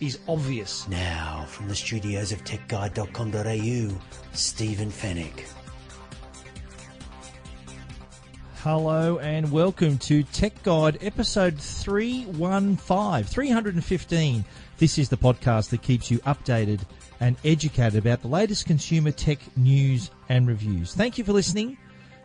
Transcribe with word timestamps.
is 0.00 0.18
obvious. 0.28 0.88
Now, 0.88 1.44
from 1.48 1.68
the 1.68 1.74
studios 1.74 2.32
of 2.32 2.44
techguide.com.au, 2.44 4.00
Stephen 4.32 4.90
Fenech. 4.90 5.44
Hello 8.56 9.18
and 9.18 9.52
welcome 9.52 9.96
to 9.98 10.24
Tech 10.24 10.60
Guide 10.64 10.98
episode 11.00 11.56
315, 11.58 13.24
315. 13.24 14.44
This 14.78 14.98
is 14.98 15.08
the 15.08 15.16
podcast 15.16 15.70
that 15.70 15.82
keeps 15.82 16.10
you 16.10 16.18
updated 16.20 16.80
and 17.20 17.36
educated 17.44 17.96
about 17.96 18.22
the 18.22 18.28
latest 18.28 18.66
consumer 18.66 19.12
tech 19.12 19.38
news 19.56 20.10
and 20.28 20.48
reviews. 20.48 20.94
Thank 20.94 21.16
you 21.16 21.24
for 21.24 21.32
listening. 21.32 21.78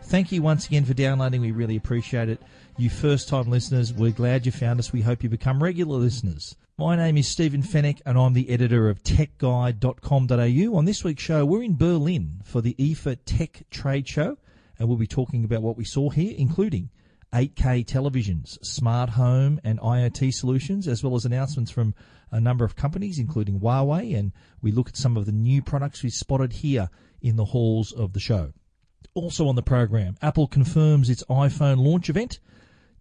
Thank 0.06 0.32
you 0.32 0.42
once 0.42 0.66
again 0.66 0.84
for 0.84 0.94
downloading. 0.96 1.42
We 1.42 1.52
really 1.52 1.76
appreciate 1.76 2.28
it. 2.28 2.42
You 2.76 2.90
first 2.90 3.30
time 3.30 3.50
listeners, 3.50 3.94
we're 3.94 4.12
glad 4.12 4.46
you 4.46 4.52
found 4.52 4.80
us. 4.80 4.92
We 4.92 5.02
hope 5.02 5.24
you 5.24 5.30
become 5.30 5.62
regular 5.62 5.98
listeners. 5.98 6.56
My 6.82 6.96
name 6.96 7.16
is 7.16 7.28
Stephen 7.28 7.62
Fenech 7.62 8.02
and 8.08 8.18
I'm 8.18 8.34
the 8.34 8.50
editor 8.50 8.90
of 8.90 9.04
techguide.com.au. 9.04 10.76
On 10.76 10.86
this 10.86 11.04
week's 11.04 11.22
show, 11.22 11.46
we're 11.46 11.62
in 11.62 11.78
Berlin 11.78 12.42
for 12.44 12.60
the 12.60 12.74
IFA 12.74 13.20
Tech 13.24 13.62
Trade 13.70 14.08
Show 14.08 14.40
and 14.80 14.88
we'll 14.88 14.98
be 14.98 15.06
talking 15.06 15.44
about 15.44 15.62
what 15.62 15.78
we 15.78 15.86
saw 15.86 16.10
here, 16.10 16.34
including 16.36 16.90
8K 17.32 17.86
televisions, 17.86 18.58
smart 18.66 19.12
home 19.12 19.62
and 19.64 19.80
IoT 19.80 20.34
solutions, 20.34 20.88
as 20.88 21.04
well 21.04 21.14
as 21.14 21.24
announcements 21.24 21.70
from 21.70 21.94
a 22.32 22.42
number 22.42 22.66
of 22.66 22.76
companies, 22.76 23.20
including 23.20 23.60
Huawei, 23.60 24.18
and 24.18 24.32
we 24.64 24.72
look 24.72 24.90
at 24.90 24.98
some 24.98 25.18
of 25.18 25.28
the 25.28 25.32
new 25.32 25.62
products 25.62 26.02
we 26.02 26.10
spotted 26.10 26.52
here 26.52 26.90
in 27.22 27.36
the 27.36 27.46
halls 27.46 27.92
of 27.92 28.14
the 28.14 28.20
show. 28.20 28.54
Also 29.14 29.48
on 29.48 29.56
the 29.56 29.62
program, 29.62 30.18
Apple 30.20 30.48
confirms 30.48 31.12
its 31.12 31.24
iPhone 31.26 31.78
launch 31.78 32.10
event, 32.10 32.40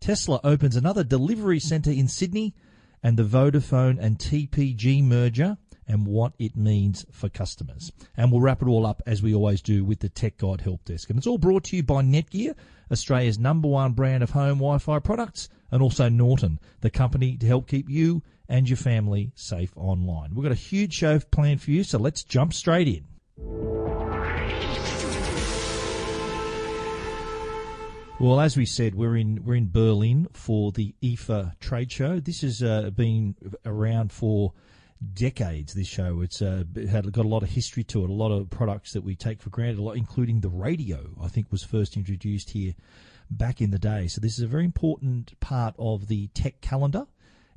Tesla 0.00 0.38
opens 0.44 0.76
another 0.76 1.02
delivery 1.02 1.60
centre 1.60 1.90
in 1.90 2.08
Sydney, 2.08 2.54
and 3.02 3.16
the 3.16 3.24
Vodafone 3.24 3.98
and 3.98 4.18
TPG 4.18 5.02
merger 5.02 5.56
and 5.86 6.06
what 6.06 6.32
it 6.38 6.56
means 6.56 7.04
for 7.10 7.28
customers. 7.28 7.90
And 8.16 8.30
we'll 8.30 8.40
wrap 8.40 8.62
it 8.62 8.68
all 8.68 8.86
up 8.86 9.02
as 9.06 9.22
we 9.22 9.34
always 9.34 9.60
do 9.60 9.84
with 9.84 10.00
the 10.00 10.08
Tech 10.08 10.38
Guide 10.38 10.60
Help 10.60 10.84
Desk. 10.84 11.10
And 11.10 11.18
it's 11.18 11.26
all 11.26 11.38
brought 11.38 11.64
to 11.64 11.76
you 11.76 11.82
by 11.82 12.02
Netgear, 12.02 12.54
Australia's 12.92 13.38
number 13.38 13.68
one 13.68 13.92
brand 13.92 14.22
of 14.22 14.30
home 14.30 14.58
Wi-Fi 14.58 15.00
products, 15.00 15.48
and 15.72 15.82
also 15.82 16.08
Norton, 16.08 16.60
the 16.80 16.90
company 16.90 17.36
to 17.36 17.46
help 17.46 17.68
keep 17.68 17.88
you 17.88 18.22
and 18.48 18.68
your 18.68 18.76
family 18.76 19.32
safe 19.34 19.72
online. 19.76 20.34
We've 20.34 20.44
got 20.44 20.52
a 20.52 20.56
huge 20.56 20.94
show 20.94 21.18
planned 21.18 21.62
for 21.62 21.70
you, 21.70 21.82
so 21.82 21.98
let's 21.98 22.22
jump 22.22 22.54
straight 22.54 22.88
in. 22.88 23.89
Well, 28.20 28.38
as 28.38 28.54
we 28.54 28.66
said, 28.66 28.94
we're 28.94 29.16
in 29.16 29.46
we're 29.46 29.54
in 29.54 29.70
Berlin 29.70 30.28
for 30.34 30.72
the 30.72 30.94
IFA 31.02 31.58
trade 31.58 31.90
show. 31.90 32.20
This 32.20 32.42
has 32.42 32.62
uh, 32.62 32.90
been 32.90 33.34
around 33.64 34.12
for 34.12 34.52
decades. 35.14 35.72
This 35.72 35.86
show 35.86 36.20
it's 36.20 36.42
uh, 36.42 36.64
had 36.90 37.10
got 37.12 37.24
a 37.24 37.28
lot 37.28 37.42
of 37.42 37.48
history 37.48 37.82
to 37.84 38.04
it, 38.04 38.10
a 38.10 38.12
lot 38.12 38.30
of 38.30 38.50
products 38.50 38.92
that 38.92 39.04
we 39.04 39.16
take 39.16 39.40
for 39.40 39.48
granted, 39.48 39.78
a 39.78 39.82
lot, 39.82 39.96
including 39.96 40.42
the 40.42 40.50
radio. 40.50 41.08
I 41.18 41.28
think 41.28 41.50
was 41.50 41.62
first 41.62 41.96
introduced 41.96 42.50
here 42.50 42.74
back 43.30 43.62
in 43.62 43.70
the 43.70 43.78
day. 43.78 44.06
So 44.06 44.20
this 44.20 44.36
is 44.36 44.44
a 44.44 44.46
very 44.46 44.66
important 44.66 45.40
part 45.40 45.74
of 45.78 46.08
the 46.08 46.26
tech 46.34 46.60
calendar, 46.60 47.06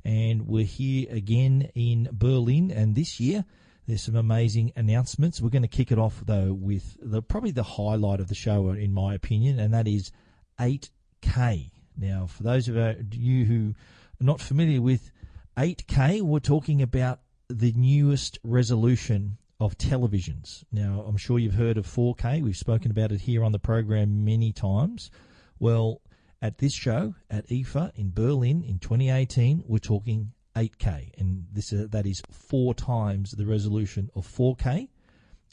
and 0.02 0.46
we're 0.46 0.64
here 0.64 1.08
again 1.10 1.68
in 1.74 2.08
Berlin. 2.10 2.70
And 2.70 2.94
this 2.94 3.20
year, 3.20 3.44
there's 3.86 4.02
some 4.02 4.16
amazing 4.16 4.72
announcements. 4.76 5.42
We're 5.42 5.50
going 5.50 5.60
to 5.60 5.68
kick 5.68 5.92
it 5.92 5.98
off 5.98 6.22
though 6.24 6.54
with 6.54 6.96
the 7.02 7.20
probably 7.20 7.50
the 7.50 7.62
highlight 7.62 8.20
of 8.20 8.28
the 8.28 8.34
show, 8.34 8.70
in 8.70 8.94
my 8.94 9.12
opinion, 9.12 9.58
and 9.60 9.74
that 9.74 9.86
is 9.86 10.10
8K. 10.58 11.70
Now, 11.96 12.26
for 12.26 12.42
those 12.42 12.68
of 12.68 12.76
you 13.14 13.44
who 13.44 13.74
are 14.20 14.24
not 14.24 14.40
familiar 14.40 14.80
with 14.80 15.10
8K, 15.56 16.22
we're 16.22 16.40
talking 16.40 16.82
about 16.82 17.20
the 17.48 17.72
newest 17.72 18.38
resolution 18.42 19.38
of 19.60 19.78
televisions. 19.78 20.64
Now, 20.72 21.04
I'm 21.06 21.16
sure 21.16 21.38
you've 21.38 21.54
heard 21.54 21.78
of 21.78 21.86
4K. 21.86 22.42
We've 22.42 22.56
spoken 22.56 22.90
about 22.90 23.12
it 23.12 23.22
here 23.22 23.44
on 23.44 23.52
the 23.52 23.58
program 23.58 24.24
many 24.24 24.52
times. 24.52 25.10
Well, 25.58 26.00
at 26.42 26.58
this 26.58 26.74
show 26.74 27.14
at 27.30 27.48
IFA 27.48 27.92
in 27.94 28.12
Berlin 28.12 28.62
in 28.62 28.78
2018, 28.78 29.64
we're 29.66 29.78
talking 29.78 30.32
8K, 30.56 31.18
and 31.18 31.46
this 31.52 31.72
uh, 31.72 31.86
that 31.90 32.06
is 32.06 32.22
four 32.30 32.74
times 32.74 33.32
the 33.32 33.46
resolution 33.46 34.10
of 34.14 34.26
4K, 34.26 34.88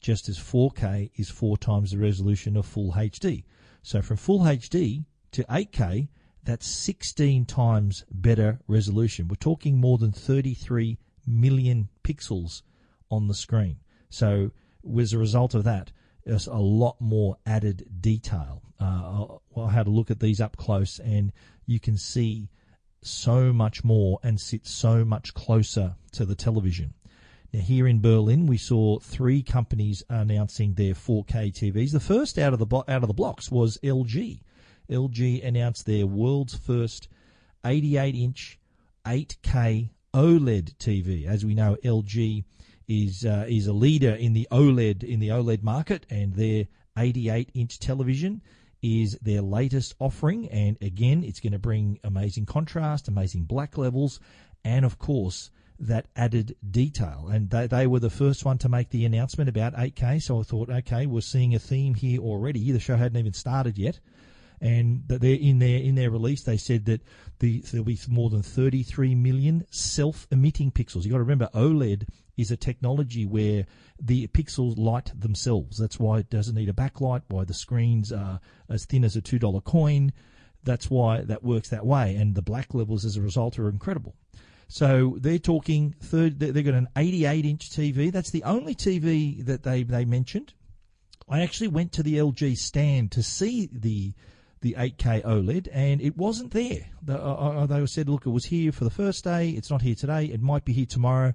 just 0.02 0.30
as 0.30 0.38
4K 0.38 1.12
is 1.16 1.30
four 1.30 1.58
times 1.58 1.92
the 1.92 1.98
resolution 1.98 2.58
of 2.58 2.66
Full 2.66 2.92
HD. 2.92 3.44
So 3.84 4.02
from 4.02 4.18
Full 4.18 4.40
HD 4.40 5.06
to 5.32 5.44
8K, 5.44 6.10
that's 6.44 6.68
16 6.68 7.46
times 7.46 8.04
better 8.12 8.60
resolution. 8.68 9.28
We're 9.28 9.36
talking 9.36 9.80
more 9.80 9.98
than 9.98 10.12
33 10.12 10.98
million 11.28 11.90
pixels 12.04 12.62
on 13.10 13.28
the 13.28 13.34
screen. 13.34 13.78
So 14.10 14.52
as 15.00 15.14
a 15.14 15.18
result 15.18 15.54
of 15.54 15.64
that, 15.66 15.92
there's 16.26 16.48
a 16.48 16.56
lot 16.56 17.00
more 17.00 17.38
added 17.46 17.86
detail. 18.00 18.62
Uh, 18.80 19.38
I 19.60 19.72
had 19.72 19.88
a 19.88 19.92
look 19.92 20.12
at 20.12 20.20
these 20.20 20.42
up 20.42 20.58
close, 20.58 21.00
and 21.00 21.32
you 21.66 21.80
can 21.80 21.98
see 21.98 22.50
so 23.04 23.52
much 23.52 23.84
more 23.84 24.20
and 24.24 24.40
sit 24.40 24.68
so 24.68 25.04
much 25.04 25.34
closer 25.34 25.96
to 26.12 26.26
the 26.26 26.36
television. 26.36 26.94
Now, 27.54 27.60
here 27.60 27.86
in 27.86 28.00
Berlin, 28.00 28.46
we 28.46 28.58
saw 28.58 29.00
three 29.00 29.44
companies 29.44 30.04
announcing 30.10 30.74
their 30.74 30.94
4K 30.94 31.52
TVs. 31.52 31.92
The 31.92 32.00
first 32.00 32.40
out 32.40 32.54
of 32.54 32.60
the 32.60 32.66
bo- 32.66 32.86
out 32.88 33.04
of 33.04 33.08
the 33.08 33.14
blocks 33.14 33.52
was 33.52 33.78
LG. 33.84 34.40
LG 34.90 35.46
announced 35.46 35.86
their 35.86 36.08
world's 36.08 36.56
first 36.56 37.10
88-inch 37.66 38.58
8K 39.06 39.90
OLED 40.14 40.76
TV. 40.78 41.26
As 41.26 41.44
we 41.46 41.54
know, 41.54 41.76
LG 41.84 42.46
is 42.88 43.26
uh, 43.26 43.46
is 43.50 43.68
a 43.68 43.74
leader 43.74 44.14
in 44.14 44.32
the 44.32 44.48
OLED 44.50 45.04
in 45.04 45.20
the 45.20 45.30
OLED 45.30 45.62
market, 45.62 46.06
and 46.10 46.34
their 46.34 46.68
88-inch 46.96 47.80
television 47.80 48.42
is 48.82 49.18
their 49.22 49.42
latest 49.42 49.94
offering. 50.00 50.48
And 50.50 50.78
again, 50.82 51.24
it's 51.26 51.42
going 51.42 51.54
to 51.54 51.60
bring 51.60 52.00
amazing 52.04 52.46
contrast, 52.46 53.10
amazing 53.10 53.44
black 53.44 53.78
levels, 53.78 54.22
and 54.64 54.86
of 54.86 54.98
course 54.98 55.52
that 55.82 56.06
added 56.16 56.56
detail. 56.70 57.28
And 57.32 57.50
they, 57.50 57.68
they 57.68 57.88
were 57.88 58.00
the 58.00 58.10
first 58.10 58.46
one 58.46 58.58
to 58.60 58.70
make 58.70 58.90
the 58.90 59.04
announcement 59.04 59.50
about 59.50 59.74
8K. 59.74 60.22
So 60.22 60.40
I 60.40 60.44
thought, 60.44 60.70
okay, 60.70 61.06
we're 61.08 61.22
seeing 61.22 61.56
a 61.56 61.60
theme 61.60 61.96
here 61.96 62.22
already. 62.22 62.72
The 62.72 62.80
show 62.80 62.96
hadn't 62.96 63.18
even 63.18 63.34
started 63.34 63.78
yet. 63.78 64.00
And 64.62 65.04
they're 65.08 65.34
in 65.34 65.58
their 65.58 65.80
in 65.80 65.96
their 65.96 66.12
release, 66.12 66.44
they 66.44 66.58
said 66.58 66.86
that 66.86 67.02
the, 67.40 67.62
there'll 67.72 67.84
be 67.84 67.98
more 68.08 68.30
than 68.30 68.44
33 68.44 69.16
million 69.16 69.66
self-emitting 69.72 70.72
pixels. 70.72 71.04
You 71.04 71.10
got 71.10 71.18
to 71.18 71.24
remember, 71.24 71.50
OLED 71.56 72.08
is 72.38 72.52
a 72.52 72.58
technology 72.58 73.26
where 73.26 73.66
the 74.00 74.28
pixels 74.28 74.78
light 74.78 75.12
themselves. 75.20 75.80
That's 75.80 76.00
why 76.00 76.20
it 76.20 76.30
doesn't 76.30 76.54
need 76.54 76.70
a 76.70 76.74
backlight. 76.74 77.24
Why 77.28 77.44
the 77.44 77.56
screens 77.56 78.12
are 78.12 78.40
as 78.70 78.86
thin 78.86 79.04
as 79.04 79.16
a 79.16 79.22
two 79.22 79.40
dollar 79.40 79.62
coin. 79.62 80.14
That's 80.64 80.92
why 80.92 81.22
that 81.22 81.44
works 81.44 81.70
that 81.70 81.88
way. 81.88 82.16
And 82.16 82.36
the 82.36 82.44
black 82.44 82.76
levels, 82.76 83.04
as 83.04 83.18
a 83.18 83.22
result, 83.22 83.58
are 83.58 83.68
incredible. 83.68 84.16
So 84.72 85.18
they're 85.20 85.38
talking 85.38 85.96
third. 86.00 86.40
They've 86.40 86.64
got 86.64 86.76
an 86.76 86.88
88 86.96 87.46
inch 87.46 87.70
TV. 87.72 88.10
That's 88.10 88.30
the 88.30 88.46
only 88.46 88.74
TV 88.74 89.46
that 89.46 89.64
they 89.64 89.84
they 89.84 90.06
mentioned. 90.06 90.54
I 91.28 91.42
actually 91.42 91.68
went 91.68 91.92
to 91.94 92.04
the 92.04 92.16
LG 92.16 92.58
stand 92.58 93.12
to 93.12 93.22
see 93.22 93.68
the 93.70 94.14
the 94.62 94.76
8K 94.80 95.26
OLED, 95.26 95.68
and 95.74 96.00
it 96.02 96.16
wasn't 96.16 96.52
there. 96.52 96.88
The, 97.04 97.22
uh, 97.22 97.66
they 97.66 97.86
said, 97.86 98.08
look, 98.08 98.26
it 98.26 98.30
was 98.30 98.46
here 98.46 98.72
for 98.72 98.86
the 98.86 98.90
first 98.90 99.26
day. 99.26 99.50
It's 99.50 99.70
not 99.70 99.82
here 99.82 99.96
today. 99.96 100.26
It 100.26 100.42
might 100.42 100.64
be 100.64 100.72
here 100.72 100.86
tomorrow. 100.86 101.34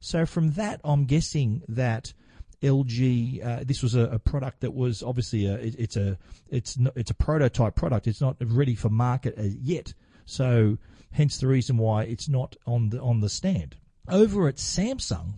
So 0.00 0.26
from 0.26 0.50
that, 0.54 0.80
I'm 0.82 1.04
guessing 1.04 1.62
that 1.68 2.12
LG. 2.62 3.46
Uh, 3.46 3.62
this 3.64 3.84
was 3.84 3.94
a, 3.94 4.08
a, 4.08 4.18
product 4.18 4.62
that 4.62 4.74
was 4.74 5.04
obviously 5.04 5.46
a, 5.46 5.54
it, 5.54 5.76
it's 5.78 5.96
a 5.96 6.18
it's 6.50 6.76
it's 6.96 7.12
a 7.12 7.14
prototype 7.14 7.76
product. 7.76 8.08
It's 8.08 8.20
not 8.20 8.38
ready 8.40 8.74
for 8.74 8.88
market 8.88 9.38
yet. 9.38 9.94
So 10.24 10.78
hence 11.12 11.38
the 11.38 11.46
reason 11.46 11.76
why 11.76 12.04
it's 12.04 12.28
not 12.28 12.56
on 12.66 12.90
the 12.90 13.00
on 13.00 13.20
the 13.20 13.28
stand. 13.28 13.76
Over 14.08 14.48
at 14.48 14.56
Samsung, 14.56 15.34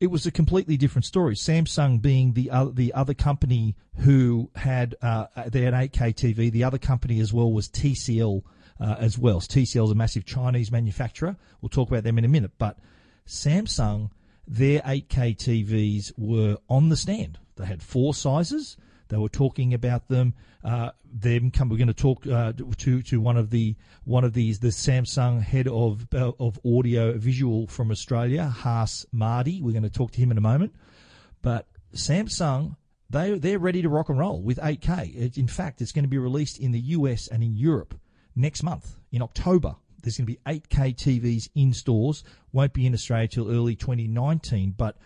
it 0.00 0.08
was 0.08 0.26
a 0.26 0.30
completely 0.30 0.76
different 0.76 1.04
story. 1.04 1.34
Samsung 1.34 2.00
being 2.00 2.32
the 2.32 2.50
uh, 2.50 2.66
the 2.72 2.94
other 2.94 3.14
company 3.14 3.76
who 3.96 4.50
had 4.54 4.94
uh, 5.02 5.26
they 5.48 5.62
had 5.62 5.74
8K 5.74 6.14
TV. 6.14 6.50
The 6.50 6.64
other 6.64 6.78
company 6.78 7.20
as 7.20 7.32
well 7.32 7.52
was 7.52 7.68
TCL 7.68 8.42
uh, 8.80 8.96
as 8.98 9.18
well. 9.18 9.40
So 9.40 9.60
TCL 9.60 9.84
is 9.84 9.90
a 9.90 9.94
massive 9.94 10.24
Chinese 10.24 10.70
manufacturer. 10.70 11.36
We'll 11.60 11.68
talk 11.68 11.88
about 11.88 12.04
them 12.04 12.18
in 12.18 12.24
a 12.24 12.28
minute. 12.28 12.52
But 12.58 12.78
Samsung 13.26 14.10
their 14.48 14.80
8K 14.80 15.36
TVs 15.36 16.12
were 16.16 16.56
on 16.68 16.88
the 16.88 16.96
stand. 16.96 17.38
They 17.56 17.66
had 17.66 17.82
four 17.82 18.14
sizes. 18.14 18.78
They 19.08 19.16
were 19.16 19.28
talking 19.28 19.74
about 19.74 20.08
them. 20.08 20.34
Uh, 20.62 20.90
them 21.12 21.50
come. 21.50 21.68
We're 21.68 21.78
going 21.78 21.88
to 21.88 21.94
talk 21.94 22.26
uh, 22.26 22.52
to 22.52 23.02
to 23.02 23.20
one 23.20 23.36
of 23.36 23.50
the 23.50 23.76
one 24.04 24.24
of 24.24 24.34
these 24.34 24.58
the 24.58 24.68
Samsung 24.68 25.42
head 25.42 25.68
of 25.68 26.06
uh, 26.14 26.32
of 26.38 26.58
audio 26.64 27.16
visual 27.16 27.66
from 27.66 27.90
Australia, 27.90 28.44
Haas 28.44 29.06
Mardy. 29.12 29.62
We're 29.62 29.72
going 29.72 29.82
to 29.82 29.90
talk 29.90 30.12
to 30.12 30.20
him 30.20 30.30
in 30.30 30.38
a 30.38 30.42
moment. 30.42 30.74
But 31.42 31.66
Samsung 31.94 32.76
they 33.10 33.38
they're 33.38 33.58
ready 33.58 33.82
to 33.82 33.88
rock 33.88 34.08
and 34.08 34.18
roll 34.18 34.42
with 34.42 34.58
8K. 34.58 35.16
It, 35.16 35.38
in 35.38 35.48
fact, 35.48 35.80
it's 35.80 35.92
going 35.92 36.04
to 36.04 36.08
be 36.08 36.18
released 36.18 36.58
in 36.58 36.72
the 36.72 36.80
US 36.80 37.28
and 37.28 37.42
in 37.42 37.56
Europe 37.56 37.98
next 38.36 38.62
month 38.62 38.96
in 39.10 39.22
October. 39.22 39.76
There's 40.02 40.16
going 40.16 40.26
to 40.26 40.32
be 40.32 40.40
8K 40.46 40.94
TVs 40.94 41.48
in 41.54 41.72
stores. 41.72 42.22
Won't 42.52 42.72
be 42.72 42.86
in 42.86 42.94
Australia 42.94 43.28
till 43.28 43.50
early 43.50 43.74
2019, 43.74 44.74
but 44.76 44.96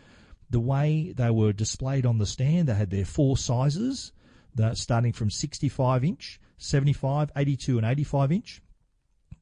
the 0.53 0.61
way 0.61 1.13
they 1.17 1.31
were 1.31 1.53
displayed 1.53 2.07
on 2.07 2.19
the 2.19 2.27
stand, 2.27 2.69
they 2.69 2.75
had 2.75 2.91
their 2.91 3.05
four 3.05 3.37
sizes, 3.37 4.13
starting 4.75 5.13
from 5.13 5.31
65 5.31 6.05
inch, 6.05 6.41
75, 6.59 7.33
82, 7.35 7.79
and 7.79 7.87
85 7.87 8.33
inch. 8.33 8.63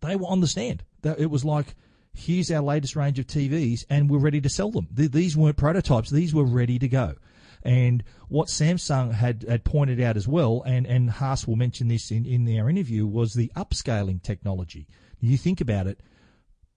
They 0.00 0.16
were 0.16 0.28
on 0.28 0.40
the 0.40 0.46
stand. 0.46 0.84
It 1.04 1.30
was 1.30 1.44
like, 1.44 1.74
here's 2.14 2.50
our 2.50 2.62
latest 2.62 2.96
range 2.96 3.18
of 3.18 3.26
TVs, 3.26 3.84
and 3.90 4.08
we're 4.08 4.18
ready 4.18 4.40
to 4.40 4.48
sell 4.48 4.70
them. 4.70 4.88
These 4.92 5.36
weren't 5.36 5.56
prototypes; 5.56 6.10
these 6.10 6.34
were 6.34 6.44
ready 6.44 6.78
to 6.78 6.88
go. 6.88 7.14
And 7.62 8.02
what 8.28 8.48
Samsung 8.48 9.12
had, 9.12 9.44
had 9.46 9.64
pointed 9.64 10.00
out 10.00 10.16
as 10.16 10.26
well, 10.26 10.62
and, 10.64 10.86
and 10.86 11.10
Haas 11.10 11.46
will 11.46 11.56
mention 11.56 11.88
this 11.88 12.10
in, 12.10 12.24
in 12.24 12.46
their 12.46 12.70
interview, 12.70 13.06
was 13.06 13.34
the 13.34 13.52
upscaling 13.54 14.22
technology. 14.22 14.88
You 15.20 15.36
think 15.36 15.60
about 15.60 15.86
it, 15.86 16.00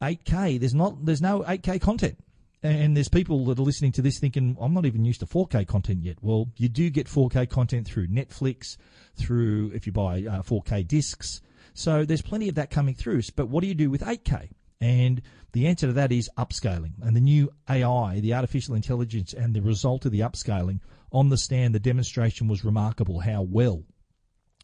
8K, 0.01 0.59
there's 0.59 0.73
not 0.73 1.05
there's 1.05 1.21
no 1.21 1.41
8K 1.43 1.79
content. 1.79 2.17
And 2.63 2.95
there's 2.95 3.09
people 3.09 3.43
that 3.45 3.59
are 3.59 3.63
listening 3.63 3.91
to 3.93 4.01
this 4.01 4.19
thinking, 4.19 4.55
I'm 4.59 4.73
not 4.73 4.85
even 4.85 5.03
used 5.03 5.19
to 5.19 5.25
4K 5.25 5.67
content 5.67 6.01
yet. 6.01 6.17
Well, 6.21 6.47
you 6.55 6.69
do 6.69 6.89
get 6.89 7.07
4K 7.07 7.49
content 7.49 7.85
through 7.85 8.07
Netflix, 8.07 8.77
through 9.15 9.71
if 9.75 9.85
you 9.85 9.91
buy 9.91 10.23
uh, 10.23 10.41
4K 10.43 10.87
discs. 10.87 11.41
So 11.73 12.05
there's 12.05 12.21
plenty 12.21 12.47
of 12.47 12.55
that 12.55 12.71
coming 12.71 12.95
through. 12.95 13.21
But 13.35 13.49
what 13.49 13.61
do 13.61 13.67
you 13.67 13.73
do 13.73 13.89
with 13.89 14.01
8K? 14.01 14.51
And 14.79 15.21
the 15.51 15.67
answer 15.67 15.87
to 15.87 15.93
that 15.93 16.13
is 16.13 16.29
upscaling. 16.37 16.93
And 17.01 17.15
the 17.15 17.21
new 17.21 17.51
AI, 17.69 18.21
the 18.21 18.33
artificial 18.33 18.75
intelligence, 18.75 19.33
and 19.33 19.53
the 19.53 19.61
result 19.61 20.05
of 20.05 20.13
the 20.13 20.21
upscaling 20.21 20.79
on 21.11 21.27
the 21.27 21.37
stand, 21.37 21.75
the 21.75 21.79
demonstration 21.79 22.47
was 22.47 22.63
remarkable 22.63 23.19
how 23.19 23.41
well 23.41 23.83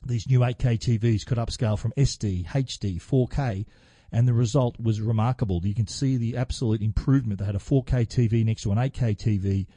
these 0.06 0.28
new 0.28 0.40
8K 0.40 0.80
TVs 0.80 1.26
could 1.26 1.38
upscale 1.38 1.78
from 1.78 1.92
SD, 1.98 2.48
HD, 2.48 3.02
4K 3.02 3.66
and 4.12 4.28
the 4.28 4.34
result 4.34 4.80
was 4.80 5.02
remarkable. 5.02 5.62
You 5.64 5.76
can 5.76 5.88
see 5.88 6.18
the 6.18 6.38
absolute 6.38 6.82
improvement. 6.82 7.40
They 7.40 7.46
had 7.46 7.56
a 7.56 7.60
4K 7.60 8.08
TV 8.08 8.44
next 8.46 8.64
to 8.64 8.72
an 8.72 8.78
8K 8.78 9.16
TV. 9.18 9.68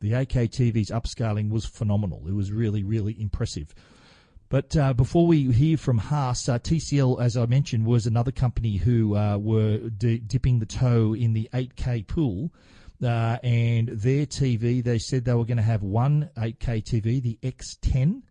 The 0.00 0.12
8K 0.12 0.48
TV's 0.48 0.90
upscaling 0.90 1.50
was 1.50 1.66
phenomenal. 1.66 2.22
It 2.26 2.32
was 2.32 2.52
really, 2.52 2.82
really 2.82 3.20
impressive. 3.20 3.74
But 4.48 4.76
uh, 4.76 4.94
before 4.94 5.26
we 5.26 5.52
hear 5.52 5.76
from 5.76 5.98
Haas, 5.98 6.48
uh, 6.48 6.58
TCL, 6.58 7.22
as 7.22 7.36
I 7.36 7.46
mentioned, 7.46 7.86
was 7.86 8.06
another 8.06 8.32
company 8.32 8.78
who 8.78 9.16
uh, 9.16 9.38
were 9.38 9.78
dipping 9.78 10.58
the 10.58 10.66
toe 10.66 11.14
in 11.14 11.34
the 11.34 11.48
8K 11.52 12.06
pool. 12.06 12.50
Uh, 13.02 13.38
and 13.42 13.88
their 13.88 14.26
TV, 14.26 14.82
they 14.82 14.98
said 14.98 15.24
they 15.24 15.34
were 15.34 15.44
going 15.44 15.56
to 15.56 15.62
have 15.62 15.82
one 15.82 16.30
8K 16.36 16.82
TV, 16.82 17.22
the 17.22 17.38
X10, 17.42 18.22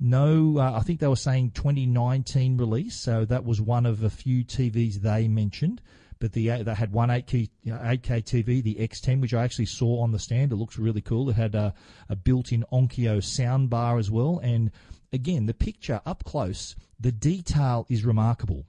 no, 0.00 0.58
uh, 0.58 0.72
I 0.76 0.80
think 0.80 1.00
they 1.00 1.08
were 1.08 1.16
saying 1.16 1.52
2019 1.52 2.56
release, 2.56 2.94
so 2.94 3.24
that 3.24 3.44
was 3.44 3.60
one 3.60 3.84
of 3.84 4.02
a 4.02 4.10
few 4.10 4.44
TVs 4.44 4.96
they 4.96 5.26
mentioned. 5.26 5.80
But 6.20 6.32
the 6.32 6.48
they 6.62 6.74
had 6.74 6.92
one 6.92 7.10
8K, 7.10 7.48
8K 7.66 8.02
TV, 8.24 8.62
the 8.62 8.74
X10, 8.74 9.20
which 9.20 9.34
I 9.34 9.44
actually 9.44 9.66
saw 9.66 10.00
on 10.00 10.10
the 10.10 10.18
stand. 10.18 10.52
It 10.52 10.56
looks 10.56 10.76
really 10.76 11.00
cool. 11.00 11.30
It 11.30 11.36
had 11.36 11.54
a, 11.54 11.74
a 12.08 12.16
built-in 12.16 12.64
Onkyo 12.72 13.22
sound 13.22 13.70
bar 13.70 13.98
as 13.98 14.10
well, 14.10 14.40
and 14.42 14.70
again, 15.12 15.46
the 15.46 15.54
picture 15.54 16.00
up 16.04 16.24
close, 16.24 16.76
the 16.98 17.12
detail 17.12 17.86
is 17.88 18.04
remarkable. 18.04 18.66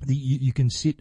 The, 0.00 0.14
you, 0.14 0.38
you 0.40 0.52
can 0.52 0.70
sit 0.70 1.00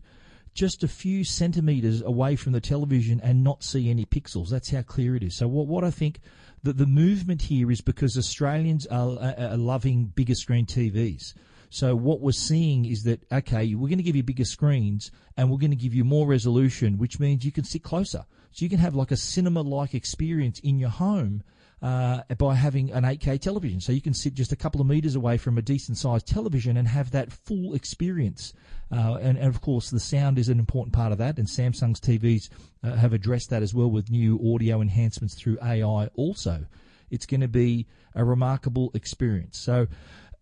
just 0.53 0.83
a 0.83 0.87
few 0.87 1.23
centimeters 1.23 2.01
away 2.01 2.35
from 2.35 2.53
the 2.53 2.61
television 2.61 3.19
and 3.21 3.43
not 3.43 3.63
see 3.63 3.89
any 3.89 4.05
pixels. 4.05 4.49
That's 4.49 4.69
how 4.69 4.83
clear 4.83 5.15
it 5.15 5.23
is. 5.23 5.35
So 5.35 5.47
what 5.47 5.67
what 5.67 5.83
I 5.83 5.91
think 5.91 6.19
the, 6.65 6.73
the 6.73 6.85
movement 6.87 7.43
here 7.43 7.71
is 7.71 7.79
because 7.79 8.17
Australians 8.17 8.87
are, 8.87 9.19
are, 9.19 9.35
are 9.51 9.57
loving 9.57 10.05
bigger 10.15 10.33
screen 10.33 10.65
TVs. 10.65 11.35
So 11.69 11.95
what 11.95 12.21
we're 12.21 12.31
seeing 12.31 12.85
is 12.85 13.03
that 13.03 13.21
okay, 13.31 13.75
we're 13.75 13.87
going 13.87 13.99
to 13.99 14.03
give 14.03 14.15
you 14.15 14.23
bigger 14.23 14.45
screens 14.45 15.11
and 15.37 15.51
we're 15.51 15.59
going 15.59 15.71
to 15.71 15.77
give 15.77 15.93
you 15.93 16.03
more 16.03 16.27
resolution, 16.27 16.97
which 16.97 17.19
means 17.19 17.45
you 17.45 17.51
can 17.51 17.65
sit 17.65 17.83
closer. 17.83 18.25
So 18.51 18.63
you 18.65 18.69
can 18.69 18.79
have 18.79 18.95
like 18.95 19.11
a 19.11 19.17
cinema-like 19.17 19.93
experience 19.93 20.59
in 20.59 20.79
your 20.79 20.89
home 20.89 21.43
uh, 21.85 22.23
by 22.39 22.55
having 22.55 22.91
an 22.93 23.03
8K 23.03 23.39
television. 23.39 23.79
So 23.79 23.91
you 23.91 24.01
can 24.01 24.15
sit 24.15 24.33
just 24.33 24.51
a 24.51 24.55
couple 24.55 24.81
of 24.81 24.87
meters 24.87 25.13
away 25.13 25.37
from 25.37 25.59
a 25.59 25.61
decent 25.61 25.99
sized 25.99 26.25
television 26.25 26.77
and 26.77 26.87
have 26.87 27.11
that 27.11 27.31
full 27.31 27.75
experience. 27.75 28.53
Uh, 28.91 29.19
and, 29.21 29.37
and, 29.37 29.47
of 29.47 29.61
course, 29.61 29.91
the 29.91 29.99
sound 29.99 30.39
is 30.39 30.49
an 30.49 30.57
important 30.57 30.95
part 30.95 31.11
of 31.11 31.19
that. 31.19 31.37
And 31.37 31.47
Samsung's 31.47 31.99
TVs 31.99 32.49
uh, 32.83 32.95
have 32.95 33.13
addressed 33.13 33.51
that 33.51 33.61
as 33.61 33.75
well 33.75 33.91
with 33.91 34.09
new 34.09 34.39
audio 34.51 34.81
enhancements 34.81 35.35
through 35.35 35.59
AI. 35.61 36.09
Also, 36.15 36.65
it's 37.11 37.27
going 37.27 37.41
to 37.41 37.47
be 37.47 37.85
a 38.15 38.25
remarkable 38.25 38.89
experience. 38.95 39.59
So, 39.59 39.85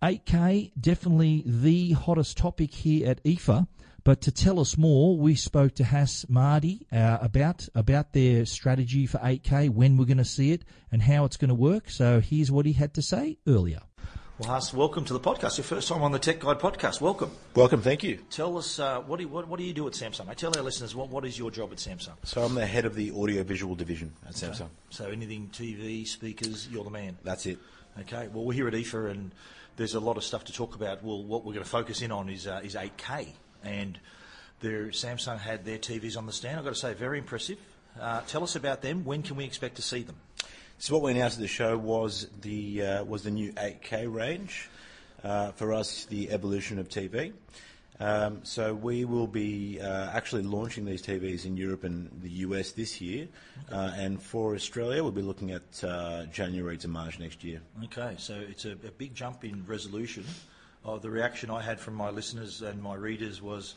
8K 0.01 0.72
definitely 0.80 1.44
the 1.46 1.92
hottest 1.92 2.38
topic 2.38 2.74
here 2.74 3.10
at 3.10 3.22
IFA. 3.25 3.68
But 4.06 4.20
to 4.22 4.32
tell 4.32 4.60
us 4.60 4.78
more, 4.78 5.18
we 5.18 5.34
spoke 5.36 5.76
to 5.76 5.86
Haas 5.86 6.26
Mardi 6.28 6.86
uh, 6.92 7.20
about 7.22 7.70
about 7.74 8.12
their 8.12 8.46
strategy 8.46 9.06
for 9.06 9.18
8K, 9.20 9.70
when 9.70 9.96
we're 9.96 10.04
going 10.04 10.18
to 10.18 10.26
see 10.26 10.52
it, 10.52 10.66
and 10.92 11.02
how 11.02 11.24
it's 11.24 11.38
going 11.38 11.48
to 11.50 11.56
work. 11.56 11.90
So 11.90 12.20
here's 12.20 12.52
what 12.52 12.66
he 12.66 12.74
had 12.74 12.94
to 12.96 13.02
say 13.02 13.38
earlier. 13.48 13.80
Well, 14.40 14.50
Haas, 14.50 14.74
welcome 14.74 15.06
to 15.06 15.14
the 15.14 15.22
podcast. 15.22 15.58
Your 15.58 15.64
first 15.64 15.88
time 15.88 16.02
on 16.02 16.12
the 16.12 16.20
Tech 16.20 16.40
Guide 16.40 16.60
podcast. 16.60 17.00
Welcome. 17.00 17.32
Welcome. 17.56 17.82
Thank 17.82 18.04
you. 18.04 18.20
Tell 18.30 18.58
us 18.58 18.78
uh, 18.78 19.00
what, 19.00 19.18
do 19.18 19.24
you, 19.24 19.30
what, 19.30 19.48
what, 19.48 19.58
do 19.58 19.66
you 19.66 19.74
do 19.74 19.88
at 19.88 19.94
Samsung? 19.94 20.28
I 20.28 20.34
tell 20.34 20.52
our 20.58 20.64
listeners 20.64 20.94
what, 20.94 21.08
what 21.08 21.24
is 21.24 21.40
your 21.40 21.50
job 21.50 21.72
at 21.72 21.78
Samsung. 21.78 22.16
So 22.24 22.44
I'm 22.44 22.56
the 22.56 22.66
head 22.66 22.84
of 22.84 22.96
the 22.96 23.12
audio 23.12 23.44
visual 23.44 23.74
division 23.74 24.12
at 24.28 24.34
Samsung. 24.34 24.68
So 24.90 25.06
anything 25.06 25.50
TV, 25.54 26.06
speakers, 26.06 26.68
you're 26.70 26.84
the 26.84 26.90
man. 26.90 27.18
That's 27.24 27.46
it. 27.46 27.58
Okay. 28.02 28.28
Well, 28.28 28.44
we're 28.44 28.54
here 28.54 28.68
at 28.68 28.74
IFA, 28.74 29.12
and 29.12 29.32
there's 29.78 29.94
a 29.94 30.02
lot 30.02 30.18
of 30.18 30.26
stuff 30.26 30.44
to 30.46 30.52
talk 30.52 30.76
about. 30.76 31.02
Well, 31.04 31.24
what 31.24 31.46
we're 31.46 31.54
going 31.54 31.64
to 31.64 31.70
focus 31.70 32.02
in 32.02 32.12
on 32.12 32.28
is 32.28 32.48
uh, 32.48 32.60
is 32.66 32.76
8K 32.76 33.28
and 33.63 34.00
their 34.62 34.88
Samsung 34.88 35.39
had 35.39 35.65
their 35.65 35.77
TVs 35.77 36.18
on 36.18 36.25
the 36.25 36.33
stand. 36.33 36.57
I've 36.57 36.63
got 36.63 36.74
to 36.74 36.80
say, 36.80 36.94
very 36.94 37.19
impressive. 37.19 37.57
Uh, 38.00 38.21
tell 38.27 38.44
us 38.44 38.56
about 38.56 38.81
them. 38.81 39.06
When 39.06 39.21
can 39.21 39.36
we 39.36 39.45
expect 39.45 39.75
to 39.75 39.81
see 39.81 40.04
them? 40.04 40.15
So 40.79 40.96
what 40.96 41.03
we 41.03 41.12
announced 41.12 41.38
at 41.38 41.41
the 41.41 41.48
show 41.48 41.77
was 41.77 42.27
the 42.41 42.82
uh, 42.82 43.03
was 43.03 43.24
the 43.24 43.32
new 43.32 43.53
8K 43.53 44.13
range. 44.13 44.70
Uh, 45.24 45.51
for 45.53 45.72
us, 45.72 46.03
the 46.05 46.32
evolution 46.32 46.79
of 46.79 46.89
TV. 46.89 47.32
Um, 48.00 48.41
so 48.43 48.74
we 48.74 49.05
will 49.05 49.27
be 49.27 49.79
uh, 49.79 50.10
actually 50.12 50.43
launching 50.43 50.84
these 50.84 51.01
TVs 51.01 51.46
in 51.46 51.55
Europe 51.55 51.86
and 51.86 52.10
the 52.22 52.29
US 52.29 52.72
this 52.72 53.00
year, 53.00 53.27
okay. 53.67 53.75
uh, 53.75 53.91
and 53.96 54.22
for 54.22 54.55
Australia, 54.55 55.01
we'll 55.01 55.13
be 55.13 55.22
looking 55.22 55.51
at 55.51 55.84
uh, 55.84 56.25
January 56.25 56.77
to 56.79 56.88
March 56.89 57.20
next 57.20 57.43
year. 57.43 57.62
Okay, 57.86 58.15
so 58.17 58.34
it's 58.36 58.65
a, 58.65 58.72
a 58.72 58.91
big 58.98 59.15
jump 59.15 59.46
in 59.46 59.63
resolution. 59.65 60.25
Oh, 60.86 60.98
the 60.98 61.10
reaction 61.10 61.50
I 61.50 61.62
had 61.62 61.80
from 61.80 61.94
my 61.94 62.10
listeners 62.10 62.62
and 62.62 62.82
my 62.82 62.96
readers 62.96 63.42
was 63.42 63.75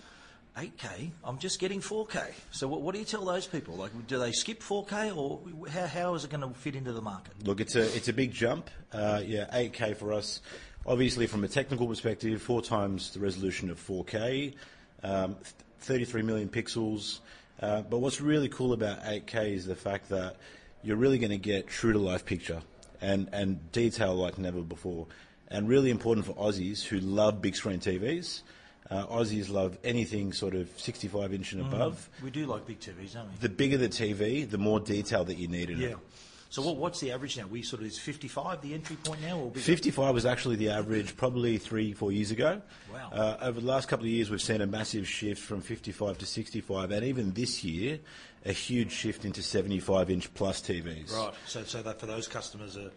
8K, 0.57 1.11
I'm 1.23 1.39
just 1.39 1.61
getting 1.61 1.81
4K. 1.81 2.33
So 2.51 2.67
what, 2.67 2.81
what, 2.81 2.95
do 2.95 2.99
you 2.99 3.05
tell 3.05 3.25
those 3.25 3.47
people? 3.47 3.75
Like, 3.75 3.91
do 4.09 4.19
they 4.19 4.33
skip 4.33 4.61
4K, 4.61 5.17
or 5.17 5.41
how, 5.69 5.87
how 5.87 6.15
is 6.15 6.25
it 6.25 6.31
going 6.31 6.41
to 6.41 6.59
fit 6.59 6.75
into 6.75 6.93
the 6.93 7.03
market? 7.03 7.35
Look, 7.47 7.61
it's 7.61 7.77
a 7.77 7.83
it's 7.95 8.09
a 8.09 8.13
big 8.13 8.33
jump. 8.33 8.71
Uh, 8.91 9.23
yeah, 9.25 9.47
8K 9.53 9.97
for 9.97 10.13
us. 10.13 10.41
Obviously, 10.87 11.27
from 11.27 11.45
a 11.45 11.49
technical 11.49 11.87
perspective, 11.87 12.41
four 12.41 12.63
times 12.63 13.11
the 13.11 13.21
resolution 13.21 13.71
of 13.71 13.79
4K, 13.79 14.55
um, 15.03 15.37
33 15.81 16.23
million 16.23 16.49
pixels. 16.49 17.21
Uh, 17.61 17.83
but 17.83 17.99
what's 17.99 18.21
really 18.21 18.49
cool 18.49 18.73
about 18.73 19.03
8K 19.03 19.55
is 19.55 19.67
the 19.67 19.77
fact 19.77 20.09
that 20.09 20.37
you're 20.83 20.97
really 20.97 21.19
going 21.19 21.31
to 21.31 21.39
get 21.39 21.69
true 21.69 21.93
to 21.93 21.99
life 21.99 22.25
picture 22.25 22.63
and, 23.01 23.29
and 23.33 23.73
detail 23.73 24.15
like 24.15 24.39
never 24.39 24.63
before. 24.63 25.07
And 25.49 25.69
really 25.69 25.91
important 25.91 26.27
for 26.27 26.35
Aussies 26.35 26.83
who 26.83 26.99
love 26.99 27.41
big 27.41 27.55
screen 27.57 27.79
TVs. 27.79 28.43
Uh, 28.91 29.07
Aussies 29.07 29.51
love 29.51 29.79
anything 29.83 30.33
sort 30.33 30.55
of 30.55 30.69
65 30.79 31.35
inch 31.35 31.53
and 31.53 31.65
mm. 31.65 31.69
above. 31.69 32.09
We 32.23 32.31
do 32.31 32.47
like 32.47 32.67
big 32.67 32.81
TVs, 32.81 33.15
don't 33.15 33.27
we? 33.27 33.37
The 33.41 33.49
bigger 33.49 33.77
the 33.77 33.89
TV, 33.89 34.49
the 34.49 34.59
more 34.59 34.81
detail 34.81 35.25
that 35.25 35.37
you 35.37 35.49
need 35.49 35.71
in 35.71 35.81
it. 35.81 35.83
yeah. 35.83 35.89
it. 35.91 35.99
So 36.49 36.63
what, 36.63 36.77
what's 36.77 37.01
the 37.01 37.13
average 37.13 37.37
now? 37.37 37.47
We 37.47 37.63
sort 37.63 37.83
of 37.83 37.89
is 37.89 37.99
55 37.99 38.63
the 38.63 38.75
entry 38.75 38.97
point 38.97 39.21
now, 39.23 39.39
or 39.39 39.51
55 39.51 40.15
was 40.15 40.25
actually 40.25 40.57
the 40.57 40.71
average 40.71 41.17
probably 41.17 41.59
three, 41.59 41.93
four 41.93 42.13
years 42.13 42.31
ago. 42.31 42.63
Wow. 42.93 43.11
Uh, 43.13 43.37
over 43.43 43.61
the 43.61 43.67
last 43.67 43.89
couple 43.89 44.07
of 44.07 44.11
years, 44.11 44.31
we've 44.31 44.41
seen 44.41 44.61
a 44.61 44.67
massive 44.67 45.09
shift 45.09 45.43
from 45.43 45.61
55 45.61 46.19
to 46.19 46.27
65, 46.27 46.93
and 46.93 47.05
even 47.05 47.33
this 47.33 47.65
year, 47.65 47.99
a 48.45 48.53
huge 48.53 48.93
shift 48.93 49.25
into 49.25 49.43
75 49.43 50.09
inch 50.09 50.33
plus 50.35 50.61
TVs. 50.63 51.13
Right. 51.13 51.35
So, 51.47 51.65
so 51.65 51.83
that 51.83 51.99
for 51.99 52.07
those 52.07 52.29
customers, 52.29 52.77
uh, 52.77 52.91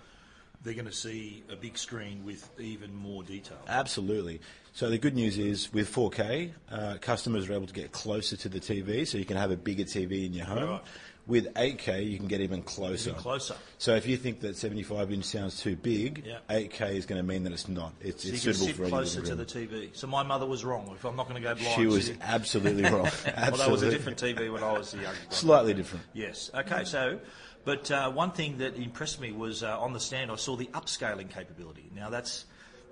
they're 0.64 0.74
going 0.74 0.86
to 0.86 0.92
see 0.92 1.44
a 1.50 1.56
big 1.56 1.78
screen 1.78 2.26
with 2.26 2.50
even 2.60 2.94
more 2.94 3.24
detail. 3.24 3.58
Absolutely. 3.68 4.42
So 4.74 4.90
the 4.90 4.98
good 4.98 5.16
news 5.16 5.38
is 5.38 5.72
with 5.74 5.94
4K, 5.94 6.52
uh, 6.72 6.98
customers 7.02 7.50
are 7.50 7.54
able 7.54 7.68
to 7.68 7.74
get 7.74 7.92
closer 7.92 8.36
to 8.38 8.50
the 8.50 8.60
TV, 8.60 9.08
so 9.08 9.18
you 9.18 9.26
can 9.26 9.38
have 9.38 9.52
a 9.52 9.58
bigger 9.58 9.84
TV 9.84 10.26
in 10.26 10.34
your 10.34 10.46
home. 10.46 10.70
Right. 10.70 10.82
With 11.28 11.54
8K, 11.54 12.10
you 12.10 12.18
can 12.18 12.28
get 12.28 12.42
even 12.42 12.64
closer. 12.64 13.12
Even 13.12 13.22
closer. 13.22 13.56
So 13.78 13.94
if 13.96 14.08
you 14.08 14.18
think 14.18 14.40
that 14.40 14.58
75 14.58 15.12
inch 15.12 15.26
sounds 15.26 15.62
too 15.62 15.76
big, 15.76 16.24
Yeah. 16.26 16.40
8K 16.50 16.96
is 16.96 17.06
going 17.06 17.22
to 17.22 17.28
mean 17.28 17.44
that 17.44 17.54
it's 17.54 17.68
not. 17.68 17.94
It's, 18.02 18.24
So 18.24 18.30
it's 18.30 18.42
suitable 18.42 18.66
sit 18.66 18.76
for 18.76 18.88
closer 18.88 19.22
to 19.22 19.36
the. 19.36 19.46
TV. 19.46 19.90
So 19.96 20.08
my 20.08 20.24
mother 20.24 20.48
was 20.48 20.66
wrong. 20.66 20.90
If 20.96 21.06
I'm 21.06 21.16
not 21.16 21.30
going 21.30 21.40
to 21.42 21.48
go 21.48 21.54
blind, 21.54 21.76
She 21.76 21.86
was 21.86 22.06
sitting- 22.08 22.22
absolutely 22.24 22.84
wrong. 22.90 23.04
Well, 23.26 23.52
that 23.58 23.70
was 23.70 23.84
a 23.84 23.92
different 23.92 24.18
TV 24.20 24.52
when 24.52 24.64
I 24.64 24.72
was 24.78 24.94
a 24.96 24.98
young. 24.98 25.14
Slightly 25.30 25.74
different. 25.76 26.04
Yes. 26.14 26.50
Okay. 26.56 26.84
So, 26.84 27.20
but 27.66 27.90
uh, 27.92 28.12
one 28.12 28.32
thing 28.32 28.58
that 28.60 28.76
impressed 28.76 29.20
me 29.20 29.32
was 29.32 29.64
uh, 29.64 29.80
on 29.80 29.94
the 29.94 30.00
stand 30.00 30.32
I 30.32 30.36
saw 30.36 30.56
the 30.56 30.68
upscaling 30.68 31.30
capability. 31.30 31.90
Now 31.96 32.10
that's 32.10 32.46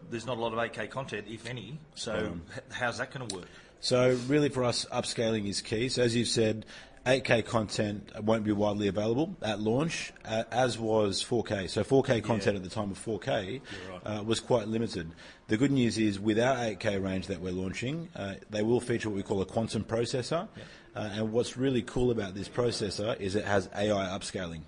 there's 0.09 0.25
not 0.25 0.37
a 0.37 0.41
lot 0.41 0.53
of 0.53 0.59
8K 0.59 0.89
content, 0.89 1.27
if 1.29 1.47
any. 1.47 1.79
So 1.95 2.37
h- 2.55 2.61
how's 2.71 2.97
that 2.99 3.11
going 3.11 3.27
to 3.27 3.35
work? 3.35 3.47
So 3.79 4.17
really 4.27 4.49
for 4.49 4.63
us, 4.63 4.85
upscaling 4.91 5.47
is 5.47 5.61
key. 5.61 5.89
So 5.89 6.03
as 6.03 6.15
you've 6.15 6.27
said, 6.27 6.65
8K 7.05 7.45
content 7.45 8.11
won't 8.21 8.43
be 8.43 8.51
widely 8.51 8.89
available 8.89 9.35
at 9.41 9.61
launch, 9.61 10.11
uh, 10.25 10.43
as 10.51 10.77
was 10.77 11.23
4K. 11.23 11.69
So 11.69 11.83
4K 11.83 12.21
content 12.21 12.57
at 12.57 12.63
the 12.63 12.69
time 12.69 12.91
of 12.91 13.03
4K 13.03 13.61
uh, 14.05 14.23
was 14.25 14.41
quite 14.41 14.67
limited. 14.67 15.11
The 15.47 15.55
good 15.55 15.71
news 15.71 15.97
is 15.97 16.19
with 16.19 16.37
our 16.37 16.55
8K 16.57 17.01
range 17.01 17.27
that 17.27 17.39
we're 17.39 17.53
launching, 17.53 18.09
uh, 18.13 18.35
they 18.49 18.61
will 18.61 18.81
feature 18.81 19.09
what 19.09 19.15
we 19.15 19.23
call 19.23 19.41
a 19.41 19.45
quantum 19.45 19.85
processor. 19.85 20.49
Uh, 20.97 21.09
and 21.13 21.31
what's 21.31 21.55
really 21.55 21.83
cool 21.83 22.09
about 22.09 22.33
this 22.33 22.49
processor 22.49 23.19
is 23.19 23.35
it 23.35 23.45
has 23.45 23.69
AI 23.75 24.05
upscaling. 24.17 24.61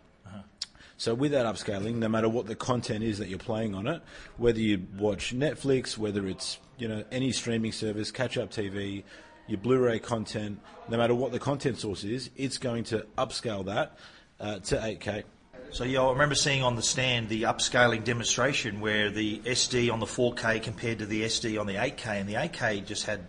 So 0.96 1.16
with 1.16 1.32
that 1.32 1.46
upscaling, 1.46 1.96
no 1.96 2.10
matter 2.10 2.28
what 2.28 2.46
the 2.46 2.56
content 2.56 3.06
is 3.06 3.20
that 3.20 3.30
you're 3.30 3.40
playing 3.40 3.74
on 3.74 3.88
it, 3.88 4.02
whether 4.36 4.60
you 4.60 4.86
watch 4.98 5.34
Netflix, 5.34 5.98
whether 5.98 6.28
it's 6.28 6.60
you 6.78 6.90
know 6.90 7.06
any 7.10 7.32
streaming 7.32 7.72
service, 7.72 8.12
catch 8.12 8.38
up 8.38 8.52
TV, 8.52 9.04
your 9.48 9.60
Blu-ray 9.60 10.00
content, 10.00 10.60
no 10.90 10.98
matter 10.98 11.16
what 11.16 11.32
the 11.32 11.40
content 11.40 11.80
source 11.80 12.04
is, 12.04 12.30
it's 12.36 12.58
going 12.58 12.84
to 12.86 13.08
upscale 13.18 13.66
that 13.66 13.98
uh, 14.42 14.60
to 14.60 14.76
8K. 14.76 15.24
So 15.72 15.86
yeah, 15.86 16.02
I 16.02 16.12
remember 16.12 16.36
seeing 16.36 16.64
on 16.64 16.76
the 16.76 16.84
stand 16.84 17.30
the 17.30 17.44
upscaling 17.44 18.04
demonstration 18.04 18.82
where 18.82 19.10
the 19.10 19.40
SD 19.40 19.92
on 19.92 20.02
the 20.02 20.06
4K 20.06 20.62
compared 20.62 21.00
to 21.00 21.06
the 21.06 21.24
SD 21.24 21.58
on 21.60 21.66
the 21.66 21.76
8K, 21.76 22.08
and 22.08 22.28
the 22.28 22.34
8K 22.34 22.86
just 22.86 23.06
had 23.06 23.26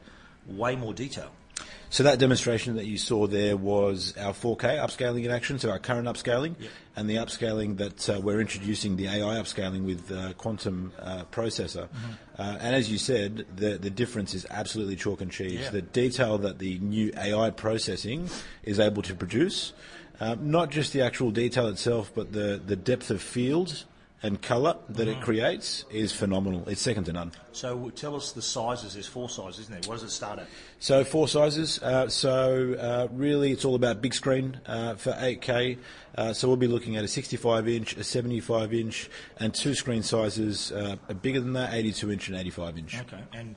way 0.49 0.75
more 0.75 0.92
detail. 0.92 1.30
So 1.92 2.04
that 2.04 2.20
demonstration 2.20 2.76
that 2.76 2.87
you 2.87 2.97
saw 2.97 3.26
there 3.26 3.56
was 3.56 4.16
our 4.16 4.32
4K 4.32 4.78
upscaling 4.78 5.25
in 5.25 5.32
action, 5.32 5.59
so 5.59 5.70
our 5.70 5.80
current 5.80 6.06
upscaling, 6.06 6.54
and 6.94 7.11
the 7.11 7.16
upscaling 7.16 7.78
that 7.78 8.09
uh, 8.09 8.20
we're 8.20 8.40
introducing, 8.40 8.94
the 8.94 9.09
AI 9.09 9.40
upscaling 9.40 9.85
with 9.85 10.11
uh, 10.12 10.32
quantum 10.35 10.92
uh, 11.00 11.25
processor. 11.32 11.88
Uh, 12.38 12.59
and 12.61 12.76
as 12.76 12.92
you 12.92 12.97
said, 12.97 13.44
the 13.56 13.76
the 13.76 13.90
difference 13.90 14.35
is 14.35 14.47
absolutely 14.50 14.94
chalk 14.94 15.20
and 15.20 15.32
cheese. 15.32 15.61
Yeah. 15.61 15.70
The 15.70 15.82
detail 15.82 16.38
that 16.38 16.61
the 16.61 16.78
new 16.78 17.12
AI 17.16 17.50
processing 17.50 18.30
is 18.62 18.78
able 18.78 19.02
to 19.02 19.14
produce, 19.16 19.73
um, 20.20 20.50
not 20.50 20.70
just 20.70 20.92
the 20.92 21.00
actual 21.00 21.32
detail 21.32 21.66
itself, 21.66 22.12
but 22.14 22.32
the, 22.32 22.61
the 22.64 22.76
depth 22.76 23.11
of 23.11 23.20
field 23.20 23.85
and 24.23 24.41
colour 24.41 24.77
that 24.91 25.09
it 25.09 25.21
creates 25.23 25.85
is 25.91 26.12
phenomenal. 26.12 26.69
It's 26.69 26.83
second 26.83 27.05
to 27.05 27.12
none. 27.12 27.33
So 27.53 27.91
tell 27.91 28.15
us 28.15 28.33
the 28.33 28.43
sizes. 28.43 28.95
There's 28.95 29.07
four 29.07 29.29
sizes, 29.29 29.61
isn't 29.61 29.81
there? 29.81 29.89
What 29.89 30.00
does 30.00 30.05
it 30.05 30.11
start 30.11 30.41
at? 30.41 30.47
So 30.79 31.05
four 31.05 31.27
sizes. 31.27 31.83
Uh, 31.83 32.09
so 32.09 32.75
uh, 32.79 33.09
really, 33.12 33.50
it's 33.50 33.65
all 33.65 33.75
about 33.75 34.03
big 34.03 34.12
screen 34.12 34.61
uh, 34.67 34.95
for 34.97 35.12
8K. 35.12 35.79
Uh, 36.17 36.33
so 36.33 36.49
we'll 36.49 36.59
be 36.59 36.67
looking 36.67 36.97
at 36.97 37.05
a 37.05 37.09
65 37.09 37.67
inch, 37.69 37.97
a 37.97 38.05
75 38.05 38.75
inch, 38.75 39.09
and 39.39 39.55
two 39.55 39.75
screen 39.75 40.03
sizes 40.03 40.71
uh, 40.73 40.97
bigger 41.23 41.41
than 41.41 41.55
that, 41.55 41.73
82 41.73 42.12
inch 42.12 42.29
and 42.29 42.37
85 42.37 42.79
inch. 42.79 43.00
Okay. 43.00 43.23
And 43.33 43.55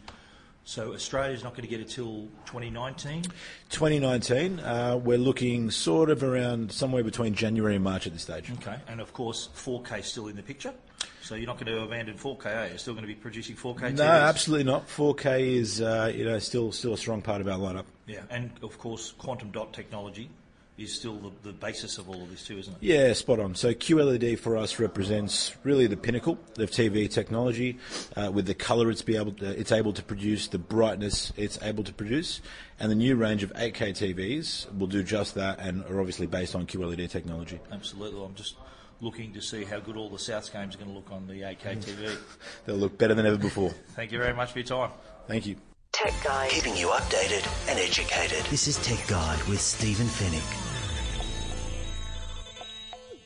so 0.65 0.93
Australia's 0.93 1.43
not 1.43 1.53
going 1.53 1.63
to 1.63 1.67
get 1.67 1.81
it 1.81 1.89
till 1.89 2.27
2019. 2.45 3.23
2019, 3.69 4.59
uh, 4.59 4.99
we're 5.03 5.17
looking 5.17 5.71
sort 5.71 6.09
of 6.09 6.23
around 6.23 6.71
somewhere 6.71 7.03
between 7.03 7.33
January 7.33 7.75
and 7.75 7.83
March 7.83 8.07
at 8.07 8.13
this 8.13 8.21
stage. 8.21 8.51
Okay. 8.51 8.77
And 8.87 9.01
of 9.01 9.13
course, 9.13 9.49
4K 9.55 10.03
still 10.03 10.27
in 10.27 10.35
the 10.35 10.43
picture. 10.43 10.73
So 11.21 11.35
you're 11.35 11.47
not 11.47 11.57
going 11.57 11.73
to 11.73 11.83
abandon 11.83 12.17
4K, 12.17 12.45
are 12.45 12.63
you? 12.63 12.69
You're 12.71 12.77
still 12.77 12.93
going 12.93 13.03
to 13.03 13.07
be 13.07 13.15
producing 13.15 13.55
4K. 13.55 13.95
No, 13.95 14.03
absolutely 14.03 14.65
not. 14.65 14.87
4K 14.87 15.55
is 15.55 15.81
uh, 15.81 16.11
you 16.13 16.25
know 16.25 16.39
still 16.39 16.71
still 16.71 16.93
a 16.93 16.97
strong 16.97 17.21
part 17.21 17.41
of 17.41 17.47
our 17.47 17.57
lineup. 17.57 17.85
Yeah. 18.07 18.21
And 18.29 18.51
of 18.61 18.77
course, 18.77 19.13
quantum 19.17 19.51
dot 19.51 19.73
technology 19.73 20.29
is 20.77 20.93
still 20.93 21.15
the, 21.15 21.31
the 21.43 21.53
basis 21.53 21.97
of 21.97 22.09
all 22.09 22.21
of 22.23 22.29
this 22.31 22.45
too, 22.45 22.57
isn't 22.57 22.73
it? 22.73 22.79
Yeah, 22.81 23.13
spot 23.13 23.39
on. 23.39 23.55
So 23.55 23.73
QLED 23.73 24.39
for 24.39 24.57
us 24.57 24.79
represents 24.79 25.55
really 25.63 25.87
the 25.87 25.97
pinnacle 25.97 26.39
of 26.57 26.71
TV 26.71 27.09
technology, 27.09 27.77
uh, 28.15 28.31
with 28.33 28.47
the 28.47 28.55
colour 28.55 28.89
it's 28.89 29.01
be 29.01 29.15
able 29.15 29.33
to, 29.33 29.59
it's 29.59 29.71
able 29.71 29.93
to 29.93 30.03
produce, 30.03 30.47
the 30.47 30.57
brightness 30.57 31.31
it's 31.37 31.61
able 31.61 31.83
to 31.83 31.93
produce, 31.93 32.41
and 32.79 32.89
the 32.89 32.95
new 32.95 33.15
range 33.15 33.43
of 33.43 33.53
8K 33.53 34.15
TVs 34.15 34.75
will 34.77 34.87
do 34.87 35.03
just 35.03 35.35
that, 35.35 35.59
and 35.59 35.83
are 35.85 35.99
obviously 35.99 36.27
based 36.27 36.55
on 36.55 36.65
QLED 36.65 37.09
technology. 37.09 37.59
Absolutely. 37.71 38.23
I'm 38.23 38.35
just 38.35 38.55
looking 38.99 39.33
to 39.33 39.41
see 39.41 39.63
how 39.65 39.79
good 39.79 39.97
all 39.97 40.09
the 40.09 40.17
Souths 40.17 40.51
games 40.51 40.75
are 40.75 40.79
going 40.79 40.89
to 40.89 40.95
look 40.95 41.11
on 41.11 41.27
the 41.27 41.41
8K 41.41 41.83
TV. 41.83 42.17
They'll 42.65 42.77
look 42.77 42.97
better 42.97 43.13
than 43.13 43.25
ever 43.25 43.37
before. 43.37 43.71
Thank 43.95 44.11
you 44.11 44.17
very 44.17 44.33
much 44.33 44.53
for 44.53 44.59
your 44.59 44.67
time. 44.67 44.91
Thank 45.27 45.45
you. 45.45 45.55
Tech 45.93 46.13
Guide. 46.23 46.49
Keeping 46.49 46.75
you 46.75 46.87
updated 46.87 47.47
and 47.69 47.79
educated. 47.79 48.43
This 48.49 48.67
is 48.67 48.77
Tech 48.77 49.07
Guide 49.07 49.41
with 49.43 49.61
Stephen 49.61 50.07
Fenech. 50.07 50.41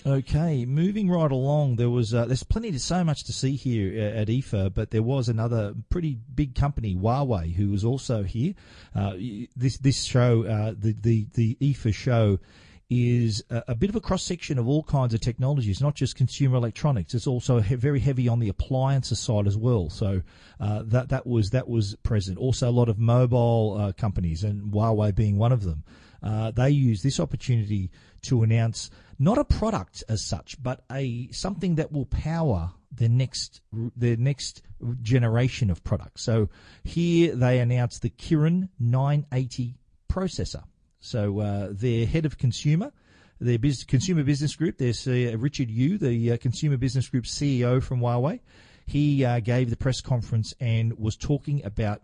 Okay, 0.05 0.65
moving 0.65 1.09
right 1.09 1.31
along, 1.31 1.77
there 1.77 1.89
was 1.89 2.13
uh, 2.13 2.25
there's 2.25 2.43
plenty 2.43 2.71
to 2.73 2.79
so 2.79 3.05
much 3.05 3.23
to 3.23 3.33
see 3.33 3.55
here 3.55 3.93
uh, 3.97 4.19
at 4.19 4.27
IFA, 4.27 4.73
but 4.73 4.91
there 4.91 5.01
was 5.01 5.29
another 5.29 5.75
pretty 5.89 6.17
big 6.35 6.55
company, 6.55 6.93
Huawei, 6.93 7.53
who 7.53 7.69
was 7.69 7.85
also 7.85 8.23
here. 8.23 8.53
Uh, 8.93 9.13
this 9.55 9.77
this 9.77 10.03
show, 10.03 10.43
uh, 10.43 10.73
the 10.77 10.93
the 10.93 11.25
the 11.35 11.57
IFA 11.61 11.93
show, 11.93 12.39
is 12.89 13.43
a, 13.49 13.63
a 13.69 13.75
bit 13.75 13.89
of 13.89 13.95
a 13.95 14.01
cross 14.01 14.23
section 14.23 14.57
of 14.57 14.67
all 14.67 14.83
kinds 14.83 15.13
of 15.13 15.19
technologies, 15.19 15.81
not 15.81 15.95
just 15.95 16.15
consumer 16.15 16.57
electronics. 16.57 17.13
It's 17.13 17.27
also 17.27 17.59
he- 17.59 17.75
very 17.75 17.99
heavy 17.99 18.27
on 18.27 18.39
the 18.39 18.49
appliances 18.49 19.19
side 19.19 19.47
as 19.47 19.57
well. 19.57 19.89
So 19.89 20.21
uh, 20.59 20.83
that 20.85 21.09
that 21.09 21.27
was 21.27 21.49
that 21.51 21.67
was 21.67 21.95
present. 22.03 22.37
Also, 22.37 22.69
a 22.69 22.71
lot 22.71 22.89
of 22.89 22.97
mobile 22.97 23.77
uh, 23.79 23.91
companies, 23.93 24.43
and 24.43 24.71
Huawei 24.71 25.13
being 25.13 25.37
one 25.37 25.51
of 25.51 25.63
them. 25.63 25.83
Uh, 26.23 26.51
they 26.51 26.69
use 26.69 27.03
this 27.03 27.19
opportunity 27.19 27.91
to 28.23 28.41
announce 28.41 28.89
not 29.19 29.37
a 29.37 29.43
product 29.43 30.03
as 30.09 30.23
such, 30.23 30.61
but 30.61 30.83
a 30.91 31.29
something 31.31 31.75
that 31.75 31.91
will 31.91 32.05
power 32.05 32.71
their 32.91 33.09
next 33.09 33.61
their 33.95 34.17
next 34.17 34.61
generation 35.01 35.69
of 35.69 35.83
products. 35.83 36.21
So 36.23 36.49
here 36.83 37.35
they 37.35 37.59
announced 37.59 38.01
the 38.01 38.09
Kirin 38.09 38.69
980 38.79 39.77
processor. 40.09 40.63
So 40.99 41.39
uh, 41.39 41.69
their 41.71 42.05
head 42.05 42.25
of 42.25 42.37
consumer, 42.37 42.91
their 43.39 43.59
business, 43.59 43.85
consumer 43.85 44.23
business 44.23 44.55
group, 44.55 44.77
there's 44.77 45.07
uh, 45.07 45.35
Richard 45.37 45.69
Yu, 45.69 45.97
the 45.97 46.33
uh, 46.33 46.37
consumer 46.37 46.77
business 46.77 47.07
group 47.07 47.25
CEO 47.25 47.81
from 47.81 47.99
Huawei. 47.99 48.39
He 48.85 49.23
uh, 49.25 49.39
gave 49.41 49.69
the 49.69 49.77
press 49.77 50.01
conference 50.01 50.53
and 50.59 50.97
was 50.97 51.15
talking 51.15 51.63
about 51.65 52.01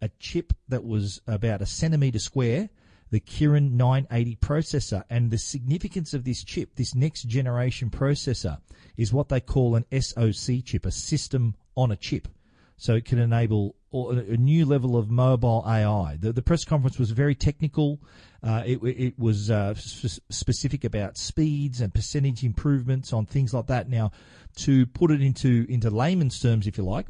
a 0.00 0.10
chip 0.20 0.52
that 0.68 0.84
was 0.84 1.20
about 1.26 1.62
a 1.62 1.66
centimeter 1.66 2.18
square, 2.18 2.68
the 3.10 3.20
Kirin 3.20 3.72
980 3.72 4.36
processor. 4.36 5.02
And 5.08 5.30
the 5.30 5.38
significance 5.38 6.12
of 6.14 6.24
this 6.24 6.44
chip, 6.44 6.76
this 6.76 6.94
next 6.94 7.22
generation 7.22 7.90
processor, 7.90 8.58
is 8.96 9.12
what 9.12 9.28
they 9.28 9.40
call 9.40 9.74
an 9.74 9.86
SoC 10.00 10.64
chip, 10.64 10.86
a 10.86 10.90
system 10.90 11.54
on 11.74 11.90
a 11.90 11.96
chip. 11.96 12.28
So 12.76 12.94
it 12.94 13.04
can 13.04 13.18
enable 13.18 13.76
a 13.92 13.96
a 13.96 14.36
new 14.36 14.66
level 14.66 14.96
of 14.96 15.10
mobile 15.10 15.64
AI. 15.66 16.18
The, 16.20 16.32
the 16.32 16.42
press 16.42 16.64
conference 16.64 16.98
was 16.98 17.10
very 17.10 17.34
technical. 17.34 18.00
Uh, 18.42 18.62
it, 18.66 18.78
it 18.82 19.18
was 19.18 19.50
uh, 19.50 19.74
s- 19.76 20.20
specific 20.28 20.84
about 20.84 21.16
speeds 21.16 21.80
and 21.80 21.92
percentage 21.94 22.44
improvements 22.44 23.12
on 23.12 23.26
things 23.26 23.54
like 23.54 23.66
that. 23.68 23.88
Now, 23.88 24.12
to 24.56 24.86
put 24.86 25.10
it 25.10 25.22
into 25.22 25.66
into 25.68 25.90
layman's 25.90 26.38
terms, 26.38 26.66
if 26.66 26.76
you 26.76 26.84
like, 26.84 27.06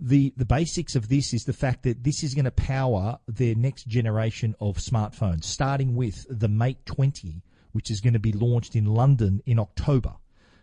the 0.00 0.32
the 0.36 0.46
basics 0.46 0.96
of 0.96 1.08
this 1.08 1.34
is 1.34 1.44
the 1.44 1.52
fact 1.52 1.82
that 1.82 2.02
this 2.02 2.22
is 2.22 2.34
going 2.34 2.46
to 2.46 2.50
power 2.50 3.18
their 3.28 3.54
next 3.54 3.86
generation 3.86 4.54
of 4.60 4.78
smartphones, 4.78 5.44
starting 5.44 5.94
with 5.94 6.26
the 6.30 6.48
Mate 6.48 6.86
20, 6.86 7.42
which 7.72 7.90
is 7.90 8.00
going 8.00 8.14
to 8.14 8.18
be 8.18 8.32
launched 8.32 8.74
in 8.74 8.86
London 8.86 9.42
in 9.44 9.58
October. 9.58 10.14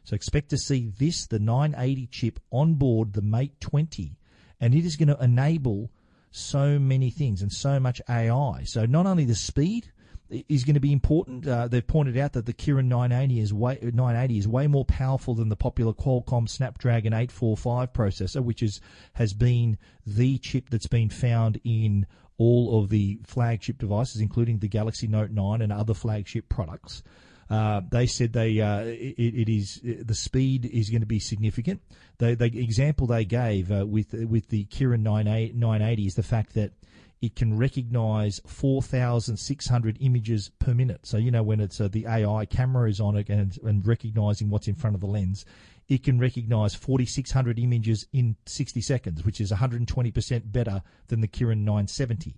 So 0.03 0.15
expect 0.15 0.49
to 0.49 0.57
see 0.57 0.91
this, 0.97 1.27
the 1.27 1.37
980 1.37 2.07
chip, 2.07 2.39
on 2.49 2.75
board 2.75 3.13
the 3.13 3.21
Mate 3.21 3.59
20, 3.59 4.16
and 4.59 4.73
it 4.73 4.85
is 4.85 4.95
going 4.95 5.09
to 5.09 5.23
enable 5.23 5.89
so 6.31 6.77
many 6.77 7.09
things 7.09 7.41
and 7.41 7.51
so 7.51 7.79
much 7.79 8.01
AI. 8.09 8.63
So 8.65 8.85
not 8.85 9.05
only 9.05 9.25
the 9.25 9.35
speed 9.35 9.91
is 10.29 10.63
going 10.63 10.73
to 10.73 10.79
be 10.79 10.91
important. 10.91 11.47
Uh, 11.47 11.67
they've 11.67 11.85
pointed 11.85 12.17
out 12.17 12.33
that 12.33 12.45
the 12.45 12.53
Kirin 12.53 12.85
980 12.85 13.39
is 13.39 13.53
way 13.53 13.79
980 13.81 14.37
is 14.37 14.47
way 14.47 14.67
more 14.67 14.85
powerful 14.85 15.33
than 15.33 15.49
the 15.49 15.55
popular 15.55 15.93
Qualcomm 15.93 16.49
Snapdragon 16.49 17.13
845 17.13 17.93
processor, 17.93 18.43
which 18.43 18.61
is 18.61 18.81
has 19.13 19.33
been 19.33 19.77
the 20.05 20.37
chip 20.39 20.69
that's 20.69 20.87
been 20.87 21.09
found 21.09 21.59
in 21.63 22.05
all 22.37 22.79
of 22.79 22.89
the 22.89 23.19
flagship 23.25 23.77
devices, 23.77 24.21
including 24.21 24.59
the 24.59 24.67
Galaxy 24.67 25.07
Note 25.07 25.31
9 25.31 25.61
and 25.61 25.71
other 25.71 25.93
flagship 25.93 26.49
products. 26.49 27.01
Uh, 27.49 27.81
they 27.91 28.05
said 28.05 28.33
they 28.33 28.59
uh, 28.59 28.81
it, 28.81 29.15
it 29.17 29.49
is 29.49 29.79
the 29.83 30.15
speed 30.15 30.65
is 30.65 30.89
going 30.89 31.01
to 31.01 31.07
be 31.07 31.19
significant. 31.19 31.81
The, 32.17 32.35
the 32.35 32.45
example 32.45 33.07
they 33.07 33.25
gave 33.25 33.71
uh, 33.71 33.85
with 33.85 34.13
with 34.13 34.49
the 34.49 34.65
Kirin 34.65 35.01
980, 35.01 35.53
980 35.53 36.05
is 36.07 36.15
the 36.15 36.23
fact 36.23 36.53
that 36.55 36.73
it 37.21 37.35
can 37.35 37.57
recognize 37.57 38.39
4,600 38.45 39.97
images 40.01 40.51
per 40.59 40.73
minute. 40.73 41.05
So, 41.05 41.17
you 41.17 41.31
know, 41.31 41.41
when 41.41 41.59
it's 41.59 41.81
uh, 41.81 41.87
the 41.87 42.05
AI 42.05 42.45
camera 42.45 42.89
is 42.89 42.99
on 42.99 43.15
it 43.17 43.29
and, 43.29 43.57
and 43.63 43.85
recognizing 43.87 44.49
what's 44.49 44.67
in 44.67 44.75
front 44.75 44.95
of 44.95 45.01
the 45.01 45.07
lens, 45.07 45.43
it 45.89 46.03
can 46.03 46.19
recognize 46.19 46.75
4,600 46.75 47.57
images 47.57 48.05
in 48.13 48.35
60 48.45 48.81
seconds, 48.81 49.25
which 49.25 49.41
is 49.41 49.51
120% 49.51 50.51
better 50.51 50.83
than 51.07 51.21
the 51.21 51.27
Kirin 51.27 51.59
970. 51.59 52.35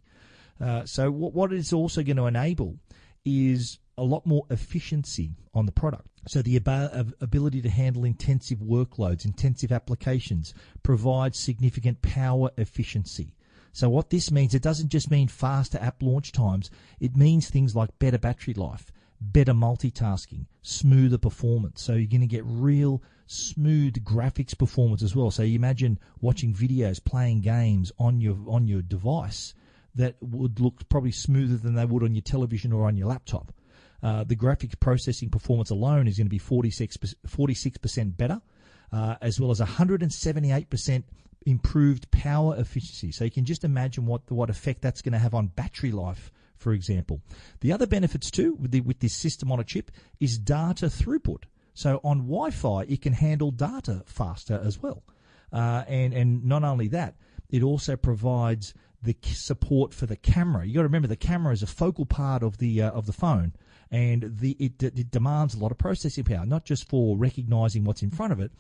Uh, 0.62 0.86
so, 0.86 1.12
what, 1.12 1.34
what 1.34 1.52
it's 1.52 1.74
also 1.74 2.02
going 2.02 2.18
to 2.18 2.28
enable 2.28 2.78
is 3.26 3.80
a 4.00 4.04
lot 4.04 4.26
more 4.26 4.46
efficiency 4.50 5.36
on 5.54 5.66
the 5.66 5.72
product. 5.72 6.08
So 6.28 6.42
the 6.42 6.58
ability 6.58 7.62
to 7.62 7.70
handle 7.70 8.04
intensive 8.04 8.60
workloads, 8.60 9.26
intensive 9.26 9.72
applications, 9.72 10.54
provides 10.84 11.40
significant 11.40 12.02
power 12.02 12.52
efficiency. 12.58 13.36
So 13.72 13.90
what 13.90 14.10
this 14.10 14.32
means, 14.32 14.56
it 14.56 14.62
doesn't 14.62 14.90
just 14.90 15.12
mean 15.12 15.28
faster 15.28 15.78
app 15.80 16.02
launch 16.02 16.32
times. 16.32 16.72
It 17.00 17.16
means 17.16 17.50
things 17.50 17.76
like 17.76 18.00
better 18.00 18.18
battery 18.18 18.54
life, 18.54 18.92
better 19.22 19.54
multitasking, 19.54 20.46
smoother 20.62 21.18
performance. 21.18 21.82
So 21.82 21.94
you're 21.94 22.08
going 22.08 22.22
to 22.22 22.28
get 22.28 22.44
real 22.46 23.02
smooth 23.28 24.04
graphics 24.04 24.58
performance 24.58 25.04
as 25.04 25.16
well. 25.16 25.30
So 25.30 25.44
you 25.44 25.56
imagine 25.56 26.00
watching 26.20 26.54
videos, 26.54 27.04
playing 27.04 27.42
games 27.42 27.92
on 28.00 28.22
your 28.22 28.38
on 28.48 28.68
your 28.68 28.82
device 28.82 29.54
that 29.96 30.16
would 30.22 30.60
look 30.60 30.90
probably 30.90 31.12
smoother 31.12 31.58
than 31.58 31.76
they 31.76 31.86
would 31.86 32.04
on 32.04 32.16
your 32.16 32.22
television 32.22 32.74
or 32.74 32.86
on 32.88 32.98
your 32.98 33.08
laptop. 33.08 33.54
Uh, 34.02 34.24
the 34.24 34.36
graphics 34.36 34.80
processing 34.80 35.30
performance 35.30 35.70
alone 35.70 36.08
is 36.08 36.18
going 36.18 36.28
to 36.28 36.30
be 36.30 36.38
46 36.38 36.98
percent 37.78 38.18
better, 38.18 38.42
uh, 38.92 39.16
as 39.22 39.40
well 39.40 39.52
as 39.52 39.60
178 39.60 40.70
percent 40.70 41.06
improved 41.46 42.10
power 42.12 42.56
efficiency. 42.58 43.12
So 43.12 43.24
you 43.24 43.32
can 43.32 43.46
just 43.46 43.64
imagine 43.64 44.06
what 44.06 44.30
what 44.32 44.50
effect 44.50 44.82
that's 44.82 45.02
going 45.02 45.14
to 45.14 45.20
have 45.20 45.34
on 45.34 45.48
battery 45.48 45.92
life, 45.92 46.32
for 46.58 46.74
example. 46.74 47.22
The 47.62 47.72
other 47.72 47.88
benefits 47.88 48.32
too 48.32 48.56
with, 48.56 48.72
the, 48.72 48.82
with 48.82 49.00
this 49.00 49.16
system 49.16 49.52
on 49.52 49.60
a 49.60 49.64
chip 49.64 49.92
is 50.20 50.38
data 50.38 50.88
throughput. 50.88 51.44
So 51.74 52.02
on 52.04 52.20
Wi-Fi, 52.28 52.82
it 52.84 53.02
can 53.02 53.14
handle 53.14 53.52
data 53.52 54.04
faster 54.06 54.62
as 54.64 54.82
well, 54.82 55.04
uh, 55.54 55.84
and 55.88 56.14
and 56.14 56.46
not 56.46 56.64
only 56.64 56.88
that, 56.90 57.16
it 57.50 57.64
also 57.64 57.96
provides 57.96 58.74
the 59.02 59.16
support 59.24 59.94
for 59.94 60.06
the 60.06 60.18
camera. 60.18 60.66
You 60.66 60.74
got 60.74 60.82
to 60.82 60.88
remember 60.88 61.08
the 61.08 61.16
camera 61.16 61.54
is 61.54 61.64
a 61.64 61.68
focal 61.68 62.06
part 62.06 62.44
of 62.44 62.58
the 62.58 62.82
uh, 62.82 62.92
of 62.92 63.06
the 63.06 63.14
phone, 63.14 63.54
and 63.92 64.38
the 64.40 64.52
it, 64.60 64.82
it 64.82 65.12
demands 65.12 65.56
a 65.56 65.60
lot 65.60 65.72
of 65.72 65.78
processing 65.78 66.24
power, 66.24 66.46
not 66.46 66.66
just 66.66 66.88
for 66.88 67.18
recognizing 67.18 67.84
what's 67.84 68.04
in 68.04 68.12
front 68.12 68.32
of 68.32 68.40
it, 68.40 68.52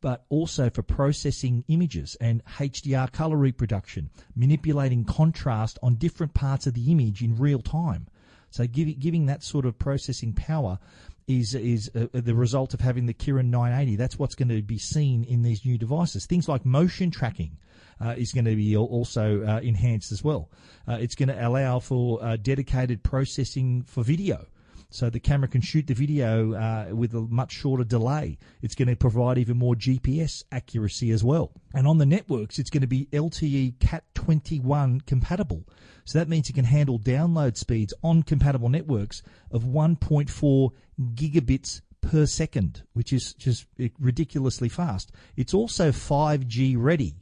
but 0.00 0.24
also 0.28 0.70
for 0.70 0.82
processing 0.82 1.64
images 1.68 2.16
and 2.20 2.44
HDR 2.44 3.10
color 3.10 3.36
reproduction, 3.36 4.10
manipulating 4.34 5.04
contrast 5.04 5.78
on 5.82 5.96
different 5.96 6.34
parts 6.34 6.66
of 6.66 6.74
the 6.74 6.92
image 6.92 7.22
in 7.22 7.36
real 7.36 7.60
time. 7.60 8.06
So 8.50 8.66
give, 8.66 8.98
giving 9.00 9.26
that 9.26 9.42
sort 9.42 9.66
of 9.66 9.78
processing 9.78 10.32
power 10.32 10.78
is 11.26 11.54
is 11.56 11.90
uh, 11.96 12.06
the 12.12 12.34
result 12.34 12.72
of 12.72 12.80
having 12.80 13.06
the 13.06 13.14
Kirin 13.14 13.46
980. 13.46 13.96
That's 13.96 14.18
what's 14.18 14.36
going 14.36 14.48
to 14.50 14.62
be 14.62 14.78
seen 14.78 15.24
in 15.24 15.42
these 15.42 15.64
new 15.64 15.76
devices. 15.76 16.26
Things 16.26 16.48
like 16.48 16.64
motion 16.64 17.10
tracking. 17.10 17.58
Uh, 17.98 18.14
is 18.18 18.30
going 18.30 18.44
to 18.44 18.54
be 18.54 18.76
also 18.76 19.42
uh, 19.42 19.58
enhanced 19.60 20.12
as 20.12 20.22
well. 20.22 20.50
Uh, 20.86 20.98
it's 21.00 21.14
going 21.14 21.30
to 21.30 21.48
allow 21.48 21.78
for 21.78 22.22
uh, 22.22 22.36
dedicated 22.36 23.02
processing 23.02 23.82
for 23.84 24.04
video 24.04 24.44
so 24.90 25.10
the 25.10 25.20
camera 25.20 25.48
can 25.48 25.60
shoot 25.60 25.86
the 25.86 25.94
video 25.94 26.54
uh, 26.54 26.94
with 26.94 27.14
a 27.14 27.20
much 27.20 27.52
shorter 27.52 27.84
delay. 27.84 28.38
It's 28.62 28.74
going 28.74 28.88
to 28.88 28.96
provide 28.96 29.38
even 29.38 29.56
more 29.56 29.74
GPS 29.74 30.44
accuracy 30.52 31.10
as 31.10 31.24
well. 31.24 31.52
And 31.74 31.86
on 31.86 31.98
the 31.98 32.06
networks, 32.06 32.58
it's 32.58 32.70
going 32.70 32.82
to 32.82 32.86
be 32.86 33.08
LTE 33.12 33.78
Cat 33.78 34.04
21 34.14 35.02
compatible. 35.02 35.64
So 36.04 36.18
that 36.18 36.28
means 36.28 36.48
it 36.48 36.54
can 36.54 36.64
handle 36.64 36.98
download 36.98 37.56
speeds 37.56 37.92
on 38.02 38.22
compatible 38.22 38.68
networks 38.68 39.22
of 39.50 39.64
1.4 39.64 40.70
gigabits 41.14 41.80
per 42.00 42.26
second, 42.26 42.82
which 42.92 43.12
is 43.12 43.34
just 43.34 43.66
ridiculously 43.98 44.68
fast. 44.68 45.10
It's 45.36 45.54
also 45.54 45.90
5G 45.90 46.76
ready 46.78 47.16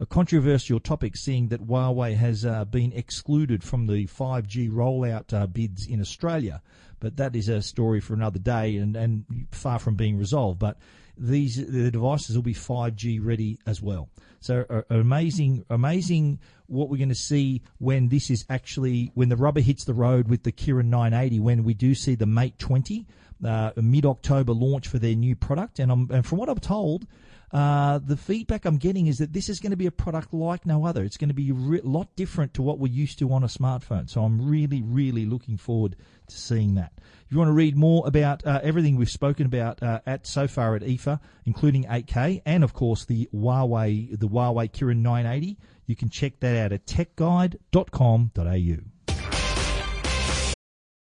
a 0.00 0.06
controversial 0.06 0.80
topic, 0.80 1.14
seeing 1.14 1.48
that 1.48 1.66
Huawei 1.66 2.16
has 2.16 2.46
uh, 2.46 2.64
been 2.64 2.90
excluded 2.92 3.62
from 3.62 3.86
the 3.86 4.06
5G 4.06 4.70
rollout 4.70 5.34
uh, 5.34 5.46
bids 5.46 5.86
in 5.86 6.00
Australia. 6.00 6.62
But 7.00 7.16
that 7.16 7.34
is 7.34 7.48
a 7.48 7.62
story 7.62 8.00
for 8.00 8.14
another 8.14 8.38
day 8.38 8.76
and, 8.76 8.94
and 8.94 9.24
far 9.50 9.78
from 9.78 9.94
being 9.94 10.18
resolved. 10.18 10.58
But 10.58 10.78
these 11.16 11.56
the 11.56 11.90
devices 11.90 12.36
will 12.36 12.42
be 12.42 12.54
5G 12.54 13.18
ready 13.22 13.58
as 13.66 13.82
well. 13.82 14.08
So 14.40 14.64
uh, 14.70 14.82
amazing, 14.90 15.64
amazing 15.68 16.38
what 16.66 16.88
we're 16.88 16.96
going 16.96 17.10
to 17.10 17.14
see 17.14 17.62
when 17.78 18.08
this 18.08 18.30
is 18.30 18.46
actually 18.48 19.10
when 19.14 19.28
the 19.28 19.36
rubber 19.36 19.60
hits 19.60 19.84
the 19.84 19.94
road 19.94 20.28
with 20.28 20.44
the 20.44 20.52
Kirin 20.52 20.86
980. 20.86 21.40
When 21.40 21.64
we 21.64 21.74
do 21.74 21.94
see 21.94 22.14
the 22.14 22.26
Mate 22.26 22.58
20 22.58 23.06
uh, 23.44 23.72
mid 23.76 24.06
October 24.06 24.52
launch 24.52 24.88
for 24.88 24.98
their 24.98 25.14
new 25.14 25.36
product, 25.36 25.78
and, 25.78 26.10
and 26.10 26.24
from 26.24 26.38
what 26.38 26.48
I'm 26.48 26.58
told, 26.58 27.06
uh, 27.52 27.98
the 27.98 28.16
feedback 28.16 28.64
I'm 28.64 28.76
getting 28.76 29.08
is 29.08 29.18
that 29.18 29.32
this 29.32 29.48
is 29.48 29.58
going 29.58 29.70
to 29.70 29.76
be 29.76 29.86
a 29.86 29.90
product 29.90 30.32
like 30.32 30.64
no 30.66 30.86
other. 30.86 31.02
It's 31.02 31.16
going 31.16 31.28
to 31.28 31.34
be 31.34 31.50
a 31.50 31.54
re- 31.54 31.80
lot 31.82 32.14
different 32.14 32.54
to 32.54 32.62
what 32.62 32.78
we're 32.78 32.92
used 32.92 33.18
to 33.18 33.32
on 33.32 33.42
a 33.42 33.48
smartphone. 33.48 34.08
So 34.08 34.22
I'm 34.22 34.48
really, 34.48 34.82
really 34.82 35.26
looking 35.26 35.56
forward 35.56 35.96
to 36.28 36.36
seeing 36.36 36.74
that. 36.76 36.92
If 36.98 37.32
you 37.32 37.38
want 37.38 37.48
to 37.48 37.54
read 37.54 37.76
more 37.76 38.06
about 38.06 38.46
uh, 38.46 38.60
everything 38.62 38.96
we've 38.96 39.10
spoken 39.10 39.46
about 39.46 39.82
uh, 39.82 40.00
at 40.06 40.26
so 40.26 40.46
far 40.46 40.76
at 40.76 40.82
IFA, 40.82 41.18
including 41.44 41.84
8K 41.84 42.42
and 42.46 42.62
of 42.62 42.72
course 42.72 43.04
the 43.04 43.28
Huawei, 43.34 44.18
the 44.18 44.28
Huawei 44.28 44.70
Kirin 44.70 44.98
980, 44.98 45.58
you 45.86 45.96
can 45.96 46.08
check 46.08 46.38
that 46.40 46.56
out 46.56 46.72
at 46.72 46.86
techguide.com.au. 46.86 48.76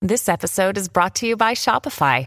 This 0.02 0.30
episode 0.30 0.78
is 0.78 0.88
brought 0.88 1.16
to 1.16 1.26
you 1.26 1.36
by 1.36 1.52
Shopify. 1.52 2.26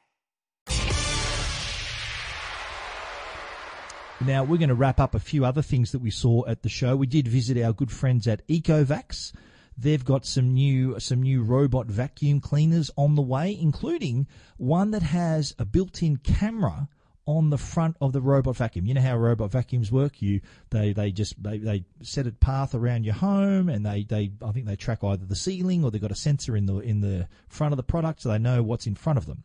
Now, 4.25 4.43
we're 4.43 4.57
going 4.57 4.69
to 4.69 4.75
wrap 4.75 4.99
up 4.99 5.15
a 5.15 5.19
few 5.19 5.45
other 5.45 5.63
things 5.63 5.91
that 5.91 5.99
we 5.99 6.11
saw 6.11 6.45
at 6.45 6.61
the 6.61 6.69
show. 6.69 6.95
We 6.95 7.07
did 7.07 7.27
visit 7.27 7.61
our 7.61 7.73
good 7.73 7.91
friends 7.91 8.27
at 8.27 8.47
Ecovacs. 8.47 9.33
They've 9.75 10.05
got 10.05 10.27
some 10.27 10.53
new 10.53 10.99
some 10.99 11.23
new 11.23 11.41
robot 11.41 11.87
vacuum 11.87 12.39
cleaners 12.39 12.91
on 12.95 13.15
the 13.15 13.23
way, 13.23 13.57
including 13.59 14.27
one 14.57 14.91
that 14.91 15.01
has 15.01 15.55
a 15.57 15.65
built-in 15.65 16.17
camera 16.17 16.87
on 17.25 17.49
the 17.49 17.57
front 17.57 17.97
of 17.99 18.13
the 18.13 18.21
robot 18.21 18.57
vacuum. 18.57 18.85
You 18.85 18.93
know 18.93 19.01
how 19.01 19.17
robot 19.17 19.51
vacuums 19.51 19.91
work. 19.91 20.21
You 20.21 20.41
they 20.69 20.93
they 20.93 21.11
just 21.11 21.41
they, 21.41 21.57
they 21.57 21.85
set 22.03 22.27
a 22.27 22.31
path 22.31 22.75
around 22.75 23.05
your 23.05 23.15
home, 23.15 23.69
and 23.69 23.83
they, 23.83 24.03
they 24.03 24.31
I 24.43 24.51
think 24.51 24.67
they 24.67 24.75
track 24.75 25.03
either 25.03 25.25
the 25.25 25.35
ceiling 25.35 25.83
or 25.83 25.89
they've 25.89 25.99
got 25.99 26.11
a 26.11 26.15
sensor 26.15 26.55
in 26.55 26.67
the 26.67 26.77
in 26.77 27.01
the 27.01 27.27
front 27.49 27.73
of 27.73 27.77
the 27.77 27.83
product, 27.83 28.21
so 28.21 28.29
they 28.29 28.37
know 28.37 28.61
what's 28.61 28.85
in 28.85 28.95
front 28.95 29.17
of 29.17 29.25
them. 29.25 29.43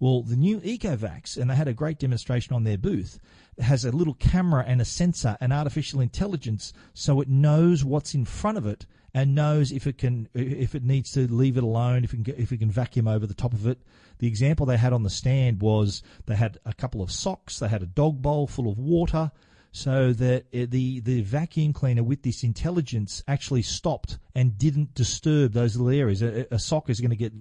Well, 0.00 0.22
the 0.22 0.36
new 0.36 0.60
Ecovacs, 0.60 1.36
and 1.36 1.50
they 1.50 1.56
had 1.56 1.68
a 1.68 1.72
great 1.72 1.98
demonstration 1.98 2.54
on 2.54 2.64
their 2.64 2.78
booth, 2.78 3.18
has 3.60 3.84
a 3.84 3.92
little 3.92 4.14
camera 4.14 4.64
and 4.66 4.80
a 4.80 4.84
sensor 4.84 5.36
and 5.40 5.52
artificial 5.52 6.00
intelligence, 6.00 6.72
so 6.94 7.20
it 7.20 7.28
knows 7.28 7.84
what's 7.84 8.14
in 8.14 8.24
front 8.24 8.58
of 8.58 8.66
it 8.66 8.86
and 9.14 9.34
knows 9.34 9.72
if 9.72 9.86
it 9.86 9.98
can 9.98 10.28
if 10.34 10.74
it 10.74 10.84
needs 10.84 11.12
to 11.12 11.32
leave 11.32 11.56
it 11.56 11.62
alone, 11.62 12.04
if 12.04 12.14
it 12.14 12.24
can 12.24 12.34
if 12.36 12.52
it 12.52 12.58
can 12.58 12.70
vacuum 12.70 13.08
over 13.08 13.26
the 13.26 13.34
top 13.34 13.52
of 13.52 13.66
it. 13.66 13.78
The 14.18 14.26
example 14.26 14.66
they 14.66 14.76
had 14.76 14.92
on 14.92 15.02
the 15.02 15.10
stand 15.10 15.60
was 15.60 16.02
they 16.26 16.36
had 16.36 16.58
a 16.64 16.74
couple 16.74 17.02
of 17.02 17.10
socks, 17.10 17.58
they 17.58 17.68
had 17.68 17.82
a 17.82 17.86
dog 17.86 18.20
bowl 18.20 18.46
full 18.46 18.70
of 18.70 18.78
water, 18.78 19.30
so 19.72 20.12
that 20.12 20.46
eh, 20.52 20.66
the 20.68 21.00
the 21.00 21.22
vacuum 21.22 21.72
cleaner 21.72 22.02
with 22.02 22.22
this 22.22 22.42
intelligence 22.42 23.22
actually 23.28 23.62
stopped 23.62 24.18
and 24.34 24.58
didn't 24.58 24.94
disturb 24.94 25.52
those 25.52 25.76
little 25.76 25.98
areas. 25.98 26.22
A, 26.22 26.46
a 26.50 26.58
sock 26.58 26.90
is 26.90 27.00
going 27.00 27.10
to 27.10 27.16
get 27.16 27.32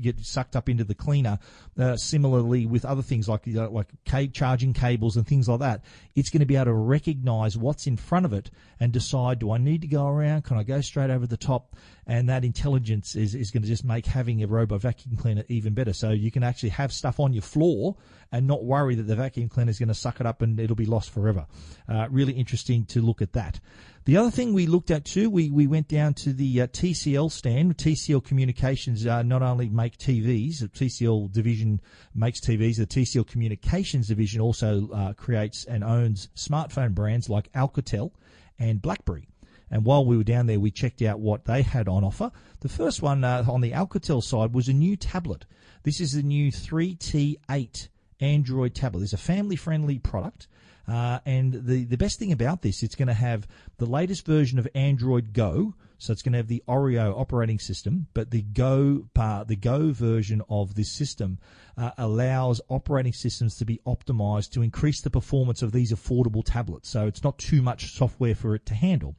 get 0.00 0.20
sucked 0.20 0.56
up 0.56 0.68
into 0.68 0.84
the 0.84 0.94
cleaner. 0.94 1.38
Uh, 1.78 1.96
similarly, 1.96 2.66
with 2.66 2.84
other 2.84 3.02
things 3.02 3.28
like 3.28 3.42
uh, 3.54 3.68
like 3.70 3.88
charging 4.32 4.72
cables 4.72 5.16
and 5.16 5.26
things 5.26 5.48
like 5.48 5.60
that, 5.60 5.84
it's 6.14 6.30
going 6.30 6.40
to 6.40 6.46
be 6.46 6.56
able 6.56 6.66
to 6.66 6.72
recognise 6.72 7.56
what's 7.56 7.86
in 7.86 7.96
front 7.96 8.26
of 8.26 8.32
it 8.32 8.50
and 8.78 8.92
decide: 8.92 9.38
Do 9.38 9.52
I 9.52 9.58
need 9.58 9.82
to 9.82 9.88
go 9.88 10.06
around? 10.06 10.42
Can 10.42 10.58
I 10.58 10.62
go 10.62 10.80
straight 10.80 11.10
over 11.10 11.26
the 11.26 11.36
top? 11.36 11.76
And 12.06 12.28
that 12.28 12.44
intelligence 12.44 13.14
is, 13.14 13.36
is 13.36 13.52
going 13.52 13.62
to 13.62 13.68
just 13.68 13.84
make 13.84 14.04
having 14.04 14.42
a 14.42 14.48
robot 14.48 14.80
vacuum 14.80 15.16
cleaner 15.16 15.44
even 15.46 15.74
better. 15.74 15.92
So 15.92 16.10
you 16.10 16.32
can 16.32 16.42
actually 16.42 16.70
have 16.70 16.92
stuff 16.92 17.20
on 17.20 17.32
your 17.32 17.42
floor 17.42 17.96
and 18.32 18.48
not 18.48 18.64
worry 18.64 18.96
that 18.96 19.04
the 19.04 19.14
vacuum 19.14 19.48
cleaner 19.48 19.70
is 19.70 19.78
going 19.78 19.88
to 19.88 19.94
suck 19.94 20.18
it 20.18 20.26
up 20.26 20.42
and 20.42 20.58
it'll 20.58 20.74
be 20.74 20.86
lost 20.86 21.10
forever. 21.10 21.46
Uh, 21.88 22.08
really 22.10 22.32
interesting 22.32 22.84
to 22.86 23.00
look 23.00 23.22
at 23.22 23.32
that. 23.34 23.60
The 24.10 24.16
other 24.16 24.32
thing 24.32 24.54
we 24.54 24.66
looked 24.66 24.90
at 24.90 25.04
too, 25.04 25.30
we, 25.30 25.52
we 25.52 25.68
went 25.68 25.86
down 25.86 26.14
to 26.14 26.32
the 26.32 26.62
uh, 26.62 26.66
TCL 26.66 27.30
stand. 27.30 27.76
TCL 27.76 28.24
Communications 28.24 29.06
uh, 29.06 29.22
not 29.22 29.40
only 29.40 29.68
make 29.68 29.98
TVs, 29.98 30.58
the 30.58 30.66
TCL 30.66 31.30
division 31.30 31.80
makes 32.12 32.40
TVs, 32.40 32.78
the 32.78 32.88
TCL 32.88 33.28
Communications 33.28 34.08
division 34.08 34.40
also 34.40 34.90
uh, 34.90 35.12
creates 35.12 35.64
and 35.64 35.84
owns 35.84 36.26
smartphone 36.34 36.92
brands 36.92 37.30
like 37.30 37.52
Alcatel 37.52 38.10
and 38.58 38.82
BlackBerry. 38.82 39.28
And 39.70 39.84
while 39.84 40.04
we 40.04 40.16
were 40.16 40.24
down 40.24 40.46
there, 40.46 40.58
we 40.58 40.72
checked 40.72 41.02
out 41.02 41.20
what 41.20 41.44
they 41.44 41.62
had 41.62 41.86
on 41.86 42.02
offer. 42.02 42.32
The 42.62 42.68
first 42.68 43.02
one 43.02 43.22
uh, 43.22 43.44
on 43.48 43.60
the 43.60 43.70
Alcatel 43.70 44.24
side 44.24 44.52
was 44.52 44.66
a 44.66 44.72
new 44.72 44.96
tablet. 44.96 45.44
This 45.84 46.00
is 46.00 46.14
the 46.14 46.24
new 46.24 46.50
3T8 46.50 47.88
Android 48.18 48.74
tablet. 48.74 49.04
It's 49.04 49.12
a 49.12 49.18
family 49.18 49.54
friendly 49.54 50.00
product. 50.00 50.48
Uh, 50.90 51.20
and 51.24 51.52
the, 51.52 51.84
the 51.84 51.96
best 51.96 52.18
thing 52.18 52.32
about 52.32 52.62
this, 52.62 52.82
it's 52.82 52.96
going 52.96 53.06
to 53.06 53.14
have 53.14 53.46
the 53.78 53.86
latest 53.86 54.26
version 54.26 54.58
of 54.58 54.66
Android 54.74 55.32
Go. 55.32 55.74
So 55.98 56.12
it's 56.12 56.22
going 56.22 56.32
to 56.32 56.38
have 56.38 56.48
the 56.48 56.64
Oreo 56.66 57.16
operating 57.16 57.60
system, 57.60 58.08
but 58.12 58.30
the 58.30 58.42
Go 58.42 59.06
the 59.14 59.58
Go 59.60 59.92
version 59.92 60.42
of 60.48 60.74
this 60.74 60.90
system 60.90 61.38
uh, 61.76 61.90
allows 61.96 62.60
operating 62.68 63.12
systems 63.12 63.56
to 63.58 63.64
be 63.64 63.80
optimized 63.86 64.50
to 64.52 64.62
increase 64.62 65.00
the 65.00 65.10
performance 65.10 65.62
of 65.62 65.70
these 65.70 65.92
affordable 65.92 66.42
tablets. 66.44 66.88
So 66.88 67.06
it's 67.06 67.22
not 67.22 67.38
too 67.38 67.62
much 67.62 67.92
software 67.92 68.34
for 68.34 68.56
it 68.56 68.66
to 68.66 68.74
handle. 68.74 69.14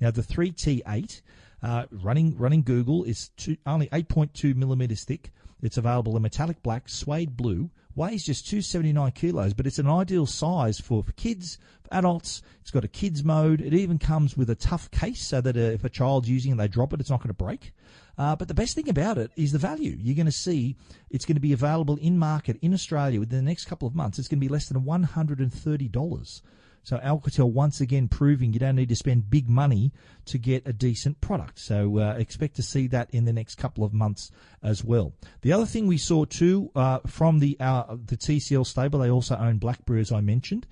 Now 0.00 0.10
the 0.10 0.22
3T8 0.22 1.22
uh, 1.62 1.86
running 1.90 2.36
running 2.36 2.62
Google 2.62 3.04
is 3.04 3.30
two, 3.38 3.56
only 3.64 3.86
8.2 3.86 4.54
millimeters 4.54 5.04
thick. 5.04 5.32
It's 5.64 5.78
available 5.78 6.14
in 6.16 6.22
metallic 6.22 6.62
black, 6.62 6.88
suede 6.88 7.36
blue, 7.36 7.70
weighs 7.94 8.24
just 8.24 8.46
279 8.46 9.12
kilos, 9.12 9.54
but 9.54 9.66
it's 9.66 9.78
an 9.78 9.88
ideal 9.88 10.26
size 10.26 10.78
for, 10.78 11.02
for 11.02 11.12
kids, 11.12 11.58
for 11.82 11.94
adults. 11.94 12.42
It's 12.60 12.70
got 12.70 12.84
a 12.84 12.88
kids 12.88 13.24
mode. 13.24 13.60
It 13.60 13.72
even 13.72 13.98
comes 13.98 14.36
with 14.36 14.50
a 14.50 14.54
tough 14.54 14.90
case 14.90 15.26
so 15.26 15.40
that 15.40 15.56
uh, 15.56 15.60
if 15.60 15.84
a 15.84 15.88
child's 15.88 16.28
using 16.28 16.50
it 16.50 16.52
and 16.52 16.60
they 16.60 16.68
drop 16.68 16.92
it, 16.92 17.00
it's 17.00 17.10
not 17.10 17.20
going 17.20 17.28
to 17.28 17.34
break. 17.34 17.72
Uh, 18.18 18.36
but 18.36 18.48
the 18.48 18.54
best 18.54 18.74
thing 18.74 18.88
about 18.88 19.18
it 19.18 19.30
is 19.36 19.52
the 19.52 19.58
value. 19.58 19.96
You're 19.98 20.14
going 20.14 20.26
to 20.26 20.32
see 20.32 20.76
it's 21.10 21.24
going 21.24 21.36
to 21.36 21.40
be 21.40 21.52
available 21.52 21.96
in 21.96 22.18
market 22.18 22.58
in 22.62 22.74
Australia 22.74 23.18
within 23.18 23.44
the 23.44 23.50
next 23.50 23.64
couple 23.64 23.88
of 23.88 23.94
months. 23.94 24.18
It's 24.18 24.28
going 24.28 24.40
to 24.40 24.46
be 24.46 24.52
less 24.52 24.68
than 24.68 24.82
$130. 24.82 26.42
So 26.84 26.98
Alcatel 26.98 27.50
once 27.50 27.80
again 27.80 28.08
proving 28.08 28.52
you 28.52 28.60
don't 28.60 28.76
need 28.76 28.90
to 28.90 28.96
spend 28.96 29.30
big 29.30 29.48
money 29.48 29.92
to 30.26 30.38
get 30.38 30.66
a 30.66 30.72
decent 30.72 31.20
product. 31.20 31.58
So 31.58 31.98
uh, 31.98 32.14
expect 32.18 32.56
to 32.56 32.62
see 32.62 32.86
that 32.88 33.10
in 33.10 33.24
the 33.24 33.32
next 33.32 33.56
couple 33.56 33.84
of 33.84 33.92
months 33.92 34.30
as 34.62 34.84
well. 34.84 35.14
The 35.42 35.52
other 35.52 35.66
thing 35.66 35.86
we 35.86 35.98
saw 35.98 36.24
too 36.24 36.70
uh, 36.76 37.00
from 37.06 37.40
the 37.40 37.56
uh, 37.58 37.96
the 38.06 38.16
TCL 38.16 38.66
stable, 38.66 39.00
they 39.00 39.10
also 39.10 39.36
own 39.36 39.58
BlackBerry 39.58 40.00
as 40.00 40.12
I 40.12 40.20
mentioned. 40.20 40.66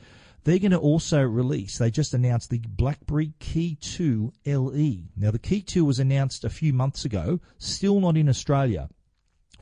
They're 0.45 0.59
going 0.59 0.73
to 0.73 0.79
also 0.79 1.23
release, 1.23 1.79
they 1.79 1.93
just 1.93 2.15
announced 2.15 2.51
the 2.51 2.59
BlackBerry 2.59 3.33
Key 3.39 3.77
2 3.77 4.33
LE. 4.45 5.05
Now, 5.17 5.31
the 5.31 5.39
Key 5.39 5.63
2 5.63 5.85
was 5.85 6.01
announced 6.01 6.45
a 6.45 6.51
few 6.51 6.73
months 6.73 7.05
ago, 7.05 7.39
still 7.59 8.01
not 8.01 8.17
in 8.17 8.29
Australia. 8.29 8.89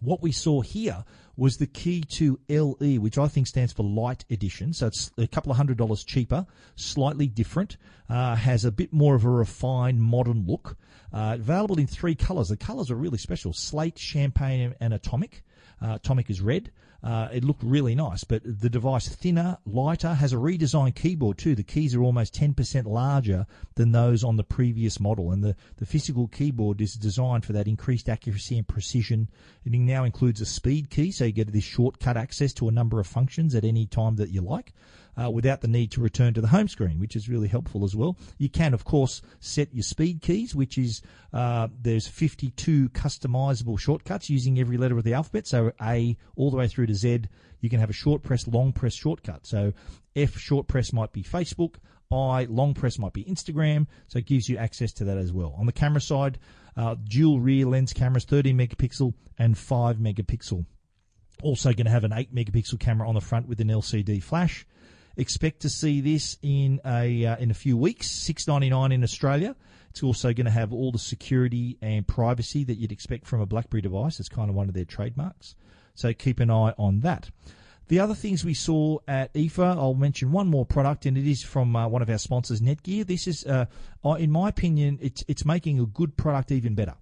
What 0.00 0.22
we 0.22 0.32
saw 0.32 0.62
here 0.62 1.04
was 1.40 1.57
the 1.57 1.66
Key 1.66 2.03
2 2.03 2.38
LE, 2.50 3.00
which 3.00 3.16
I 3.16 3.26
think 3.26 3.46
stands 3.46 3.72
for 3.72 3.83
Light 3.83 4.26
Edition. 4.29 4.74
So 4.74 4.88
it's 4.88 5.11
a 5.16 5.26
couple 5.26 5.50
of 5.50 5.57
hundred 5.57 5.79
dollars 5.79 6.05
cheaper, 6.05 6.46
slightly 6.76 7.29
different, 7.29 7.79
uh, 8.11 8.37
has 8.37 8.66
a 8.66 8.70
bit 8.70 8.92
more 8.92 9.14
of 9.14 9.24
a 9.24 9.31
refined 9.31 10.03
modern 10.03 10.44
look. 10.46 10.76
Uh, 11.11 11.38
available 11.40 11.79
in 11.79 11.87
three 11.87 12.14
colours. 12.14 12.50
The 12.50 12.59
colours 12.59 12.90
are 12.90 12.94
really 12.94 13.16
special 13.16 13.55
slate, 13.55 13.98
champagne, 13.98 14.74
and 14.81 14.92
atomic. 14.92 15.42
Uh, 15.81 15.94
atomic 15.94 16.29
is 16.29 16.42
red. 16.42 16.70
Uh, 17.02 17.28
it 17.32 17.44
looked 17.44 17.62
really 17.62 17.94
nice, 17.94 18.24
but 18.24 18.42
the 18.44 18.68
device 18.68 19.08
thinner, 19.08 19.56
lighter, 19.64 20.14
has 20.14 20.32
a 20.32 20.36
redesigned 20.36 20.94
keyboard 20.94 21.38
too. 21.38 21.54
The 21.54 21.62
keys 21.62 21.94
are 21.94 22.02
almost 22.02 22.34
10% 22.34 22.86
larger 22.86 23.46
than 23.76 23.92
those 23.92 24.22
on 24.22 24.36
the 24.36 24.44
previous 24.44 25.00
model, 25.00 25.32
and 25.32 25.42
the, 25.42 25.56
the 25.76 25.86
physical 25.86 26.28
keyboard 26.28 26.80
is 26.80 26.94
designed 26.94 27.44
for 27.44 27.54
that 27.54 27.68
increased 27.68 28.08
accuracy 28.08 28.58
and 28.58 28.68
precision. 28.68 29.28
It 29.64 29.72
now 29.72 30.04
includes 30.04 30.42
a 30.42 30.46
speed 30.46 30.90
key, 30.90 31.10
so 31.10 31.24
you 31.24 31.32
get 31.32 31.52
this 31.52 31.64
shortcut 31.64 32.18
access 32.18 32.52
to 32.54 32.68
a 32.68 32.72
number 32.72 33.00
of 33.00 33.06
functions 33.06 33.54
at 33.54 33.64
any 33.64 33.86
time 33.86 34.16
that 34.16 34.30
you 34.30 34.42
like 34.42 34.74
uh, 35.20 35.30
without 35.30 35.61
the 35.61 35.68
need 35.68 35.90
to 35.92 36.00
return 36.00 36.35
to 36.35 36.40
the 36.40 36.48
home 36.48 36.68
screen, 36.68 36.98
which 36.98 37.16
is 37.16 37.28
really 37.28 37.48
helpful 37.48 37.85
as 37.85 37.94
well. 37.94 38.16
You 38.38 38.48
can, 38.48 38.72
of 38.72 38.85
course, 38.85 39.20
set 39.40 39.74
your 39.74 39.83
speed 39.83 40.22
keys, 40.22 40.54
which 40.54 40.78
is 40.78 41.02
uh, 41.33 41.68
there's 41.80 42.06
52 42.06 42.88
customizable 42.90 43.78
shortcuts 43.78 44.30
using 44.30 44.59
every 44.59 44.76
letter 44.76 44.96
of 44.96 45.04
the 45.04 45.14
alphabet. 45.14 45.46
So 45.46 45.72
A 45.83 46.16
all 46.37 46.50
the 46.50 46.56
way 46.56 46.68
through 46.68 46.87
to 46.87 46.94
Z. 46.94 47.22
You 47.61 47.68
can 47.68 47.80
have 47.80 47.90
a 47.90 47.94
short 47.94 48.22
press, 48.22 48.46
long 48.46 48.72
press 48.72 48.94
shortcut. 48.94 49.46
So 49.46 49.72
F 50.16 50.38
short 50.38 50.66
press 50.68 50.92
might 50.92 51.12
be 51.12 51.22
Facebook. 51.22 51.74
I 52.11 52.46
long 52.48 52.74
press 52.74 52.98
might 52.98 53.12
be 53.12 53.24
Instagram. 53.24 53.87
So 54.09 54.18
it 54.18 54.26
gives 54.26 54.48
you 54.48 54.56
access 54.56 54.92
to 54.94 55.04
that 55.04 55.18
as 55.18 55.33
well. 55.33 55.54
On 55.59 55.66
the 55.66 55.72
camera 55.72 56.00
side, 56.00 56.38
uh, 56.76 56.96
dual 57.04 57.40
rear 57.40 57.66
lens 57.66 57.92
cameras, 57.92 58.24
13 58.24 58.56
megapixel 58.56 59.12
and 59.38 59.56
5 59.56 59.96
megapixel. 59.98 60.64
Also 61.42 61.72
going 61.72 61.87
to 61.87 61.92
have 61.92 62.04
an 62.04 62.12
8 62.12 62.35
megapixel 62.35 62.80
camera 62.80 63.09
on 63.09 63.14
the 63.14 63.20
front 63.20 63.48
with 63.48 63.61
an 63.61 63.68
LCD 63.68 64.22
flash. 64.22 64.66
Expect 65.16 65.60
to 65.60 65.68
see 65.68 66.00
this 66.00 66.38
in 66.42 66.80
a 66.84 67.26
uh, 67.26 67.36
in 67.36 67.50
a 67.50 67.54
few 67.54 67.76
weeks. 67.76 68.10
Six 68.10 68.46
ninety 68.46 68.70
nine 68.70 68.92
in 68.92 69.02
Australia. 69.02 69.56
It's 69.90 70.02
also 70.02 70.32
going 70.32 70.46
to 70.46 70.52
have 70.52 70.72
all 70.72 70.92
the 70.92 70.98
security 70.98 71.76
and 71.82 72.06
privacy 72.06 72.62
that 72.64 72.74
you'd 72.74 72.92
expect 72.92 73.26
from 73.26 73.40
a 73.40 73.46
BlackBerry 73.46 73.82
device. 73.82 74.20
It's 74.20 74.28
kind 74.28 74.48
of 74.48 74.54
one 74.54 74.68
of 74.68 74.74
their 74.74 74.84
trademarks. 74.84 75.56
So 75.94 76.12
keep 76.12 76.38
an 76.38 76.50
eye 76.50 76.74
on 76.78 77.00
that. 77.00 77.30
The 77.88 77.98
other 77.98 78.14
things 78.14 78.44
we 78.44 78.54
saw 78.54 78.98
at 79.08 79.34
IFA, 79.34 79.76
I'll 79.76 79.94
mention 79.94 80.30
one 80.30 80.46
more 80.46 80.64
product, 80.64 81.06
and 81.06 81.18
it 81.18 81.28
is 81.28 81.42
from 81.42 81.74
uh, 81.74 81.88
one 81.88 82.02
of 82.02 82.08
our 82.08 82.18
sponsors, 82.18 82.60
Netgear. 82.60 83.04
This 83.04 83.26
is, 83.26 83.44
uh, 83.44 83.66
in 84.16 84.30
my 84.30 84.48
opinion, 84.48 85.00
it's 85.02 85.24
it's 85.26 85.44
making 85.44 85.80
a 85.80 85.86
good 85.86 86.16
product 86.16 86.52
even 86.52 86.76
better. 86.76 86.94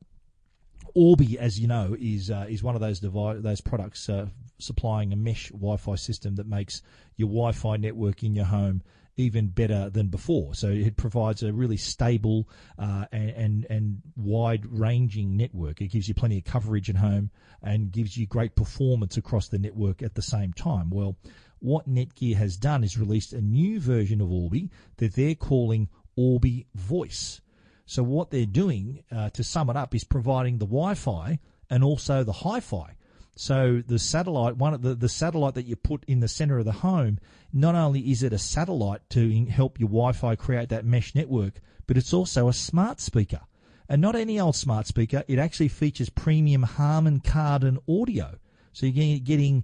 Orbi, 0.94 1.38
as 1.38 1.60
you 1.60 1.68
know, 1.68 1.94
is 2.00 2.30
uh, 2.30 2.46
is 2.48 2.62
one 2.62 2.74
of 2.74 2.80
those 2.80 3.00
device, 3.00 3.36
those 3.40 3.60
products 3.60 4.08
uh, 4.08 4.28
supplying 4.58 5.12
a 5.12 5.16
mesh 5.16 5.50
Wi-Fi 5.50 5.94
system 5.96 6.36
that 6.36 6.46
makes 6.46 6.82
your 7.16 7.28
Wi-Fi 7.28 7.76
network 7.76 8.22
in 8.22 8.34
your 8.34 8.46
home 8.46 8.82
even 9.18 9.48
better 9.48 9.90
than 9.90 10.06
before. 10.06 10.54
So 10.54 10.68
it 10.68 10.96
provides 10.96 11.42
a 11.42 11.52
really 11.52 11.76
stable 11.76 12.48
uh, 12.78 13.06
and, 13.10 13.30
and, 13.30 13.66
and 13.68 14.02
wide 14.16 14.64
ranging 14.66 15.36
network. 15.36 15.80
It 15.80 15.88
gives 15.88 16.08
you 16.08 16.14
plenty 16.14 16.38
of 16.38 16.44
coverage 16.44 16.88
at 16.88 16.96
home 16.96 17.30
and 17.60 17.90
gives 17.90 18.16
you 18.16 18.26
great 18.26 18.54
performance 18.54 19.16
across 19.16 19.48
the 19.48 19.58
network 19.58 20.02
at 20.02 20.14
the 20.14 20.22
same 20.22 20.52
time. 20.52 20.88
Well, 20.90 21.16
what 21.58 21.90
Netgear 21.90 22.36
has 22.36 22.56
done 22.56 22.84
is 22.84 22.96
released 22.96 23.32
a 23.32 23.40
new 23.40 23.80
version 23.80 24.20
of 24.20 24.30
Orbi 24.30 24.70
that 24.98 25.14
they're 25.14 25.34
calling 25.34 25.88
Orbi 26.14 26.66
Voice. 26.76 27.40
So 27.86 28.04
what 28.04 28.30
they're 28.30 28.46
doing, 28.46 29.02
uh, 29.10 29.30
to 29.30 29.42
sum 29.42 29.68
it 29.68 29.76
up, 29.76 29.94
is 29.96 30.04
providing 30.04 30.58
the 30.58 30.66
Wi-Fi 30.66 31.40
and 31.70 31.82
also 31.82 32.22
the 32.22 32.32
Hi-Fi. 32.32 32.94
So 33.40 33.84
the 33.86 34.00
satellite, 34.00 34.56
one 34.56 34.74
of 34.74 34.82
the, 34.82 34.96
the 34.96 35.08
satellite 35.08 35.54
that 35.54 35.64
you 35.64 35.76
put 35.76 36.02
in 36.08 36.18
the 36.18 36.26
center 36.26 36.58
of 36.58 36.64
the 36.64 36.72
home, 36.72 37.20
not 37.52 37.76
only 37.76 38.00
is 38.10 38.24
it 38.24 38.32
a 38.32 38.38
satellite 38.38 39.08
to 39.10 39.46
help 39.46 39.78
your 39.78 39.88
Wi-Fi 39.88 40.34
create 40.34 40.70
that 40.70 40.84
mesh 40.84 41.14
network, 41.14 41.60
but 41.86 41.96
it's 41.96 42.12
also 42.12 42.48
a 42.48 42.52
smart 42.52 42.98
speaker. 43.00 43.42
And 43.88 44.02
not 44.02 44.16
any 44.16 44.40
old 44.40 44.56
smart 44.56 44.88
speaker. 44.88 45.22
It 45.28 45.38
actually 45.38 45.68
features 45.68 46.10
premium 46.10 46.64
Harman 46.64 47.20
Kardon 47.20 47.78
audio. 47.88 48.40
So 48.72 48.86
you're 48.86 49.20
getting 49.20 49.62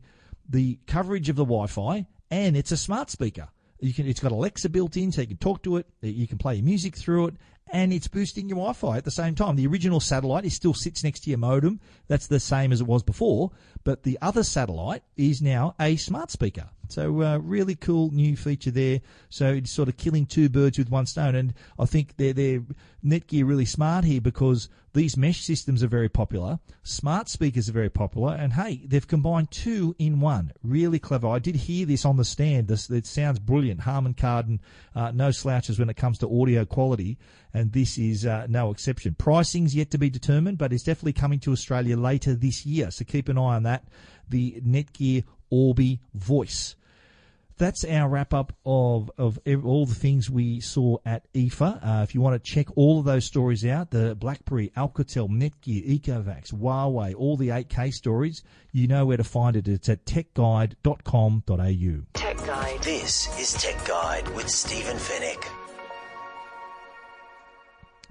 the 0.48 0.78
coverage 0.86 1.28
of 1.28 1.34
the 1.34 1.44
Wi-Fi 1.44 2.06
and 2.30 2.56
it's 2.56 2.70
a 2.70 2.76
smart 2.76 3.10
speaker. 3.10 3.48
You 3.84 3.92
can, 3.92 4.08
it's 4.08 4.20
got 4.20 4.32
Alexa 4.32 4.70
built 4.70 4.96
in, 4.96 5.12
so 5.12 5.20
you 5.20 5.26
can 5.26 5.36
talk 5.36 5.62
to 5.64 5.76
it. 5.76 5.86
You 6.00 6.26
can 6.26 6.38
play 6.38 6.54
your 6.54 6.64
music 6.64 6.96
through 6.96 7.26
it, 7.26 7.34
and 7.70 7.92
it's 7.92 8.08
boosting 8.08 8.48
your 8.48 8.56
Wi-Fi 8.56 8.96
at 8.96 9.04
the 9.04 9.10
same 9.10 9.34
time. 9.34 9.56
The 9.56 9.66
original 9.66 10.00
satellite 10.00 10.46
is 10.46 10.54
still 10.54 10.72
sits 10.72 11.04
next 11.04 11.20
to 11.24 11.30
your 11.30 11.38
modem. 11.38 11.80
That's 12.08 12.26
the 12.26 12.40
same 12.40 12.72
as 12.72 12.80
it 12.80 12.86
was 12.86 13.02
before, 13.02 13.50
but 13.84 14.04
the 14.04 14.18
other 14.22 14.42
satellite 14.42 15.02
is 15.18 15.42
now 15.42 15.74
a 15.78 15.96
smart 15.96 16.30
speaker. 16.30 16.70
So 16.94 17.22
uh, 17.22 17.38
really 17.38 17.74
cool 17.74 18.12
new 18.12 18.36
feature 18.36 18.70
there. 18.70 19.00
So 19.28 19.48
it's 19.48 19.72
sort 19.72 19.88
of 19.88 19.96
killing 19.96 20.26
two 20.26 20.48
birds 20.48 20.78
with 20.78 20.90
one 20.90 21.06
stone, 21.06 21.34
and 21.34 21.52
I 21.76 21.86
think 21.86 22.16
they're 22.18 22.32
they're 22.32 22.62
Netgear 23.04 23.48
really 23.48 23.64
smart 23.64 24.04
here 24.04 24.20
because 24.20 24.68
these 24.92 25.16
mesh 25.16 25.42
systems 25.42 25.82
are 25.82 25.88
very 25.88 26.08
popular. 26.08 26.60
Smart 26.84 27.28
speakers 27.28 27.68
are 27.68 27.72
very 27.72 27.90
popular, 27.90 28.36
and 28.36 28.52
hey, 28.52 28.82
they've 28.86 29.08
combined 29.08 29.50
two 29.50 29.96
in 29.98 30.20
one. 30.20 30.52
Really 30.62 31.00
clever. 31.00 31.26
I 31.26 31.40
did 31.40 31.56
hear 31.56 31.84
this 31.84 32.04
on 32.04 32.16
the 32.16 32.24
stand. 32.24 32.68
This 32.68 32.88
it 32.88 33.06
sounds 33.06 33.40
brilliant. 33.40 33.80
Harman 33.80 34.14
Kardon, 34.14 34.60
uh, 34.94 35.10
no 35.10 35.32
slouches 35.32 35.80
when 35.80 35.90
it 35.90 35.96
comes 35.96 36.18
to 36.18 36.40
audio 36.42 36.64
quality, 36.64 37.18
and 37.52 37.72
this 37.72 37.98
is 37.98 38.24
uh, 38.24 38.46
no 38.48 38.70
exception. 38.70 39.16
Pricing's 39.16 39.74
yet 39.74 39.90
to 39.90 39.98
be 39.98 40.10
determined, 40.10 40.58
but 40.58 40.72
it's 40.72 40.84
definitely 40.84 41.14
coming 41.14 41.40
to 41.40 41.50
Australia 41.50 41.96
later 41.96 42.36
this 42.36 42.64
year. 42.64 42.92
So 42.92 43.04
keep 43.04 43.28
an 43.28 43.36
eye 43.36 43.56
on 43.56 43.64
that. 43.64 43.82
The 44.28 44.60
Netgear 44.64 45.24
Orbi 45.50 46.00
Voice. 46.14 46.76
That's 47.56 47.84
our 47.84 48.08
wrap 48.08 48.34
up 48.34 48.52
of, 48.66 49.10
of 49.16 49.38
all 49.64 49.86
the 49.86 49.94
things 49.94 50.28
we 50.28 50.60
saw 50.60 50.98
at 51.06 51.32
IFA. 51.32 52.00
Uh, 52.00 52.02
if 52.02 52.14
you 52.14 52.20
want 52.20 52.42
to 52.42 52.50
check 52.50 52.66
all 52.76 52.98
of 52.98 53.04
those 53.04 53.24
stories 53.24 53.64
out, 53.64 53.90
the 53.90 54.16
BlackBerry, 54.16 54.72
Alcatel, 54.76 55.28
Netgear, 55.28 56.00
Ecovacs, 56.00 56.52
Huawei, 56.52 57.14
all 57.16 57.36
the 57.36 57.48
8K 57.48 57.92
stories, 57.92 58.42
you 58.72 58.88
know 58.88 59.06
where 59.06 59.16
to 59.16 59.24
find 59.24 59.54
it. 59.56 59.68
It's 59.68 59.88
at 59.88 60.04
techguide.com.au. 60.04 62.02
Tech 62.14 62.36
Guide. 62.38 62.82
This 62.82 63.38
is 63.38 63.52
Tech 63.62 63.86
Guide 63.86 64.28
with 64.34 64.48
Stephen 64.48 64.96
Fenech. 64.96 65.44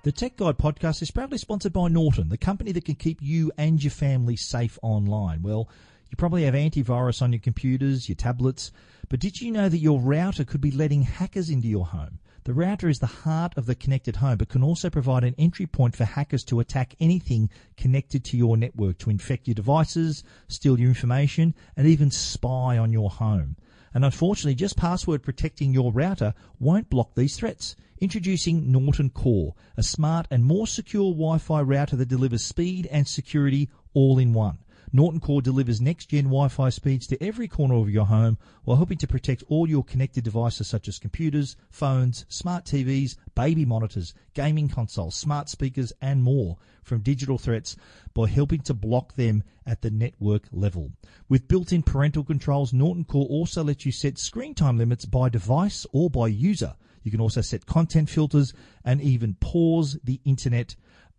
The 0.03 0.12
Tech 0.12 0.38
Guide 0.38 0.58
podcast 0.58 1.01
is 1.01 1.12
proudly 1.12 1.38
sponsored 1.38 1.71
by 1.73 1.88
Norton, 1.88 2.29
the 2.29 2.38
company 2.38 2.71
that 2.73 2.86
can 2.86 2.95
keep 2.95 3.21
you 3.21 3.51
and 3.58 3.82
your 3.82 3.91
family 3.91 4.36
safe 4.36 4.77
online. 4.82 5.41
Well, 5.41 5.69
you 6.13 6.17
probably 6.17 6.43
have 6.43 6.54
antivirus 6.54 7.23
on 7.23 7.34
your 7.34 7.39
computers, 7.39 8.08
your 8.08 8.15
tablets, 8.15 8.71
but 9.10 9.19
did 9.19 9.41
you 9.41 9.52
know 9.52 9.67
that 9.67 9.80
your 9.80 9.99
router 9.99 10.43
could 10.43 10.62
be 10.62 10.69
letting 10.69 11.02
hackers 11.02 11.49
into 11.49 11.67
your 11.67 11.88
home? 11.88 12.19
The 12.43 12.54
router 12.54 12.88
is 12.88 12.99
the 12.99 13.08
heart 13.08 13.58
of 13.58 13.65
the 13.65 13.73
connected 13.73 14.17
home, 14.17 14.38
but 14.38 14.49
can 14.49 14.62
also 14.62 14.91
provide 14.91 15.23
an 15.23 15.34
entry 15.39 15.65
point 15.65 15.95
for 15.95 16.06
hackers 16.06 16.43
to 16.43 16.60
attack 16.60 16.93
anything 16.99 17.49
connected 17.78 18.23
to 18.26 18.38
your 18.38 18.58
network, 18.58 18.99
to 18.99 19.10
infect 19.10 19.47
your 19.47 19.56
devices, 19.56 20.23
steal 20.47 20.80
your 20.80 20.89
information, 20.89 21.56
and 21.76 21.88
even 21.88 22.12
spy 22.12 22.78
on 22.78 22.93
your 22.93 23.10
home. 23.10 23.56
And 23.91 24.06
unfortunately, 24.06 24.54
just 24.54 24.78
password 24.78 25.23
protecting 25.23 25.73
your 25.73 25.91
router 25.91 26.36
won't 26.60 26.91
block 26.91 27.15
these 27.15 27.38
threats. 27.38 27.76
Introducing 27.97 28.71
Norton 28.71 29.10
Core, 29.10 29.56
a 29.78 29.82
smart 29.82 30.28
and 30.30 30.45
more 30.45 30.67
secure 30.67 31.12
Wi-Fi 31.12 31.62
router 31.62 31.95
that 31.95 32.08
delivers 32.08 32.43
speed 32.43 32.88
and 32.91 33.08
security 33.08 33.71
all 33.95 34.19
in 34.19 34.34
one. 34.34 34.60
Norton 34.95 35.19
Core 35.19 35.41
delivers 35.41 35.82
next-gen 35.82 36.25
Wi-Fi 36.25 36.69
speeds 36.69 37.08
to 37.08 37.21
every 37.21 37.47
corner 37.47 37.73
of 37.73 37.89
your 37.89 38.06
home 38.06 38.38
while 38.63 38.77
helping 38.77 38.99
to 38.99 39.08
protect 39.08 39.41
all 39.47 39.67
your 39.67 39.84
connected 39.84 40.23
devices 40.23 40.67
such 40.67 40.88
as 40.88 40.99
computers, 40.99 41.58
phones, 41.71 42.27
smart 42.29 42.63
TVs, 42.63 43.15
baby 43.34 43.65
monitors, 43.65 44.13
gaming 44.36 44.69
consoles, 44.69 45.15
smart 45.15 45.49
speakers 45.49 45.91
and 45.99 46.21
more 46.21 46.58
from 46.84 47.01
digital 47.01 47.39
threats 47.39 47.75
by 48.13 48.27
helping 48.27 48.62
to 48.62 48.75
block 48.75 49.15
them 49.15 49.43
at 49.65 49.82
the 49.82 49.89
network 49.89 50.43
level. 50.51 50.91
With 51.27 51.47
built-in 51.47 51.82
parental 51.82 52.23
controls, 52.23 52.71
Norton 52.71 53.06
Core 53.06 53.25
also 53.25 53.63
lets 53.63 53.88
you 53.88 53.91
set 53.91 54.19
screen 54.19 54.53
time 54.53 54.77
limits 54.77 55.06
by 55.06 55.27
device 55.27 55.88
or 55.91 56.12
by 56.12 56.27
user. 56.27 56.75
You 57.01 57.10
can 57.10 57.19
also 57.19 57.41
set 57.41 57.65
content 57.65 58.12
filters 58.12 58.53
and 58.86 59.01
even 59.01 59.38
pause 59.39 59.97
the 60.03 60.21
internet 60.23 60.75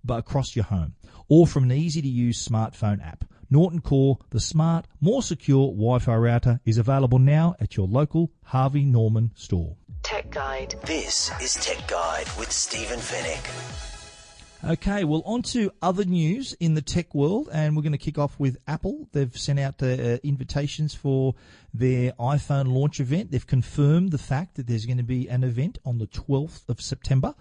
across 0.08 0.54
your 0.54 0.66
home 0.66 0.94
or 1.28 1.44
from 1.48 1.64
an 1.64 1.72
easy 1.72 2.00
to 2.00 2.08
use 2.08 2.46
smartphone 2.46 3.04
app. 3.04 3.24
Norton 3.54 3.80
Core, 3.80 4.18
the 4.30 4.40
smart, 4.40 4.88
more 5.00 5.22
secure 5.22 5.68
Wi-Fi 5.68 6.16
router 6.16 6.58
is 6.64 6.76
available 6.76 7.20
now 7.20 7.54
at 7.60 7.76
your 7.76 7.86
local 7.86 8.32
Harvey 8.42 8.84
Norman 8.84 9.30
store. 9.36 9.76
Tech 10.02 10.28
Guide. 10.28 10.74
This 10.84 11.30
is 11.40 11.54
Tech 11.54 11.86
Guide 11.86 12.26
with 12.36 12.50
Stephen 12.50 12.98
Fenech. 12.98 14.72
Okay, 14.72 15.04
well, 15.04 15.22
on 15.24 15.42
to 15.42 15.70
other 15.80 16.04
news 16.04 16.54
in 16.54 16.74
the 16.74 16.82
tech 16.82 17.14
world, 17.14 17.48
and 17.52 17.76
we're 17.76 17.82
going 17.82 17.92
to 17.92 17.98
kick 17.98 18.18
off 18.18 18.40
with 18.40 18.56
Apple. 18.66 19.08
They've 19.12 19.38
sent 19.38 19.60
out 19.60 19.80
uh, 19.80 19.86
uh, 19.86 20.18
invitations 20.24 20.96
for 20.96 21.36
their 21.72 22.10
iPhone 22.18 22.74
launch 22.74 22.98
event. 22.98 23.30
They've 23.30 23.46
confirmed 23.46 24.10
the 24.10 24.18
fact 24.18 24.56
that 24.56 24.66
there's 24.66 24.84
going 24.84 24.96
to 24.96 25.04
be 25.04 25.28
an 25.28 25.44
event 25.44 25.78
on 25.84 25.98
the 25.98 26.08
12th 26.08 26.68
of 26.68 26.80
September 26.80 27.36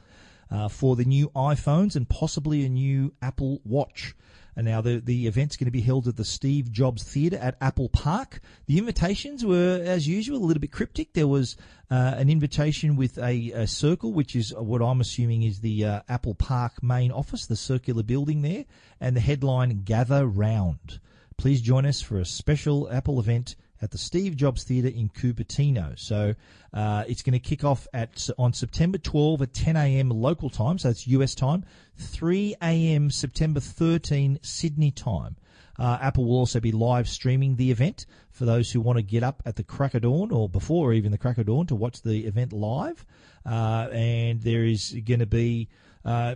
uh, 0.51 0.67
for 0.67 0.95
the 0.95 1.05
new 1.05 1.29
iPhones 1.29 1.95
and 1.95 2.07
possibly 2.07 2.63
a 2.65 2.69
new 2.69 3.13
Apple 3.19 3.61
Watch. 3.65 4.13
And 4.55 4.65
now 4.65 4.81
the 4.81 4.99
the 4.99 5.27
event's 5.27 5.57
going 5.57 5.65
to 5.65 5.71
be 5.71 5.81
held 5.81 6.07
at 6.07 6.15
the 6.15 6.25
Steve 6.25 6.71
Jobs 6.71 7.03
Theatre 7.03 7.37
at 7.37 7.57
Apple 7.59 7.89
Park. 7.89 8.39
The 8.67 8.77
invitations 8.77 9.43
were, 9.43 9.81
as 9.83 10.07
usual, 10.07 10.37
a 10.37 10.45
little 10.45 10.61
bit 10.61 10.71
cryptic. 10.71 11.13
There 11.13 11.27
was 11.27 11.57
uh, 11.89 12.15
an 12.17 12.29
invitation 12.29 12.95
with 12.95 13.17
a, 13.17 13.51
a, 13.51 13.67
circle, 13.67 14.13
which 14.13 14.35
is 14.35 14.53
what 14.55 14.81
I'm 14.81 15.01
assuming 15.01 15.43
is 15.43 15.59
the 15.59 15.85
uh, 15.85 16.01
Apple 16.07 16.35
Park 16.35 16.83
main 16.83 17.11
office, 17.11 17.45
the 17.45 17.55
circular 17.55 18.03
building 18.03 18.41
there, 18.41 18.65
and 18.99 19.15
the 19.15 19.21
headline 19.21 19.83
"Gather 19.83 20.25
Round." 20.25 20.99
Please 21.37 21.61
join 21.61 21.85
us 21.85 22.01
for 22.01 22.19
a 22.19 22.25
special 22.25 22.89
Apple 22.91 23.19
event 23.19 23.55
at 23.83 23.91
the 23.91 23.97
Steve 23.97 24.35
Jobs 24.35 24.63
Theatre 24.63 24.87
in 24.87 25.09
Cupertino. 25.09 25.99
So 25.99 26.33
uh, 26.73 27.03
it's 27.07 27.21
going 27.21 27.33
to 27.33 27.39
kick 27.39 27.63
off 27.63 27.87
at 27.93 28.29
on 28.37 28.53
September 28.53 28.97
12 28.97 29.41
at 29.41 29.53
10 29.53 29.75
a.m. 29.75 30.09
local 30.09 30.49
time, 30.49 30.77
so 30.77 30.89
it's 30.89 31.05
US 31.07 31.35
time, 31.35 31.65
3 31.97 32.55
a.m. 32.61 33.11
September 33.11 33.59
13 33.59 34.39
Sydney 34.41 34.91
time. 34.91 35.35
Uh, 35.77 35.97
Apple 36.01 36.25
will 36.25 36.37
also 36.37 36.59
be 36.59 36.71
live 36.71 37.09
streaming 37.09 37.55
the 37.55 37.71
event 37.71 38.05
for 38.29 38.45
those 38.45 38.71
who 38.71 38.79
want 38.79 38.97
to 38.97 39.03
get 39.03 39.23
up 39.23 39.41
at 39.45 39.55
the 39.55 39.63
crack 39.63 39.95
of 39.95 40.03
dawn 40.03 40.31
or 40.31 40.47
before 40.47 40.93
even 40.93 41.11
the 41.11 41.17
crack 41.17 41.37
of 41.37 41.47
dawn 41.47 41.65
to 41.67 41.75
watch 41.75 42.01
the 42.03 42.25
event 42.25 42.53
live. 42.53 43.05
Uh, 43.45 43.87
and 43.91 44.41
there 44.41 44.63
is 44.63 44.95
going 45.05 45.19
to 45.19 45.25
be 45.25 45.67
uh, 46.05 46.35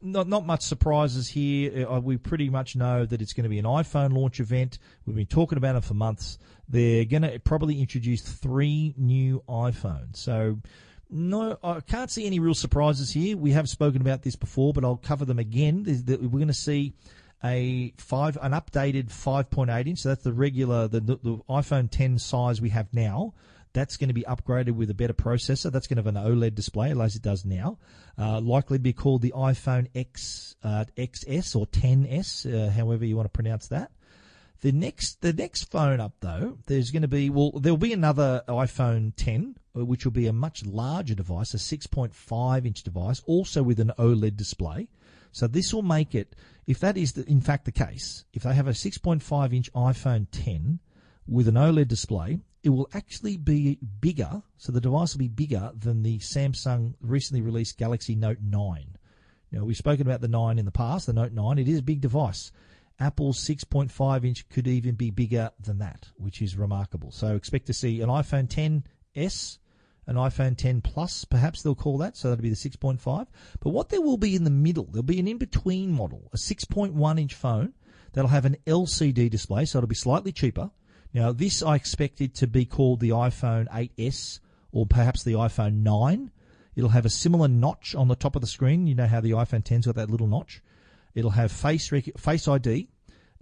not 0.00 0.28
not 0.28 0.46
much 0.46 0.62
surprises 0.62 1.28
here. 1.28 1.88
Uh, 1.88 1.98
we 2.00 2.16
pretty 2.16 2.48
much 2.48 2.76
know 2.76 3.04
that 3.04 3.20
it's 3.20 3.32
going 3.32 3.44
to 3.44 3.50
be 3.50 3.58
an 3.58 3.64
iPhone 3.64 4.12
launch 4.12 4.40
event. 4.40 4.78
We've 5.04 5.16
been 5.16 5.26
talking 5.26 5.58
about 5.58 5.76
it 5.76 5.84
for 5.84 5.94
months. 5.94 6.38
They're 6.68 7.04
going 7.04 7.22
to 7.22 7.38
probably 7.40 7.80
introduce 7.80 8.22
three 8.22 8.94
new 8.96 9.42
iPhones. 9.48 10.16
So. 10.16 10.58
No, 11.10 11.56
I 11.64 11.80
can't 11.80 12.10
see 12.10 12.26
any 12.26 12.38
real 12.38 12.52
surprises 12.52 13.10
here. 13.10 13.34
We 13.34 13.52
have 13.52 13.66
spoken 13.66 14.02
about 14.02 14.24
this 14.24 14.36
before, 14.36 14.74
but 14.74 14.84
I'll 14.84 14.98
cover 14.98 15.24
them 15.24 15.38
again. 15.38 15.86
We're 16.06 16.28
going 16.28 16.48
to 16.48 16.52
see 16.52 16.92
a 17.42 17.94
five, 17.96 18.36
an 18.42 18.52
updated 18.52 19.06
5.8 19.06 19.86
inch. 19.86 20.00
So 20.00 20.10
that's 20.10 20.22
the 20.22 20.32
regular, 20.34 20.88
the, 20.88 21.00
the 21.00 21.40
iPhone 21.48 21.90
10 21.90 22.18
size 22.18 22.60
we 22.60 22.68
have 22.70 22.92
now. 22.92 23.32
That's 23.72 23.96
going 23.96 24.08
to 24.08 24.14
be 24.14 24.22
upgraded 24.22 24.72
with 24.72 24.90
a 24.90 24.94
better 24.94 25.14
processor. 25.14 25.70
That's 25.70 25.86
going 25.86 25.96
to 25.96 26.02
have 26.02 26.14
an 26.14 26.22
OLED 26.22 26.54
display, 26.54 26.90
as 26.90 27.16
it 27.16 27.22
does 27.22 27.44
now. 27.44 27.78
Uh, 28.18 28.40
likely 28.40 28.78
to 28.78 28.82
be 28.82 28.92
called 28.92 29.22
the 29.22 29.32
iPhone 29.36 29.88
X 29.94 30.56
uh, 30.62 30.84
XS 30.96 31.54
or 31.54 31.66
10s, 31.66 32.46
uh, 32.46 32.70
however 32.70 33.04
you 33.04 33.16
want 33.16 33.26
to 33.26 33.30
pronounce 33.30 33.68
that. 33.68 33.90
The 34.60 34.72
next, 34.72 35.20
the 35.20 35.32
next 35.32 35.70
phone 35.70 36.00
up 36.00 36.14
though, 36.20 36.58
there's 36.66 36.90
going 36.90 37.02
to 37.02 37.08
be 37.08 37.30
well, 37.30 37.52
there'll 37.52 37.76
be 37.76 37.92
another 37.92 38.42
iPhone 38.48 39.12
10, 39.14 39.54
uh, 39.76 39.84
which 39.84 40.04
will 40.04 40.12
be 40.12 40.26
a 40.26 40.32
much 40.32 40.66
larger 40.66 41.14
device, 41.14 41.54
a 41.54 41.58
6.5 41.58 42.66
inch 42.66 42.82
device, 42.82 43.22
also 43.26 43.62
with 43.62 43.78
an 43.78 43.92
OLED 43.98 44.36
display. 44.36 44.88
So 45.30 45.46
this 45.46 45.72
will 45.72 45.82
make 45.82 46.14
it, 46.14 46.34
if 46.66 46.80
that 46.80 46.96
is 46.96 47.12
the, 47.12 47.24
in 47.30 47.40
fact 47.40 47.66
the 47.66 47.72
case, 47.72 48.24
if 48.32 48.42
they 48.42 48.54
have 48.54 48.66
a 48.66 48.72
6.5 48.72 49.54
inch 49.54 49.72
iPhone 49.74 50.26
10 50.32 50.80
with 51.28 51.46
an 51.46 51.54
OLED 51.54 51.88
display, 51.88 52.40
it 52.62 52.70
will 52.70 52.88
actually 52.94 53.36
be 53.36 53.78
bigger. 54.00 54.42
So 54.56 54.72
the 54.72 54.80
device 54.80 55.14
will 55.14 55.20
be 55.20 55.28
bigger 55.28 55.70
than 55.78 56.02
the 56.02 56.18
Samsung 56.18 56.94
recently 57.00 57.42
released 57.42 57.78
Galaxy 57.78 58.14
Note 58.14 58.38
9. 58.42 58.96
Now, 59.52 59.64
we've 59.64 59.76
spoken 59.76 60.06
about 60.06 60.20
the 60.20 60.28
9 60.28 60.58
in 60.58 60.64
the 60.64 60.72
past, 60.72 61.06
the 61.06 61.12
Note 61.12 61.32
9. 61.32 61.58
It 61.58 61.68
is 61.68 61.78
a 61.78 61.82
big 61.82 62.00
device. 62.00 62.50
Apple's 62.98 63.38
6.5 63.46 64.24
inch 64.24 64.48
could 64.48 64.66
even 64.66 64.94
be 64.94 65.10
bigger 65.10 65.50
than 65.60 65.78
that, 65.78 66.08
which 66.16 66.42
is 66.42 66.56
remarkable. 66.56 67.12
So 67.12 67.36
expect 67.36 67.66
to 67.66 67.72
see 67.72 68.00
an 68.00 68.08
iPhone 68.08 68.48
10s, 68.48 69.58
an 70.06 70.16
iPhone 70.16 70.56
10 70.56 70.80
Plus, 70.80 71.24
perhaps 71.24 71.62
they'll 71.62 71.74
call 71.74 71.98
that. 71.98 72.16
So 72.16 72.28
that'll 72.28 72.42
be 72.42 72.50
the 72.50 72.56
6.5. 72.56 73.26
But 73.60 73.70
what 73.70 73.90
there 73.90 74.00
will 74.00 74.16
be 74.16 74.34
in 74.34 74.44
the 74.44 74.50
middle, 74.50 74.84
there'll 74.90 75.02
be 75.02 75.20
an 75.20 75.28
in 75.28 75.38
between 75.38 75.92
model, 75.92 76.30
a 76.32 76.36
6.1 76.36 77.20
inch 77.20 77.34
phone 77.34 77.74
that'll 78.12 78.30
have 78.30 78.46
an 78.46 78.56
LCD 78.66 79.30
display, 79.30 79.64
so 79.64 79.78
it'll 79.78 79.86
be 79.86 79.94
slightly 79.94 80.32
cheaper. 80.32 80.70
Now, 81.14 81.32
this 81.32 81.62
I 81.62 81.74
expected 81.74 82.34
to 82.36 82.46
be 82.46 82.64
called 82.64 83.00
the 83.00 83.10
iPhone 83.10 83.68
8s 83.68 84.40
or 84.72 84.86
perhaps 84.86 85.22
the 85.22 85.32
iPhone 85.32 85.82
9. 85.82 86.30
It'll 86.76 86.90
have 86.90 87.06
a 87.06 87.10
similar 87.10 87.48
notch 87.48 87.94
on 87.94 88.08
the 88.08 88.14
top 88.14 88.36
of 88.36 88.42
the 88.42 88.46
screen. 88.46 88.86
You 88.86 88.94
know 88.94 89.06
how 89.06 89.20
the 89.20 89.32
iPhone 89.32 89.64
10's 89.64 89.86
got 89.86 89.96
that 89.96 90.10
little 90.10 90.26
notch. 90.26 90.62
It'll 91.14 91.30
have 91.30 91.50
face 91.50 91.90
rec- 91.90 92.18
face 92.18 92.46
ID, 92.46 92.88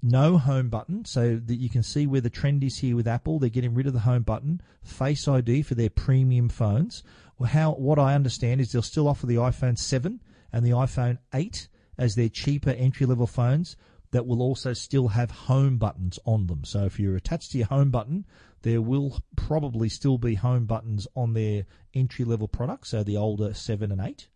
no 0.02 0.38
home 0.38 0.68
button, 0.68 1.05
so 1.05 1.37
that 1.44 1.57
you 1.57 1.68
can 1.68 1.83
see 1.83 2.07
where 2.07 2.20
the 2.20 2.31
trend 2.31 2.62
is 2.62 2.79
here 2.79 2.96
with 2.96 3.09
Apple. 3.09 3.38
They're 3.38 3.50
getting 3.50 3.74
rid 3.74 3.87
of 3.87 3.92
the 3.92 4.00
home 4.00 4.22
button. 4.22 4.62
Face 4.83 5.26
ID 5.26 5.62
for 5.62 5.74
their 5.74 5.90
premium 5.90 6.48
phones. 6.48 7.02
Well, 7.38 7.50
how 7.50 7.72
what 7.72 7.98
I 7.98 8.14
understand 8.14 8.61
is 8.61 8.72
they'll 8.72 8.83
still 8.83 9.09
offer 9.09 9.26
the 9.26 9.35
iPhone 9.35 9.76
7 9.76 10.20
and 10.52 10.64
the 10.64 10.70
iPhone 10.70 11.18
8 11.35 11.68
as 11.98 12.14
their 12.14 12.29
cheaper 12.29 12.70
entry 12.70 13.07
level 13.07 13.26
phones 13.26 13.76
that 14.16 14.26
will 14.26 14.40
also 14.40 14.72
still 14.72 15.09
have 15.09 15.31
home 15.31 15.76
buttons 15.76 16.18
on 16.24 16.46
them. 16.46 16.64
So 16.64 16.87
if 16.87 16.98
you're 16.98 17.16
attached 17.16 17.52
to 17.52 17.59
your 17.59 17.66
home 17.66 17.90
button, 17.90 18.24
there 18.62 18.81
will 18.81 19.18
probably 19.37 19.90
still 19.90 20.16
be 20.16 20.37
home 20.37 20.64
buttons 20.64 21.07
on 21.14 21.35
their 21.35 21.66
entry 21.92 22.24
level 22.24 22.48
products, 22.48 22.92
so 22.92 23.02
the 23.02 23.18
older 23.18 23.52
7 23.52 23.92
and 23.92 24.00
8. 24.00 24.26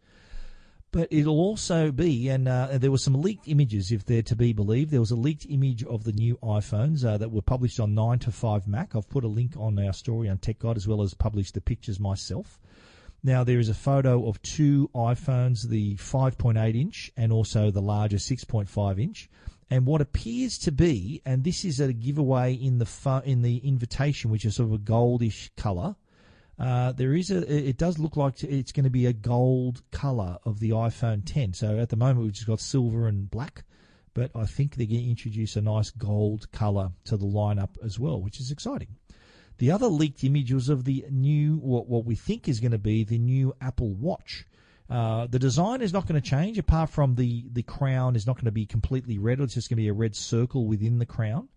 But 0.91 1.09
it'll 1.11 1.41
also 1.41 1.91
be, 1.93 2.29
and 2.29 2.47
uh, 2.47 2.77
there 2.77 2.91
were 2.91 2.99
some 2.99 3.23
leaked 3.23 3.49
images, 3.49 3.91
if 3.91 4.05
they're 4.05 4.21
to 4.25 4.37
be 4.37 4.53
believed. 4.53 4.91
There 4.91 5.01
was 5.01 5.13
a 5.13 5.17
leaked 5.17 5.47
image 5.49 5.83
of 5.83 6.05
the 6.05 6.13
new 6.13 6.37
iPhones 6.43 7.03
uh, 7.03 7.17
that 7.17 7.31
were 7.31 7.41
published 7.41 7.81
on 7.81 7.95
9 7.95 8.19
to 8.19 8.31
5 8.31 8.69
Mac. 8.69 8.95
I've 8.95 9.09
put 9.09 9.25
a 9.25 9.29
link 9.29 9.57
on 9.57 9.79
our 9.79 9.95
story 9.95 10.29
on 10.29 10.37
Tech 10.37 10.59
Guide 10.59 10.77
as 10.77 10.87
well 10.87 11.01
as 11.01 11.15
published 11.15 11.55
the 11.55 11.63
pictures 11.63 11.99
myself. 11.99 12.61
Now, 13.23 13.45
there 13.45 13.59
is 13.59 13.71
a 13.71 13.75
photo 13.75 14.29
of 14.29 14.43
two 14.43 14.91
iPhones, 14.95 15.69
the 15.69 15.97
5.8 15.97 16.79
inch 16.79 17.11
and 17.17 17.33
also 17.33 17.71
the 17.71 17.83
larger 17.83 18.17
6.5 18.17 19.01
inch 19.01 19.31
and 19.71 19.87
what 19.87 20.01
appears 20.01 20.59
to 20.59 20.73
be, 20.73 21.23
and 21.25 21.45
this 21.45 21.65
is 21.65 21.79
a 21.79 21.93
giveaway 21.93 22.55
in 22.55 22.79
the 22.79 22.87
fu- 22.87 23.23
in 23.25 23.43
the 23.43 23.59
invitation, 23.59 24.31
which 24.31 24.45
is 24.45 24.57
sort 24.57 24.69
of 24.69 24.75
a 24.75 24.79
goldish 24.79 25.51
color. 25.57 25.95
Uh, 26.59 26.93
there 26.93 27.15
is 27.15 27.31
a. 27.31 27.69
It 27.69 27.79
does 27.79 27.99
look 27.99 28.17
like 28.17 28.43
it's 28.43 28.73
going 28.73 28.85
to 28.85 28.91
be 28.91 29.07
a 29.07 29.13
gold 29.13 29.83
color 29.93 30.39
of 30.45 30.59
the 30.59 30.71
iPhone 30.71 31.23
10. 31.25 31.55
So 31.55 31.79
at 31.79 31.89
the 31.89 31.97
moment 31.97 32.25
we've 32.25 32.33
just 32.33 32.49
got 32.49 32.61
silver 32.61 33.07
and 33.07 33.31
black, 33.31 33.65
but 34.13 34.33
I 34.35 34.45
think 34.45 34.75
they're 34.75 34.87
going 34.87 35.05
to 35.05 35.11
introduce 35.11 35.57
a 35.57 35.61
nice 35.61 35.91
gold 35.91 36.51
color 36.51 36.91
to 37.05 37.17
the 37.17 37.27
lineup 37.27 37.83
as 37.83 37.99
well, 37.99 38.21
which 38.21 38.41
is 38.41 38.51
exciting. 38.51 38.89
The 39.59 39.71
other 39.71 39.87
leaked 39.87 40.25
image 40.25 40.53
was 40.53 40.69
of 40.69 40.85
the 40.85 41.05
new, 41.11 41.57
what, 41.57 41.87
what 41.87 42.07
we 42.07 42.15
think 42.15 42.49
is 42.49 42.61
going 42.61 42.73
to 42.73 42.79
be 42.79 43.05
the 43.05 43.19
new 43.19 43.55
Apple 43.61 43.95
Watch. 43.95 44.47
Uh, 44.91 45.27
the 45.29 45.39
design 45.39 45.83
is 45.83 45.93
not 45.93 46.07
going 46.07 46.21
to 46.21 46.29
change, 46.29 46.59
apart 46.59 46.91
from 46.91 47.15
the, 47.15 47.47
the 47.53 47.63
crown 47.63 48.17
is 48.17 48.27
not 48.27 48.37
going 48.37 48.47
to 48.47 48.51
be 48.51 48.67
completely 48.67 49.19
red. 49.19 49.41
It's 49.41 49.55
just 49.55 49.71
going 49.71 49.77
to 49.77 49.83
be 49.83 49.89
a 49.89 49.93
red 49.93 50.17
circle 50.17 50.67
within 50.67 50.99
the 50.99 51.07
crown. 51.07 51.49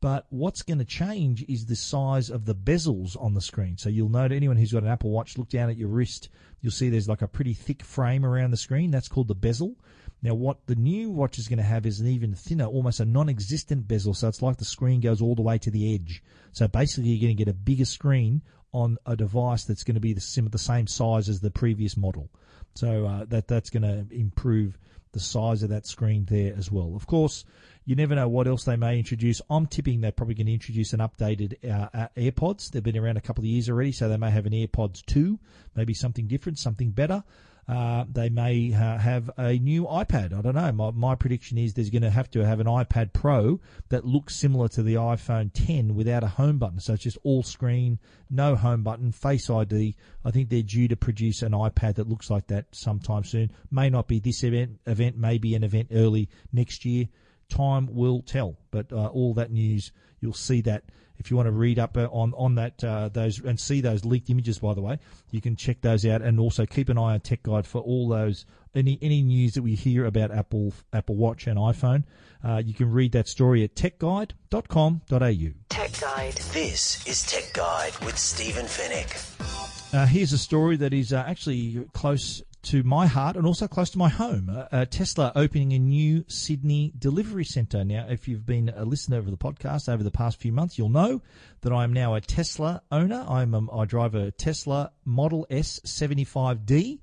But 0.00 0.26
what's 0.28 0.62
going 0.62 0.78
to 0.78 0.84
change 0.84 1.44
is 1.48 1.66
the 1.66 1.74
size 1.74 2.30
of 2.30 2.44
the 2.44 2.54
bezels 2.54 3.20
on 3.20 3.34
the 3.34 3.40
screen. 3.40 3.76
So 3.78 3.88
you'll 3.88 4.10
note 4.10 4.30
anyone 4.30 4.56
who's 4.56 4.72
got 4.72 4.82
an 4.82 4.88
Apple 4.88 5.10
Watch, 5.10 5.38
look 5.38 5.48
down 5.48 5.70
at 5.70 5.78
your 5.78 5.88
wrist. 5.88 6.28
You'll 6.60 6.70
see 6.70 6.90
there's 6.90 7.08
like 7.08 7.22
a 7.22 7.28
pretty 7.28 7.54
thick 7.54 7.82
frame 7.82 8.24
around 8.24 8.50
the 8.50 8.56
screen. 8.56 8.90
That's 8.90 9.08
called 9.08 9.28
the 9.28 9.34
bezel. 9.34 9.74
Now, 10.22 10.34
what 10.34 10.66
the 10.66 10.74
new 10.74 11.10
watch 11.10 11.38
is 11.38 11.48
going 11.48 11.58
to 11.58 11.64
have 11.64 11.86
is 11.86 12.00
an 12.00 12.06
even 12.06 12.34
thinner, 12.34 12.66
almost 12.66 13.00
a 13.00 13.04
non-existent 13.04 13.88
bezel. 13.88 14.14
So 14.14 14.28
it's 14.28 14.42
like 14.42 14.58
the 14.58 14.64
screen 14.64 15.00
goes 15.00 15.20
all 15.20 15.34
the 15.34 15.42
way 15.42 15.58
to 15.58 15.70
the 15.70 15.94
edge. 15.94 16.22
So 16.52 16.68
basically, 16.68 17.10
you're 17.10 17.26
going 17.26 17.36
to 17.36 17.44
get 17.44 17.50
a 17.50 17.56
bigger 17.56 17.84
screen 17.84 18.42
on 18.72 18.98
a 19.06 19.16
device 19.16 19.64
that's 19.64 19.84
going 19.84 19.94
to 19.94 20.00
be 20.00 20.12
the 20.12 20.58
same 20.58 20.86
size 20.86 21.28
as 21.28 21.40
the 21.40 21.50
previous 21.50 21.96
model. 21.96 22.30
So 22.76 23.06
uh, 23.06 23.24
that 23.26 23.48
that's 23.48 23.70
going 23.70 23.82
to 23.82 24.06
improve 24.14 24.78
the 25.12 25.20
size 25.20 25.62
of 25.62 25.70
that 25.70 25.86
screen 25.86 26.26
there 26.26 26.54
as 26.56 26.70
well. 26.70 26.92
Of 26.94 27.06
course, 27.06 27.44
you 27.86 27.96
never 27.96 28.14
know 28.14 28.28
what 28.28 28.46
else 28.46 28.64
they 28.64 28.76
may 28.76 28.98
introduce. 28.98 29.40
I'm 29.48 29.66
tipping 29.66 30.00
they're 30.00 30.12
probably 30.12 30.34
going 30.34 30.48
to 30.48 30.52
introduce 30.52 30.92
an 30.92 31.00
updated 31.00 31.64
uh, 31.64 31.88
uh 31.94 32.08
AirPods. 32.16 32.70
They've 32.70 32.82
been 32.82 32.98
around 32.98 33.16
a 33.16 33.22
couple 33.22 33.42
of 33.42 33.46
years 33.46 33.70
already, 33.70 33.92
so 33.92 34.08
they 34.08 34.18
may 34.18 34.30
have 34.30 34.44
an 34.44 34.52
AirPods 34.52 35.04
2, 35.06 35.38
maybe 35.74 35.94
something 35.94 36.26
different, 36.26 36.58
something 36.58 36.90
better. 36.90 37.24
Uh, 37.68 38.04
they 38.10 38.28
may 38.28 38.72
uh, 38.72 38.96
have 38.96 39.28
a 39.36 39.58
new 39.58 39.86
iPad. 39.86 40.32
I 40.32 40.40
don't 40.40 40.54
know. 40.54 40.70
My, 40.70 40.90
my 40.92 41.14
prediction 41.16 41.58
is 41.58 41.74
there's 41.74 41.90
going 41.90 42.02
to 42.02 42.10
have 42.10 42.30
to 42.30 42.46
have 42.46 42.60
an 42.60 42.68
iPad 42.68 43.12
Pro 43.12 43.60
that 43.88 44.04
looks 44.04 44.36
similar 44.36 44.68
to 44.68 44.84
the 44.84 44.94
iPhone 44.94 45.50
10 45.52 45.96
without 45.96 46.22
a 46.22 46.28
home 46.28 46.58
button. 46.58 46.78
So 46.78 46.94
it's 46.94 47.02
just 47.02 47.18
all 47.24 47.42
screen, 47.42 47.98
no 48.30 48.54
home 48.54 48.84
button, 48.84 49.10
Face 49.10 49.50
ID. 49.50 49.96
I 50.24 50.30
think 50.30 50.48
they're 50.48 50.62
due 50.62 50.86
to 50.88 50.96
produce 50.96 51.42
an 51.42 51.52
iPad 51.52 51.96
that 51.96 52.08
looks 52.08 52.30
like 52.30 52.46
that 52.48 52.66
sometime 52.70 53.24
soon. 53.24 53.50
May 53.70 53.90
not 53.90 54.06
be 54.06 54.20
this 54.20 54.44
event, 54.44 54.78
event 54.86 55.16
may 55.16 55.38
be 55.38 55.56
an 55.56 55.64
event 55.64 55.88
early 55.92 56.28
next 56.52 56.84
year. 56.84 57.08
Time 57.48 57.88
will 57.92 58.22
tell. 58.22 58.58
But 58.70 58.92
uh, 58.92 59.06
all 59.06 59.34
that 59.34 59.50
news, 59.50 59.90
you'll 60.20 60.34
see 60.34 60.60
that 60.62 60.84
if 61.18 61.30
you 61.30 61.36
want 61.36 61.46
to 61.46 61.52
read 61.52 61.78
up 61.78 61.96
uh, 61.96 62.08
on 62.10 62.32
on 62.36 62.54
that 62.56 62.82
uh, 62.82 63.08
those 63.08 63.40
and 63.40 63.58
see 63.58 63.80
those 63.80 64.04
leaked 64.04 64.30
images, 64.30 64.58
by 64.58 64.74
the 64.74 64.82
way, 64.82 64.98
you 65.30 65.40
can 65.40 65.56
check 65.56 65.80
those 65.80 66.04
out 66.06 66.22
and 66.22 66.38
also 66.40 66.66
keep 66.66 66.88
an 66.88 66.98
eye 66.98 67.14
on 67.14 67.20
Tech 67.20 67.42
Guide 67.42 67.66
for 67.66 67.80
all 67.80 68.08
those 68.08 68.46
any 68.74 68.98
any 69.02 69.22
news 69.22 69.54
that 69.54 69.62
we 69.62 69.74
hear 69.74 70.04
about 70.04 70.30
Apple 70.30 70.72
Apple 70.92 71.16
Watch 71.16 71.46
and 71.46 71.58
iPhone. 71.58 72.04
Uh, 72.44 72.62
you 72.64 72.74
can 72.74 72.90
read 72.90 73.12
that 73.12 73.28
story 73.28 73.64
at 73.64 73.74
techguide.com.au. 73.74 75.52
Tech 75.68 76.00
Guide. 76.00 76.34
This 76.52 77.06
is 77.06 77.22
Tech 77.26 77.52
Guide 77.52 77.92
with 78.04 78.18
Stephen 78.18 78.66
Fenech. 78.66 79.94
Uh, 79.94 80.04
here's 80.04 80.32
a 80.32 80.38
story 80.38 80.76
that 80.76 80.92
is 80.92 81.12
uh, 81.12 81.24
actually 81.26 81.86
close 81.92 82.42
to 82.66 82.82
my 82.82 83.06
heart 83.06 83.36
and 83.36 83.46
also 83.46 83.68
close 83.68 83.90
to 83.90 83.98
my 83.98 84.08
home. 84.08 84.50
Uh, 84.50 84.66
uh, 84.72 84.84
Tesla 84.86 85.30
opening 85.36 85.72
a 85.72 85.78
new 85.78 86.24
Sydney 86.26 86.92
delivery 86.98 87.44
centre. 87.44 87.84
Now, 87.84 88.06
if 88.08 88.26
you've 88.26 88.44
been 88.44 88.72
a 88.74 88.84
listener 88.84 89.18
of 89.18 89.30
the 89.30 89.36
podcast 89.36 89.88
over 89.88 90.02
the 90.02 90.10
past 90.10 90.40
few 90.40 90.50
months, 90.50 90.76
you'll 90.76 90.88
know 90.88 91.22
that 91.60 91.72
I'm 91.72 91.92
now 91.92 92.14
a 92.14 92.20
Tesla 92.20 92.82
owner. 92.90 93.24
I'm 93.28 93.54
a, 93.54 93.72
I 93.72 93.84
drive 93.84 94.16
a 94.16 94.32
Tesla 94.32 94.90
Model 95.04 95.46
S 95.48 95.78
75D. 95.84 96.98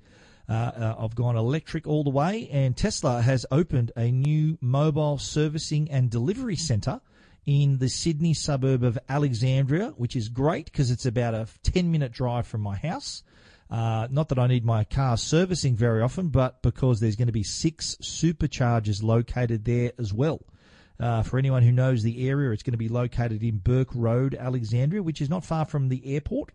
Uh, 0.46 0.52
uh, 0.52 0.94
I've 0.98 1.14
gone 1.14 1.36
electric 1.36 1.86
all 1.86 2.04
the 2.04 2.10
way, 2.10 2.46
and 2.52 2.76
Tesla 2.76 3.22
has 3.22 3.46
opened 3.50 3.90
a 3.96 4.10
new 4.10 4.58
mobile 4.60 5.16
servicing 5.16 5.90
and 5.90 6.10
delivery 6.10 6.56
centre 6.56 7.00
in 7.46 7.78
the 7.78 7.88
Sydney 7.88 8.34
suburb 8.34 8.82
of 8.84 8.98
Alexandria, 9.08 9.94
which 9.96 10.14
is 10.14 10.28
great 10.28 10.66
because 10.66 10.90
it's 10.90 11.06
about 11.06 11.32
a 11.32 11.48
10 11.62 11.90
minute 11.90 12.12
drive 12.12 12.46
from 12.46 12.60
my 12.60 12.76
house. 12.76 13.22
Uh, 13.70 14.06
not 14.10 14.28
that 14.28 14.38
I 14.38 14.46
need 14.46 14.64
my 14.64 14.84
car 14.84 15.16
servicing 15.16 15.74
very 15.74 16.02
often, 16.02 16.28
but 16.28 16.62
because 16.62 17.00
there's 17.00 17.16
going 17.16 17.28
to 17.28 17.32
be 17.32 17.42
six 17.42 17.96
superchargers 18.02 19.02
located 19.02 19.64
there 19.64 19.92
as 19.98 20.12
well. 20.12 20.40
Uh, 21.00 21.22
for 21.22 21.38
anyone 21.38 21.62
who 21.62 21.72
knows 21.72 22.02
the 22.02 22.28
area, 22.28 22.52
it's 22.52 22.62
going 22.62 22.72
to 22.72 22.78
be 22.78 22.88
located 22.88 23.42
in 23.42 23.58
Bourke 23.58 23.90
Road, 23.94 24.34
Alexandria, 24.34 25.02
which 25.02 25.20
is 25.20 25.28
not 25.28 25.44
far 25.44 25.64
from 25.64 25.88
the 25.88 26.14
airport. 26.14 26.52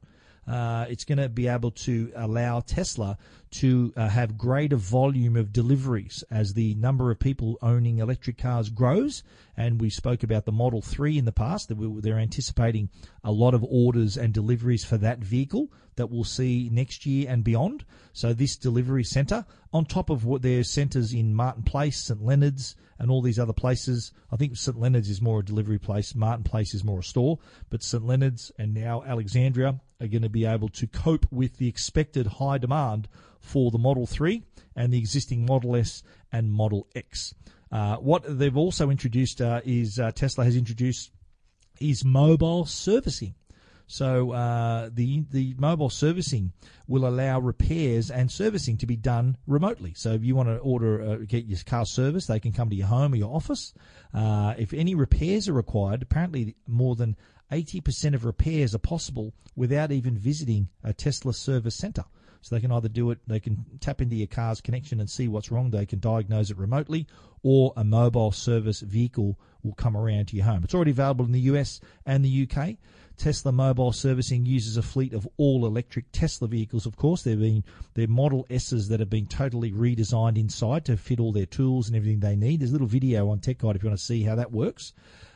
Uh, 0.48 0.86
it's 0.90 1.04
going 1.04 1.18
to 1.18 1.30
be 1.30 1.48
able 1.48 1.72
to 1.72 2.12
allow 2.16 2.60
Tesla 2.62 3.18
to 3.52 3.94
uh, 3.96 4.08
have 4.08 4.38
greater 4.38 4.76
volume 4.76 5.36
of 5.36 5.52
deliveries 5.52 6.24
as 6.30 6.54
the 6.54 6.76
number 6.76 7.12
of 7.12 7.20
people 7.20 7.58
owning 7.62 8.00
electric 8.00 8.38
cars 8.38 8.70
grows. 8.70 9.24
And 9.58 9.82
we 9.82 9.90
spoke 9.90 10.24
about 10.24 10.46
the 10.46 10.52
Model 10.52 10.82
3 10.82 11.18
in 11.18 11.26
the 11.26 11.32
past, 11.32 11.70
that 11.70 12.02
they're 12.02 12.20
anticipating 12.20 12.90
a 13.24 13.32
lot 13.32 13.54
of 13.54 13.64
orders 13.64 14.18
and 14.18 14.34
deliveries 14.34 14.86
for 14.86 14.98
that 14.98 15.20
vehicle 15.20 15.72
that 15.96 16.10
we'll 16.10 16.24
see 16.24 16.70
next 16.72 17.06
year 17.06 17.30
and 17.30 17.44
beyond. 17.44 17.84
So 18.14 18.34
this 18.34 18.56
delivery 18.56 19.04
centre, 19.04 19.46
on 19.74 19.86
top 19.86 20.10
of 20.10 20.24
what 20.24 20.42
their 20.42 20.64
centres 20.64 21.14
in 21.14 21.36
Martin 21.36 21.64
Place, 21.64 22.00
St 22.06 22.24
Leonard's, 22.24 22.76
and 23.00 23.10
all 23.10 23.22
these 23.22 23.40
other 23.40 23.54
places. 23.54 24.12
I 24.32 24.36
think 24.36 24.58
St 24.58 24.80
Leonard's 24.80 25.10
is 25.10 25.22
more 25.22 25.40
a 25.40 25.46
delivery 25.46 25.80
place, 25.80 26.14
Martin 26.14 26.44
Place 26.44 26.74
is 26.74 26.84
more 26.84 27.00
a 27.00 27.04
store, 27.04 27.40
but 27.70 27.82
St 27.82 28.06
Leonard's 28.06 28.52
and 28.60 28.74
now 28.74 29.04
Alexandria 29.04 29.80
are 30.02 30.08
going 30.08 30.22
to 30.22 30.30
be 30.30 30.46
able 30.46 30.70
to 30.70 30.88
cope 30.88 31.26
with 31.32 31.58
the 31.58 31.68
expected 31.68 32.28
high 32.28 32.58
demand 32.58 33.08
for 33.40 33.72
the 33.72 33.78
Model 33.78 34.06
3 34.06 34.44
and 34.76 34.94
the 34.94 34.98
existing 34.98 35.46
Model 35.46 35.76
S 35.76 36.04
and 36.32 36.52
Model 36.52 36.88
X. 36.96 37.34
Uh, 37.72 37.98
what 37.98 38.24
they've 38.28 38.58
also 38.58 38.90
introduced 38.90 39.42
uh, 39.42 39.62
is 39.64 40.00
uh, 40.00 40.12
Tesla 40.12 40.46
has 40.46 40.56
introduced 40.56 41.12
is 41.80 42.04
mobile 42.04 42.66
servicing. 42.66 43.36
So 43.92 44.34
uh, 44.34 44.90
the 44.94 45.24
the 45.32 45.56
mobile 45.58 45.90
servicing 45.90 46.54
will 46.88 47.08
allow 47.08 47.40
repairs 47.40 48.12
and 48.12 48.32
servicing 48.32 48.78
to 48.78 48.86
be 48.86 48.96
done 48.96 49.36
remotely. 49.48 49.94
So 49.96 50.12
if 50.12 50.24
you 50.24 50.36
want 50.36 50.50
to 50.50 50.58
order 50.58 51.02
uh, 51.02 51.16
get 51.28 51.46
your 51.46 51.58
car 51.66 51.88
serviced, 51.88 52.28
they 52.28 52.40
can 52.40 52.52
come 52.52 52.70
to 52.70 52.76
your 52.76 52.86
home 52.86 53.14
or 53.14 53.16
your 53.16 53.36
office. 53.36 53.74
Uh, 54.14 54.54
if 54.60 54.74
any 54.74 54.94
repairs 54.94 55.50
are 55.50 55.54
required, 55.54 56.04
apparently 56.04 56.56
more 56.68 56.96
than 56.96 57.16
80% 57.52 58.14
of 58.14 58.26
repairs 58.26 58.76
are 58.76 58.80
possible 58.80 59.34
without 59.56 59.92
even 59.92 60.16
visiting 60.16 60.70
a 60.84 60.94
Tesla 60.94 61.34
service 61.34 61.76
center. 61.76 62.04
So 62.42 62.56
they 62.56 62.62
can 62.62 62.72
either 62.72 62.88
do 62.88 63.12
it, 63.12 63.20
they 63.28 63.40
can 63.40 63.66
tap 63.80 64.02
into 64.02 64.16
your 64.16 64.28
car's 64.28 64.62
connection 64.62 65.00
and 65.00 65.10
see 65.10 65.28
what's 65.28 65.52
wrong, 65.52 65.72
they 65.72 65.86
can 65.86 66.00
diagnose 66.00 66.50
it 66.50 66.58
remotely, 66.58 67.08
or 67.44 67.74
a 67.76 67.84
mobile 67.84 68.32
service 68.32 68.80
vehicle 68.82 69.38
will 69.64 69.74
come 69.74 69.96
around 69.96 70.28
to 70.30 70.36
your 70.36 70.46
home. 70.46 70.64
It's 70.64 70.74
already 70.74 70.92
available 70.92 71.26
in 71.26 71.32
the 71.32 71.40
US 71.42 71.82
and 72.06 72.24
the 72.24 72.48
UK. 72.50 72.78
Tesla 73.18 73.52
Mobile 73.52 73.92
Servicing 73.92 74.46
uses 74.46 74.78
a 74.78 74.82
fleet 74.82 75.14
of 75.14 75.28
all 75.36 75.66
electric 75.66 76.06
Tesla 76.14 76.48
vehicles, 76.48 76.86
of 76.86 76.96
course. 76.96 77.24
They've 77.24 77.38
been 77.38 77.66
their 77.94 78.08
Model 78.08 78.46
S's 78.50 78.88
that 78.88 79.02
have 79.02 79.10
been 79.10 79.28
totally 79.28 79.72
redesigned 79.74 80.38
inside 80.38 80.86
to 80.86 80.96
fit 80.96 81.20
all 81.20 81.34
their 81.34 81.46
tools 81.46 81.88
and 81.88 81.98
everything 81.98 82.22
they 82.22 82.38
need. 82.38 82.62
There's 82.62 82.70
a 82.70 82.74
little 82.74 82.88
video 82.88 83.30
on 83.30 83.40
Tech 83.40 83.58
Guide 83.58 83.76
if 83.76 83.84
you 83.84 83.90
want 83.90 84.00
to 84.00 84.06
see 84.06 84.24
how 84.24 84.36
that 84.36 84.54
works. 84.54 84.94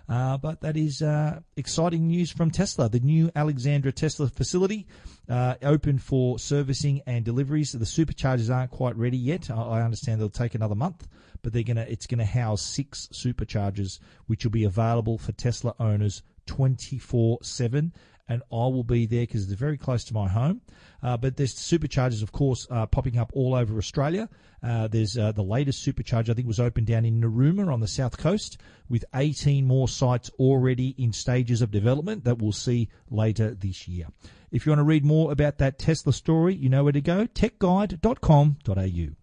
Uh, 0.07 0.37
but 0.37 0.61
that 0.61 0.75
is 0.75 1.01
uh, 1.01 1.39
exciting 1.55 2.07
news 2.07 2.31
from 2.31 2.51
Tesla. 2.51 2.89
The 2.89 2.99
new 2.99 3.31
Alexandria 3.35 3.91
Tesla 3.91 4.27
facility 4.27 4.85
uh, 5.29 5.55
open 5.61 5.97
for 5.97 6.39
servicing 6.39 7.01
and 7.07 7.23
deliveries. 7.23 7.71
The 7.71 7.85
superchargers 7.85 8.53
aren't 8.53 8.71
quite 8.71 8.95
ready 8.97 9.17
yet. 9.17 9.49
I 9.49 9.81
understand 9.81 10.19
they'll 10.19 10.29
take 10.29 10.55
another 10.55 10.75
month, 10.75 11.07
but 11.43 11.53
they're 11.53 11.63
gonna 11.63 11.85
it's 11.87 12.07
gonna 12.07 12.25
house 12.25 12.61
six 12.61 13.07
superchargers, 13.13 13.99
which 14.25 14.43
will 14.43 14.51
be 14.51 14.63
available 14.63 15.17
for 15.19 15.31
Tesla 15.33 15.75
owners 15.79 16.23
24 16.47 17.39
7 17.43 17.93
and 18.27 18.41
I 18.51 18.55
will 18.55 18.83
be 18.83 19.05
there 19.05 19.23
because 19.23 19.43
it's 19.43 19.59
very 19.59 19.77
close 19.77 20.03
to 20.05 20.13
my 20.13 20.27
home. 20.29 20.61
Uh, 21.01 21.17
but 21.17 21.35
there's 21.35 21.53
superchargers, 21.53 22.23
of 22.23 22.31
course, 22.31 22.65
uh, 22.71 22.85
popping 22.85 23.17
up 23.17 23.31
all 23.33 23.53
over 23.53 23.77
Australia. 23.77 24.29
Uh, 24.61 24.87
there's 24.87 25.17
uh, 25.17 25.33
the 25.33 25.43
latest 25.43 25.85
supercharger, 25.85 26.29
I 26.29 26.33
think, 26.33 26.47
was 26.47 26.59
opened 26.59 26.87
down 26.87 27.03
in 27.03 27.21
Narooma 27.21 27.71
on 27.71 27.81
the 27.81 27.87
south 27.87 28.17
coast, 28.17 28.57
with 28.87 29.03
18 29.13 29.65
more 29.65 29.89
sites 29.89 30.31
already 30.39 30.95
in 30.97 31.11
stages 31.11 31.61
of 31.61 31.71
development 31.71 32.23
that 32.23 32.39
we'll 32.39 32.53
see 32.53 32.89
later 33.09 33.53
this 33.53 33.87
year. 33.87 34.07
If 34.51 34.65
you 34.65 34.71
want 34.71 34.79
to 34.79 34.83
read 34.83 35.03
more 35.03 35.31
about 35.31 35.57
that 35.57 35.77
Tesla 35.77 36.13
story, 36.13 36.55
you 36.55 36.69
know 36.69 36.83
where 36.83 36.93
to 36.93 37.01
go 37.01 37.25
techguide.com.au. 37.25 39.22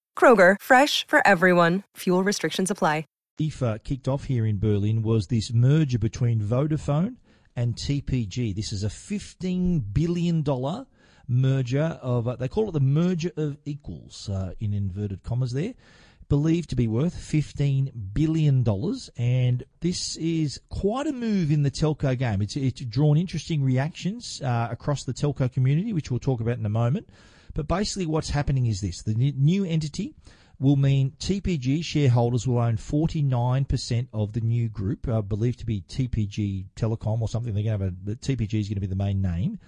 Kroger, 0.15 0.57
fresh 0.61 1.07
for 1.07 1.25
everyone. 1.25 1.81
Fuel 1.97 2.23
restrictions 2.23 2.69
apply. 2.69 3.05
IFA 3.41 3.83
kicked 3.83 4.07
off 4.07 4.25
here 4.25 4.45
in 4.45 4.59
Berlin 4.59 5.01
was 5.01 5.27
this 5.27 5.51
merger 5.51 5.97
between 5.97 6.39
Vodafone 6.39 7.15
and 7.55 7.75
TPG. 7.75 8.55
This 8.55 8.71
is 8.71 8.83
a 8.83 8.87
$15 8.87 9.93
billion 9.93 10.43
merger 11.27 11.99
of, 12.01 12.27
uh, 12.27 12.35
they 12.35 12.47
call 12.47 12.69
it 12.69 12.73
the 12.73 12.79
merger 12.79 13.31
of 13.37 13.57
equals, 13.65 14.29
uh, 14.29 14.53
in 14.59 14.73
inverted 14.73 15.23
commas 15.23 15.53
there. 15.53 15.73
Believed 16.29 16.69
to 16.69 16.75
be 16.75 16.87
worth 16.87 17.15
$15 17.15 18.13
billion. 18.13 18.63
And 19.17 19.63
this 19.79 20.17
is 20.17 20.61
quite 20.69 21.07
a 21.07 21.11
move 21.11 21.51
in 21.51 21.63
the 21.63 21.71
telco 21.71 22.17
game. 22.17 22.41
It's, 22.41 22.55
it's 22.55 22.81
drawn 22.81 23.17
interesting 23.17 23.63
reactions 23.63 24.39
uh, 24.43 24.67
across 24.69 25.03
the 25.03 25.13
telco 25.13 25.51
community, 25.51 25.93
which 25.93 26.11
we'll 26.11 26.19
talk 26.19 26.41
about 26.41 26.59
in 26.59 26.65
a 26.65 26.69
moment. 26.69 27.09
But 27.53 27.67
basically, 27.67 28.05
what's 28.05 28.29
happening 28.29 28.65
is 28.65 28.81
this 28.81 29.01
the 29.03 29.13
new 29.15 29.65
entity 29.65 30.15
will 30.59 30.75
mean 30.75 31.11
TPG 31.19 31.83
shareholders 31.83 32.47
will 32.47 32.59
own 32.59 32.77
49% 32.77 34.07
of 34.13 34.33
the 34.33 34.41
new 34.41 34.69
group, 34.69 35.07
uh, 35.07 35.21
believed 35.21 35.59
to 35.59 35.65
be 35.65 35.81
TPG 35.81 36.65
Telecom 36.75 37.19
or 37.19 37.27
something. 37.27 37.53
They're 37.53 37.63
going 37.63 37.79
to 37.79 37.85
have 37.85 37.93
a, 37.93 38.11
the 38.11 38.15
TPG 38.15 38.59
is 38.59 38.67
going 38.67 38.75
to 38.75 38.81
be 38.81 38.87
the 38.87 38.95
main 38.95 39.21
name. 39.21 39.59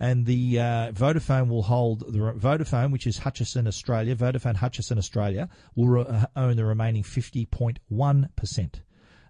And 0.00 0.26
the 0.26 0.58
uh, 0.58 0.92
Vodafone 0.92 1.48
will 1.48 1.62
hold 1.62 2.00
the 2.00 2.18
Vodafone, 2.18 2.90
which 2.90 3.06
is 3.06 3.18
Hutchison 3.18 3.68
Australia. 3.68 4.16
Vodafone 4.16 4.56
Hutchison 4.56 4.98
Australia 4.98 5.48
will 5.76 5.88
re- 5.88 6.04
uh, 6.08 6.26
own 6.34 6.56
the 6.56 6.64
remaining 6.64 7.02
50.1%. 7.04 8.74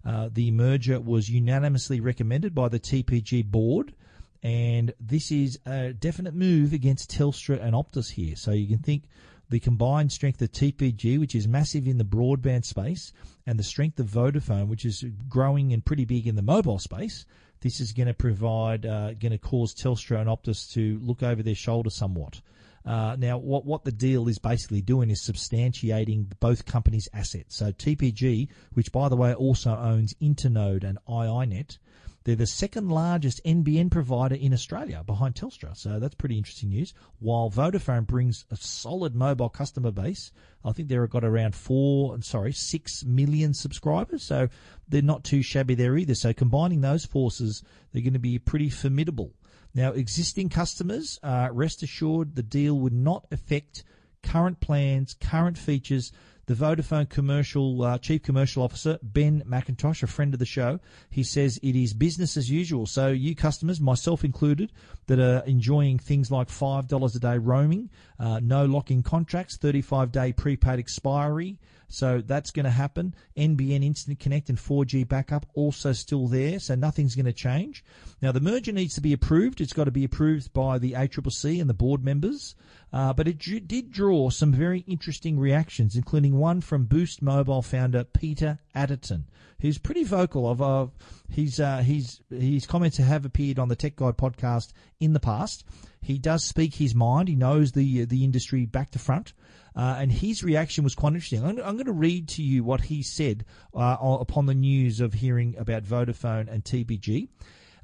Uh, 0.03 0.31
the 0.33 0.51
merger 0.53 1.01
was 1.01 1.29
unanimously 1.29 2.01
recommended 2.01 2.55
by 2.55 2.69
the 2.69 2.81
TPG 2.81 3.45
board, 3.45 3.95
and 4.43 4.95
this 4.99 5.31
is 5.31 5.59
a 5.67 5.93
definite 5.93 6.35
move 6.35 6.73
against 6.73 7.11
Telstra 7.11 7.63
and 7.63 7.75
Optus 7.75 8.11
here. 8.11 8.37
So 8.37 8.53
you 8.53 8.67
can 8.67 8.79
think 8.79 9.05
the 9.51 9.61
combined 9.61 10.13
strength 10.13 10.41
of 10.41 10.53
TPG, 10.53 11.19
which 11.19 11.35
is 11.35 11.47
massive 11.47 11.87
in 11.87 11.99
the 11.99 12.05
broadband 12.05 12.65
space, 12.65 13.13
and 13.47 13.59
the 13.59 13.65
strength 13.65 13.99
of 13.99 14.07
Vodafone, 14.07 14.69
which 14.69 14.85
is 14.85 15.05
growing 15.29 15.73
and 15.73 15.85
pretty 15.85 16.05
big 16.05 16.27
in 16.27 16.37
the 16.37 16.43
mobile 16.43 16.79
space, 16.79 17.27
this 17.61 17.81
is 17.81 17.93
going 17.93 18.07
to 18.07 18.15
provide, 18.15 18.87
uh, 18.87 19.13
going 19.15 19.33
to 19.33 19.39
cause 19.39 19.75
Telstra 19.75 20.21
and 20.21 20.29
Optus 20.29 20.73
to 20.73 20.99
look 21.03 21.23
over 21.23 21.43
their 21.43 21.55
shoulder 21.55 21.91
somewhat. 21.91 22.41
Uh, 22.87 23.17
now, 23.19 23.37
what, 23.37 23.67
what 23.67 23.85
the 23.85 23.93
deal 23.93 24.29
is 24.29 24.39
basically 24.39 24.81
doing 24.81 25.11
is 25.11 25.23
substantiating 25.23 26.27
both 26.41 26.65
companies' 26.65 27.09
assets. 27.13 27.57
So 27.57 27.73
TPG, 27.73 28.49
which 28.73 28.91
by 28.91 29.11
the 29.11 29.17
way 29.17 29.35
also 29.35 29.77
owns 29.77 30.15
Internode 30.23 30.85
and 30.85 30.99
iiNet, 31.07 31.77
they're 32.25 32.37
the 32.37 32.47
second 32.47 32.91
largest 32.91 33.43
NBN 33.45 33.91
provider 33.91 34.35
in 34.35 34.53
Australia 34.53 35.03
behind 35.07 35.35
Telstra. 35.35 35.75
So 35.77 35.99
that's 35.99 36.15
pretty 36.15 36.37
interesting 36.37 36.69
news. 36.69 36.93
While 37.19 37.51
Vodafone 37.51 38.07
brings 38.07 38.45
a 38.51 38.57
solid 38.57 39.15
mobile 39.15 39.49
customer 39.49 39.91
base, 39.91 40.31
I 40.65 40.73
think 40.73 40.89
they've 40.89 41.09
got 41.09 41.25
around 41.25 41.55
four, 41.55 42.21
sorry, 42.21 42.53
six 42.53 43.05
million 43.05 43.55
subscribers. 43.55 44.23
So 44.23 44.49
they're 44.89 45.01
not 45.01 45.25
too 45.25 45.43
shabby 45.43 45.75
there 45.75 45.97
either. 45.97 46.15
So 46.15 46.35
combining 46.35 46.83
those 46.83 47.07
forces, 47.07 47.63
they're 47.93 48.03
going 48.03 48.13
to 48.13 48.19
be 48.19 48.39
pretty 48.39 48.69
formidable. 48.69 49.33
Now, 49.75 49.93
existing 49.93 50.49
customers, 50.49 51.19
uh, 51.23 51.49
rest 51.53 51.83
assured 51.83 52.35
the 52.35 52.43
deal 52.43 52.79
would 52.79 52.93
not 52.93 53.27
affect 53.31 53.85
current 54.23 54.61
plans, 54.61 55.15
current 55.15 55.57
features, 55.57 56.13
the 56.51 56.57
Vodafone 56.57 57.09
commercial 57.09 57.81
uh, 57.85 57.97
chief 57.99 58.25
commercial 58.25 58.65
officer 58.65 58.99
Ben 59.05 59.45
McIntosh, 59.49 60.03
a 60.03 60.09
friend 60.09 60.35
of 60.35 60.41
the 60.41 60.47
show, 60.47 60.81
he 61.09 61.23
says 61.23 61.61
it 61.63 61.77
is 61.77 61.95
business 61.95 62.37
as 62.37 62.51
usual. 62.51 62.87
So 62.87 63.07
you 63.07 63.37
customers, 63.37 63.81
myself 63.81 64.25
included, 64.25 64.73
that 65.07 65.21
are 65.21 65.45
enjoying 65.47 66.01
things 66.01 66.29
like 66.29 66.49
five 66.49 66.89
dollars 66.89 67.15
a 67.15 67.21
day 67.21 67.39
roaming, 67.39 67.89
uh, 68.19 68.41
no 68.43 68.65
lock-in 68.65 69.05
contracts, 69.05 69.59
thirty-five 69.59 70.11
day 70.11 70.33
prepaid 70.33 70.81
expiry. 70.81 71.61
So 71.87 72.21
that's 72.21 72.53
going 72.53 72.65
to 72.65 72.71
happen. 72.71 73.15
NBN 73.37 73.85
Instant 73.85 74.21
Connect 74.21 74.49
and 74.49 74.57
4G 74.57 75.09
backup 75.09 75.45
also 75.55 75.93
still 75.93 76.29
there, 76.29 76.61
so 76.61 76.77
nothing's 76.77 77.17
going 77.17 77.27
to 77.27 77.33
change. 77.33 77.85
Now 78.23 78.31
the 78.31 78.41
merger 78.41 78.71
needs 78.71 78.95
to 78.95 79.01
be 79.01 79.13
approved. 79.13 79.61
It's 79.61 79.73
got 79.73 79.85
to 79.85 79.91
be 79.91 80.05
approved 80.05 80.53
by 80.53 80.79
the 80.79 80.93
ACCC 80.93 81.61
and 81.61 81.69
the 81.69 81.75
board 81.75 82.05
members. 82.05 82.55
Uh, 82.93 83.13
but 83.13 83.29
it 83.29 83.39
did 83.69 83.93
draw 83.93 84.31
some 84.31 84.53
very 84.53 84.81
interesting 84.81 85.39
reactions, 85.39 85.95
including 85.95 86.37
one 86.37 86.61
from 86.61 86.85
Boost 86.85 87.23
Mobile 87.23 87.63
founder 87.63 88.05
Peter 88.05 88.59
Adderton, 88.75 89.25
who's 89.61 89.79
pretty 89.79 90.03
vocal 90.03 90.49
of 90.49 90.91
his, 91.29 91.61
uh, 91.61 91.79
his, 91.79 92.21
his 92.31 92.67
comments 92.67 92.97
have 92.97 93.25
appeared 93.25 93.61
on 93.61 93.69
the 93.69 93.77
Tech 93.77 93.95
Guide 93.95 94.17
podcast 94.17 94.73
in 94.99 95.13
the 95.13 95.21
past. 95.21 95.65
He 96.03 96.19
does 96.19 96.45
speak 96.45 96.75
his 96.75 96.95
mind. 96.95 97.29
He 97.29 97.37
knows 97.37 97.73
the 97.73 98.07
the 98.07 98.25
industry 98.25 98.65
back 98.65 98.91
to 98.93 98.99
front, 98.99 99.35
uh, 99.77 99.97
and 99.99 100.11
his 100.11 100.43
reaction 100.43 100.83
was 100.83 100.95
quite 100.95 101.13
interesting. 101.13 101.45
I'm, 101.45 101.59
I'm, 101.59 101.77
going 101.77 101.85
to 101.87 101.93
read 101.93 102.29
to 102.31 102.43
you 102.43 102.65
what 102.65 102.81
he 102.81 103.03
said 103.03 103.45
uh, 103.75 103.97
upon 104.01 104.47
the 104.47 104.55
news 104.55 105.01
of 105.01 105.13
hearing 105.13 105.57
about 105.59 105.85
Vodafone 105.85 106.51
and 106.51 106.65
TPG. 106.65 107.29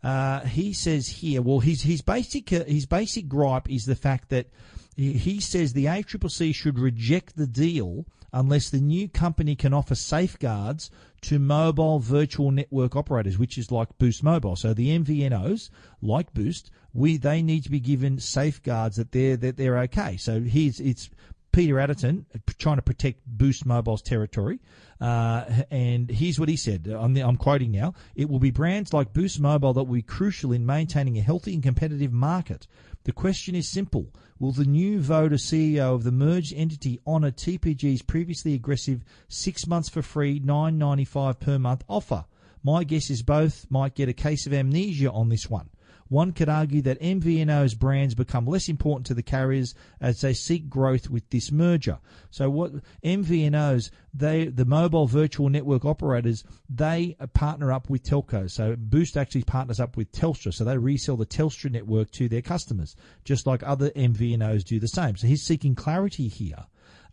Uh, 0.02 0.40
he 0.40 0.72
says 0.72 1.08
here, 1.08 1.42
well, 1.42 1.60
his 1.60 1.82
his 1.82 2.02
basic 2.02 2.50
his 2.50 2.86
basic 2.86 3.28
gripe 3.28 3.70
is 3.70 3.86
the 3.86 3.96
fact 3.96 4.28
that 4.28 4.48
he 4.96 5.40
says 5.40 5.72
the 5.72 5.84
ACCC 5.84 6.54
should 6.54 6.78
reject 6.78 7.36
the 7.36 7.46
deal 7.46 8.06
unless 8.32 8.70
the 8.70 8.80
new 8.80 9.08
company 9.08 9.54
can 9.54 9.74
offer 9.74 9.94
safeguards 9.94 10.90
to 11.20 11.38
mobile 11.38 11.98
virtual 11.98 12.50
network 12.50 12.96
operators, 12.96 13.38
which 13.38 13.58
is 13.58 13.70
like 13.70 13.98
Boost 13.98 14.22
Mobile. 14.22 14.56
So 14.56 14.72
the 14.74 14.98
MVNOs, 14.98 15.70
like 16.00 16.32
Boost, 16.32 16.70
we 16.94 17.16
they 17.16 17.42
need 17.42 17.64
to 17.64 17.70
be 17.70 17.80
given 17.80 18.18
safeguards 18.18 18.96
that 18.96 19.12
they're 19.12 19.36
that 19.36 19.56
they're 19.56 19.78
okay. 19.80 20.16
So 20.16 20.40
here's 20.40 20.80
it's 20.80 21.10
Peter 21.56 21.76
Adderton 21.76 22.26
trying 22.58 22.76
to 22.76 22.82
protect 22.82 23.22
Boost 23.26 23.64
Mobile's 23.64 24.02
territory. 24.02 24.60
Uh, 25.00 25.46
and 25.70 26.10
here's 26.10 26.38
what 26.38 26.50
he 26.50 26.56
said. 26.56 26.86
I'm, 26.86 27.16
I'm, 27.16 27.38
quoting 27.38 27.72
now. 27.72 27.94
It 28.14 28.28
will 28.28 28.38
be 28.38 28.50
brands 28.50 28.92
like 28.92 29.14
Boost 29.14 29.40
Mobile 29.40 29.72
that 29.72 29.84
will 29.84 29.94
be 29.94 30.02
crucial 30.02 30.52
in 30.52 30.66
maintaining 30.66 31.16
a 31.16 31.22
healthy 31.22 31.54
and 31.54 31.62
competitive 31.62 32.12
market. 32.12 32.66
The 33.04 33.12
question 33.12 33.54
is 33.54 33.70
simple. 33.70 34.12
Will 34.38 34.52
the 34.52 34.66
new 34.66 35.00
Voda 35.00 35.36
CEO 35.36 35.94
of 35.94 36.04
the 36.04 36.12
merged 36.12 36.52
entity 36.54 37.00
honour 37.06 37.30
TPG's 37.30 38.02
previously 38.02 38.52
aggressive 38.52 39.02
six 39.28 39.66
months 39.66 39.88
for 39.88 40.02
free, 40.02 40.38
nine 40.38 40.76
ninety 40.76 41.06
five 41.06 41.40
per 41.40 41.58
month 41.58 41.84
offer? 41.88 42.26
My 42.62 42.84
guess 42.84 43.08
is 43.08 43.22
both 43.22 43.64
might 43.70 43.94
get 43.94 44.10
a 44.10 44.12
case 44.12 44.46
of 44.46 44.52
amnesia 44.52 45.10
on 45.10 45.30
this 45.30 45.48
one. 45.48 45.70
One 46.08 46.32
could 46.32 46.48
argue 46.48 46.82
that 46.82 47.00
MVNO's 47.00 47.74
brands 47.74 48.14
become 48.14 48.46
less 48.46 48.68
important 48.68 49.06
to 49.06 49.14
the 49.14 49.22
carriers 49.22 49.74
as 50.00 50.20
they 50.20 50.34
seek 50.34 50.68
growth 50.68 51.10
with 51.10 51.28
this 51.30 51.50
merger. 51.50 51.98
So 52.30 52.48
what 52.48 52.72
MVNOs, 53.04 53.90
they 54.14 54.46
the 54.46 54.64
mobile 54.64 55.06
virtual 55.06 55.48
network 55.48 55.84
operators, 55.84 56.44
they 56.68 57.16
partner 57.34 57.72
up 57.72 57.90
with 57.90 58.04
telcos. 58.04 58.52
So 58.52 58.76
Boost 58.76 59.16
actually 59.16 59.44
partners 59.44 59.80
up 59.80 59.96
with 59.96 60.12
Telstra, 60.12 60.54
so 60.54 60.64
they 60.64 60.78
resell 60.78 61.16
the 61.16 61.26
Telstra 61.26 61.70
network 61.70 62.10
to 62.12 62.28
their 62.28 62.42
customers, 62.42 62.96
just 63.24 63.46
like 63.46 63.62
other 63.62 63.90
MVNOs 63.90 64.64
do 64.64 64.78
the 64.78 64.88
same. 64.88 65.16
So 65.16 65.26
he's 65.26 65.42
seeking 65.42 65.74
clarity 65.74 66.28
here. 66.28 66.66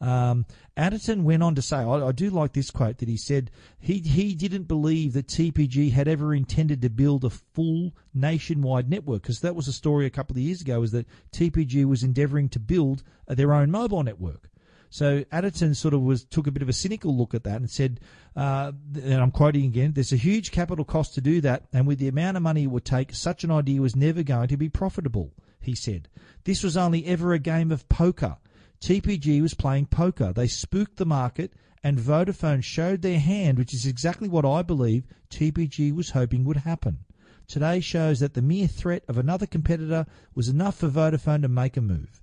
Um, 0.03 0.45
Adderton 0.75 1.23
went 1.23 1.43
on 1.43 1.55
to 1.55 1.61
say, 1.61 1.77
I, 1.77 2.07
I, 2.07 2.11
do 2.11 2.29
like 2.29 2.51
this 2.51 2.71
quote 2.71 2.97
that 2.97 3.07
he 3.07 3.15
said 3.15 3.49
he 3.79 3.99
he 3.99 4.35
didn't 4.35 4.63
believe 4.63 5.13
that 5.13 5.27
TPG 5.27 5.93
had 5.93 6.09
ever 6.09 6.35
intended 6.35 6.81
to 6.81 6.89
build 6.89 7.23
a 7.23 7.29
full 7.29 7.93
nationwide 8.13 8.89
network 8.89 9.21
because 9.21 9.39
that 9.39 9.55
was 9.55 9.69
a 9.69 9.73
story 9.73 10.05
a 10.05 10.09
couple 10.09 10.35
of 10.35 10.41
years 10.41 10.59
ago 10.59 10.81
was 10.81 10.91
that 10.91 11.07
TPG 11.31 11.85
was 11.85 12.03
endeavouring 12.03 12.49
to 12.49 12.59
build 12.59 13.01
their 13.27 13.53
own 13.53 13.71
mobile 13.71 14.03
network. 14.03 14.49
So 14.89 15.23
Adderton 15.31 15.73
sort 15.73 15.93
of 15.93 16.01
was 16.01 16.25
took 16.25 16.47
a 16.47 16.51
bit 16.51 16.63
of 16.63 16.67
a 16.69 16.73
cynical 16.73 17.15
look 17.15 17.33
at 17.33 17.45
that 17.45 17.61
and 17.61 17.69
said, 17.71 18.01
uh, 18.35 18.73
and 18.95 19.21
I'm 19.21 19.31
quoting 19.31 19.63
again, 19.63 19.93
"There's 19.93 20.11
a 20.11 20.17
huge 20.17 20.51
capital 20.51 20.83
cost 20.83 21.13
to 21.13 21.21
do 21.21 21.39
that, 21.41 21.63
and 21.71 21.87
with 21.87 21.99
the 21.99 22.09
amount 22.09 22.35
of 22.35 22.43
money 22.43 22.63
it 22.63 22.71
would 22.71 22.83
take, 22.83 23.15
such 23.15 23.45
an 23.45 23.51
idea 23.51 23.79
was 23.79 23.95
never 23.95 24.21
going 24.21 24.49
to 24.49 24.57
be 24.57 24.67
profitable." 24.67 25.31
He 25.61 25.75
said, 25.75 26.09
"This 26.43 26.61
was 26.61 26.75
only 26.75 27.05
ever 27.05 27.31
a 27.31 27.39
game 27.39 27.71
of 27.71 27.87
poker." 27.87 28.35
TPG 28.83 29.41
was 29.41 29.53
playing 29.53 29.85
poker. 29.85 30.33
They 30.33 30.47
spooked 30.47 30.97
the 30.97 31.05
market, 31.05 31.53
and 31.85 31.97
Vodafone 31.97 32.61
showed 32.61 33.01
their 33.01 33.17
hand, 33.17 33.57
which 33.57 33.73
is 33.73 33.85
exactly 33.85 34.27
what 34.27 34.43
I 34.43 34.61
believe 34.61 35.05
TPG 35.29 35.95
was 35.95 36.09
hoping 36.09 36.43
would 36.43 36.57
happen. 36.57 36.99
Today 37.47 37.79
shows 37.79 38.19
that 38.19 38.33
the 38.33 38.41
mere 38.41 38.67
threat 38.67 39.05
of 39.07 39.17
another 39.17 39.45
competitor 39.45 40.05
was 40.35 40.49
enough 40.49 40.75
for 40.75 40.89
Vodafone 40.89 41.43
to 41.43 41.47
make 41.47 41.77
a 41.77 41.81
move. 41.81 42.21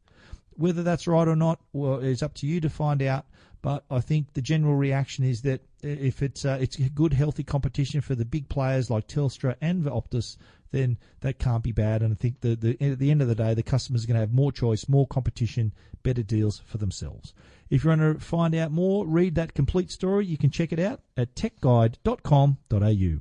Whether 0.51 0.83
that's 0.83 1.07
right 1.07 1.27
or 1.27 1.35
not 1.35 1.61
well, 1.73 1.99
is 1.99 2.23
up 2.23 2.35
to 2.35 2.47
you 2.47 2.61
to 2.61 2.69
find 2.69 3.01
out, 3.01 3.25
but 3.63 3.87
I 3.91 4.01
think 4.01 4.35
the 4.35 4.43
general 4.43 4.77
reaction 4.77 5.25
is 5.25 5.41
that 5.43 5.63
If 5.83 6.23
it's 6.23 6.45
uh, 6.45 6.59
it's 6.61 6.77
good, 6.77 7.13
healthy 7.13 7.45
competition 7.45 8.01
for 8.01 8.15
the 8.15 8.25
big 8.25 8.49
players 8.49 8.91
like 8.91 9.07
Telstra 9.07 9.57
and 9.61 9.85
Optus, 9.85 10.37
then 10.71 10.99
that 11.21 11.39
can't 11.39 11.63
be 11.63 11.73
bad. 11.73 12.03
And 12.03 12.13
I 12.13 12.17
think 12.17 12.41
the, 12.41 12.55
the 12.55 12.93
at 12.93 12.99
the 12.99 13.11
end 13.11 13.23
of 13.23 13.29
the 13.29 13.35
day, 13.35 13.55
the 13.55 13.63
customers 13.63 14.05
are 14.05 14.07
going 14.07 14.17
to 14.17 14.21
have 14.21 14.33
more 14.33 14.53
choice, 14.53 14.89
more 14.89 15.07
competition, 15.07 15.73
better 16.03 16.23
deals 16.23 16.61
for 16.67 16.79
themselves. 16.79 17.35
If 17.69 17.85
you 17.85 17.91
want 17.91 18.01
to 18.01 18.19
find 18.19 18.55
out 18.55 18.73
more, 18.73 19.07
read 19.07 19.35
that 19.37 19.55
complete 19.55 19.91
story. 19.91 20.27
You 20.27 20.39
can 20.39 20.51
check 20.51 20.73
it 20.73 20.79
out 20.79 21.01
at 21.17 21.35
techguide.com.au. 21.35 23.21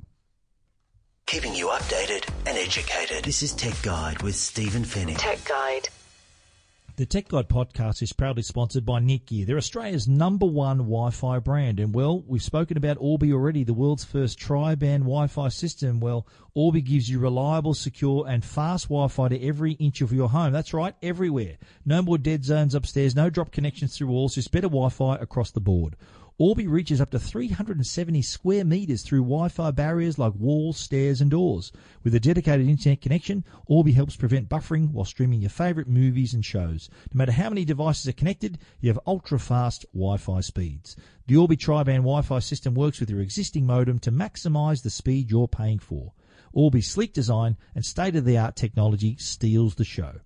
Keeping 1.26 1.54
you 1.54 1.68
updated 1.68 2.28
and 2.46 2.58
educated. 2.58 3.24
This 3.24 3.42
is 3.42 3.52
Tech 3.52 3.80
Guide 3.82 4.20
with 4.22 4.34
Stephen 4.34 4.82
Fenech. 4.82 5.18
Tech 5.18 5.44
Guide. 5.44 5.88
The 7.00 7.06
Tech 7.06 7.28
Guide 7.28 7.48
podcast 7.48 8.02
is 8.02 8.12
proudly 8.12 8.42
sponsored 8.42 8.84
by 8.84 9.00
Netgear. 9.00 9.46
They're 9.46 9.56
Australia's 9.56 10.06
number 10.06 10.44
one 10.44 10.76
Wi-Fi 10.76 11.38
brand. 11.38 11.80
And 11.80 11.94
well, 11.94 12.22
we've 12.26 12.42
spoken 12.42 12.76
about 12.76 12.98
Orbi 13.00 13.32
already, 13.32 13.64
the 13.64 13.72
world's 13.72 14.04
first 14.04 14.38
tri-band 14.38 15.04
Wi-Fi 15.04 15.48
system. 15.48 16.00
Well, 16.00 16.26
Orbi 16.52 16.82
gives 16.82 17.08
you 17.08 17.18
reliable, 17.18 17.72
secure 17.72 18.26
and 18.28 18.44
fast 18.44 18.88
Wi-Fi 18.90 19.28
to 19.28 19.42
every 19.42 19.72
inch 19.72 20.02
of 20.02 20.12
your 20.12 20.28
home. 20.28 20.52
That's 20.52 20.74
right, 20.74 20.94
everywhere. 21.02 21.56
No 21.86 22.02
more 22.02 22.18
dead 22.18 22.44
zones 22.44 22.74
upstairs, 22.74 23.16
no 23.16 23.30
drop 23.30 23.50
connections 23.50 23.96
through 23.96 24.08
walls, 24.08 24.34
just 24.34 24.52
better 24.52 24.68
Wi-Fi 24.68 25.16
across 25.16 25.52
the 25.52 25.60
board. 25.60 25.96
Orbi 26.40 26.66
reaches 26.66 27.02
up 27.02 27.10
to 27.10 27.18
370 27.18 28.22
square 28.22 28.64
meters 28.64 29.02
through 29.02 29.24
Wi-Fi 29.24 29.72
barriers 29.72 30.18
like 30.18 30.32
walls, 30.36 30.78
stairs, 30.78 31.20
and 31.20 31.30
doors. 31.30 31.70
With 32.02 32.14
a 32.14 32.18
dedicated 32.18 32.66
internet 32.66 33.02
connection, 33.02 33.44
Orbi 33.66 33.92
helps 33.92 34.16
prevent 34.16 34.48
buffering 34.48 34.90
while 34.90 35.04
streaming 35.04 35.42
your 35.42 35.50
favorite 35.50 35.86
movies 35.86 36.32
and 36.32 36.42
shows. 36.42 36.88
No 37.12 37.18
matter 37.18 37.32
how 37.32 37.50
many 37.50 37.66
devices 37.66 38.08
are 38.08 38.14
connected, 38.14 38.58
you 38.80 38.88
have 38.88 38.98
ultra-fast 39.06 39.84
Wi-Fi 39.92 40.40
speeds. 40.40 40.96
The 41.26 41.36
Orbi 41.36 41.58
tri-band 41.58 42.04
Wi-Fi 42.04 42.38
system 42.38 42.72
works 42.72 43.00
with 43.00 43.10
your 43.10 43.20
existing 43.20 43.66
modem 43.66 43.98
to 43.98 44.10
maximize 44.10 44.82
the 44.82 44.88
speed 44.88 45.30
you're 45.30 45.46
paying 45.46 45.78
for. 45.78 46.14
Orbi's 46.54 46.90
sleek 46.90 47.12
design 47.12 47.58
and 47.74 47.84
state-of-the-art 47.84 48.56
technology 48.56 49.14
steals 49.18 49.74
the 49.74 49.84
show. 49.84 50.20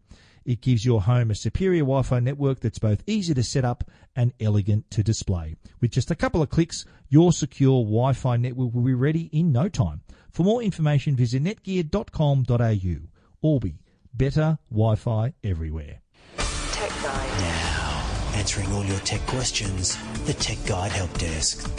It 0.44 0.60
gives 0.60 0.84
your 0.84 1.02
home 1.02 1.30
a 1.30 1.34
superior 1.34 1.82
Wi-Fi 1.82 2.20
network 2.20 2.60
that's 2.60 2.78
both 2.78 3.02
easy 3.06 3.34
to 3.34 3.42
set 3.42 3.64
up 3.64 3.84
and 4.14 4.32
elegant 4.40 4.90
to 4.90 5.02
display. 5.02 5.56
With 5.80 5.90
just 5.90 6.10
a 6.10 6.14
couple 6.14 6.42
of 6.42 6.50
clicks, 6.50 6.84
your 7.08 7.32
secure 7.32 7.82
Wi-Fi 7.82 8.36
network 8.36 8.74
will 8.74 8.82
be 8.82 8.94
ready 8.94 9.30
in 9.32 9.52
no 9.52 9.68
time. 9.68 10.02
For 10.30 10.42
more 10.42 10.62
information, 10.62 11.16
visit 11.16 11.42
netgear.com.au. 11.42 13.08
Orbi, 13.40 13.78
better 14.12 14.58
Wi-Fi 14.70 15.32
everywhere. 15.42 16.00
Tech 16.36 16.90
Guide. 17.02 17.40
Now, 17.40 18.32
answering 18.34 18.72
all 18.72 18.84
your 18.84 18.98
tech 19.00 19.20
questions, 19.26 19.96
the 20.26 20.34
Tech 20.34 20.58
Guide 20.66 20.92
Help 20.92 21.16
Desk. 21.18 21.70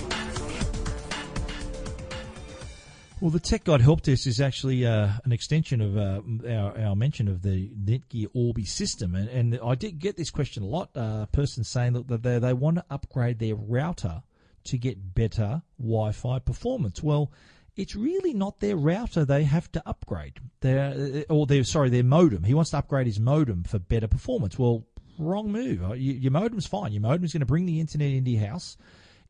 Well, 3.26 3.32
the 3.32 3.40
Tech 3.40 3.64
Guide 3.64 3.82
Help 3.82 4.04
Desk 4.04 4.28
is 4.28 4.40
actually 4.40 4.86
uh, 4.86 5.10
an 5.24 5.32
extension 5.32 5.82
of 5.82 5.98
uh, 5.98 6.22
our, 6.48 6.80
our 6.80 6.96
mention 6.96 7.28
of 7.28 7.42
the 7.42 7.70
Netgear 7.70 8.28
Orbi 8.36 8.66
system. 8.66 9.16
And, 9.16 9.28
and 9.30 9.60
I 9.66 9.74
did 9.74 9.98
get 9.98 10.16
this 10.16 10.30
question 10.30 10.62
a 10.62 10.68
lot. 10.68 10.92
Uh, 10.96 11.24
a 11.24 11.30
person 11.32 11.64
saying 11.64 11.94
that 11.94 12.22
they, 12.22 12.38
they 12.38 12.54
want 12.54 12.78
to 12.78 12.86
upgrade 12.92 13.40
their 13.40 13.56
router 13.56 14.22
to 14.66 14.78
get 14.78 15.16
better 15.16 15.64
Wi 15.80 16.12
Fi 16.12 16.38
performance. 16.38 17.02
Well, 17.02 17.32
it's 17.76 17.96
really 17.96 18.36
not 18.36 18.60
their 18.60 18.76
router 18.76 19.26
they 19.26 19.44
have 19.44 19.72
to 19.72 19.82
upgrade. 19.88 20.38
Their, 20.60 21.26
or 21.28 21.48
their, 21.48 21.64
sorry, 21.64 21.90
their 21.90 22.04
modem. 22.04 22.44
He 22.44 22.54
wants 22.54 22.70
to 22.70 22.78
upgrade 22.78 23.08
his 23.08 23.20
modem 23.20 23.64
for 23.64 23.80
better 23.80 24.08
performance. 24.08 24.60
Well, 24.60 24.86
wrong 25.18 25.52
move. 25.52 25.84
Uh, 25.84 25.94
your 25.94 26.32
modem's 26.32 26.68
fine. 26.68 26.92
Your 26.92 27.02
modem's 27.02 27.34
going 27.34 27.40
to 27.40 27.48
bring 27.48 27.66
the 27.66 27.80
internet 27.80 28.12
into 28.12 28.30
your 28.30 28.46
house. 28.46 28.78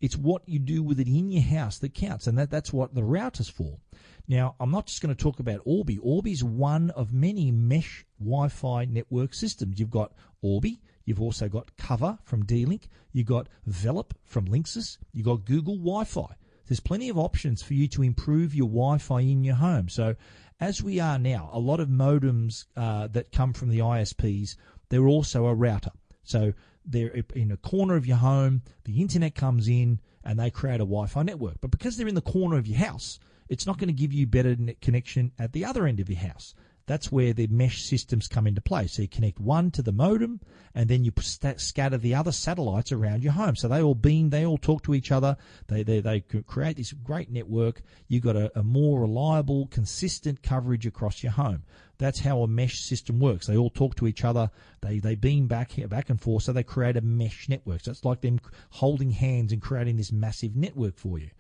It's 0.02 0.18
what 0.18 0.48
you 0.48 0.60
do 0.60 0.84
with 0.84 1.00
it 1.00 1.08
in 1.08 1.32
your 1.32 1.44
house 1.44 1.80
that 1.80 1.94
counts, 1.94 2.28
and 2.28 2.38
that, 2.38 2.50
that's 2.50 2.74
what 2.74 2.94
the 2.94 3.04
router's 3.04 3.50
for. 3.50 3.80
Now, 4.28 4.56
I'm 4.60 4.72
not 4.72 4.88
just 4.88 5.02
going 5.02 5.16
to 5.16 5.22
talk 5.22 5.40
about 5.40 5.62
Orbi. 5.66 5.98
Orbi's 6.00 6.44
one 6.44 6.90
of 6.92 7.14
many 7.14 7.52
mesh 7.52 8.06
Wi-Fi 8.20 8.86
network 8.86 9.34
systems. 9.34 9.80
You've 9.80 9.92
got 9.92 10.14
Orbi, 10.42 10.82
you've 11.06 11.22
also 11.22 11.48
got 11.48 11.76
Covr 11.78 12.20
from 12.24 12.46
D-Link, 12.46 12.90
you've 13.12 13.28
got 13.28 13.48
Velop 13.70 14.12
from 14.24 14.46
Linksys, 14.46 14.98
you've 15.14 15.26
got 15.26 15.46
Google 15.46 15.78
Wi-Fi. 15.78 16.36
There's 16.68 16.80
plenty 16.80 17.10
of 17.10 17.18
options 17.18 17.62
for 17.62 17.76
you 17.76 17.88
to 17.90 18.02
improve 18.02 18.56
your 18.56 18.68
Wi-Fi 18.68 19.22
in 19.22 19.44
your 19.44 19.56
home. 19.56 19.90
So, 19.90 20.16
as 20.60 20.82
we 20.82 21.00
are 21.00 21.20
now, 21.20 21.50
a 21.52 21.60
lot 21.60 21.80
of 21.80 21.90
modems 21.90 22.66
uh, 22.78 23.08
that 23.08 23.32
come 23.32 23.54
from 23.54 23.70
the 23.70 23.80
ISPs, 23.80 24.56
they're 24.90 25.08
also 25.08 25.46
a 25.46 25.54
router. 25.54 25.92
So 26.24 26.54
they're 26.86 27.24
in 27.34 27.52
a 27.52 27.58
corner 27.58 27.96
of 27.96 28.06
your 28.06 28.18
home, 28.18 28.62
the 28.84 29.02
internet 29.02 29.36
comes 29.36 29.68
in, 29.68 30.00
and 30.24 30.40
they 30.40 30.50
create 30.50 30.76
a 30.76 30.80
Wi 30.80 31.08
Fi 31.08 31.24
network. 31.24 31.56
But 31.62 31.72
because 31.72 31.98
they're 31.98 32.08
in 32.08 32.16
the 32.16 32.22
corner 32.22 32.58
of 32.58 32.68
your 32.68 32.80
house, 32.80 33.20
it's 33.50 33.66
not 33.66 33.78
going 33.78 33.88
to 33.88 33.94
give 33.94 34.12
you 34.12 34.26
better 34.26 34.56
connection 34.82 35.32
at 35.38 35.54
the 35.54 35.66
other 35.66 35.86
end 35.86 36.00
of 36.00 36.10
your 36.10 36.20
house. 36.20 36.56
That's 36.88 37.12
where 37.12 37.34
the 37.34 37.48
mesh 37.48 37.82
systems 37.82 38.28
come 38.28 38.46
into 38.46 38.62
play. 38.62 38.86
So 38.86 39.02
you 39.02 39.08
connect 39.08 39.40
one 39.40 39.72
to 39.72 39.82
the 39.82 39.92
modem, 39.92 40.40
and 40.76 40.88
then 40.88 41.04
you 41.04 41.12
scatter 41.18 41.98
the 41.98 42.14
other 42.14 42.32
satellites 42.32 42.92
around 42.92 43.24
your 43.24 43.34
home. 43.34 43.56
So 43.56 43.68
they 43.68 43.82
all 43.82 43.96
beam, 43.96 44.30
they 44.30 44.46
all 44.46 44.60
talk 44.60 44.84
to 44.84 44.94
each 44.94 45.12
other. 45.12 45.36
They 45.68 45.82
they, 45.82 46.00
they 46.00 46.20
create 46.20 46.78
this 46.78 46.94
great 46.94 47.32
network. 47.32 47.82
You've 48.08 48.24
got 48.24 48.36
a, 48.36 48.52
a 48.60 48.64
more 48.64 49.02
reliable, 49.02 49.68
consistent 49.68 50.44
coverage 50.44 50.86
across 50.86 51.24
your 51.24 51.32
home. 51.32 51.64
That's 51.98 52.20
how 52.20 52.42
a 52.42 52.48
mesh 52.48 52.80
system 52.82 53.20
works. 53.20 53.48
They 53.48 53.58
all 53.58 53.72
talk 53.72 53.96
to 53.96 54.08
each 54.08 54.24
other. 54.24 54.52
They 54.82 55.00
they 55.00 55.16
beam 55.16 55.48
back 55.48 55.72
back 55.90 56.12
and 56.12 56.22
forth. 56.22 56.44
So 56.44 56.54
they 56.54 56.64
create 56.64 56.98
a 56.98 57.02
mesh 57.02 57.50
network. 57.50 57.82
So 57.82 57.92
it's 57.92 58.06
like 58.06 58.22
them 58.22 58.40
holding 58.70 59.10
hands 59.10 59.52
and 59.52 59.62
creating 59.62 59.98
this 59.98 60.12
massive 60.12 60.56
network 60.56 60.98
for 60.98 61.18
you. 61.18 61.32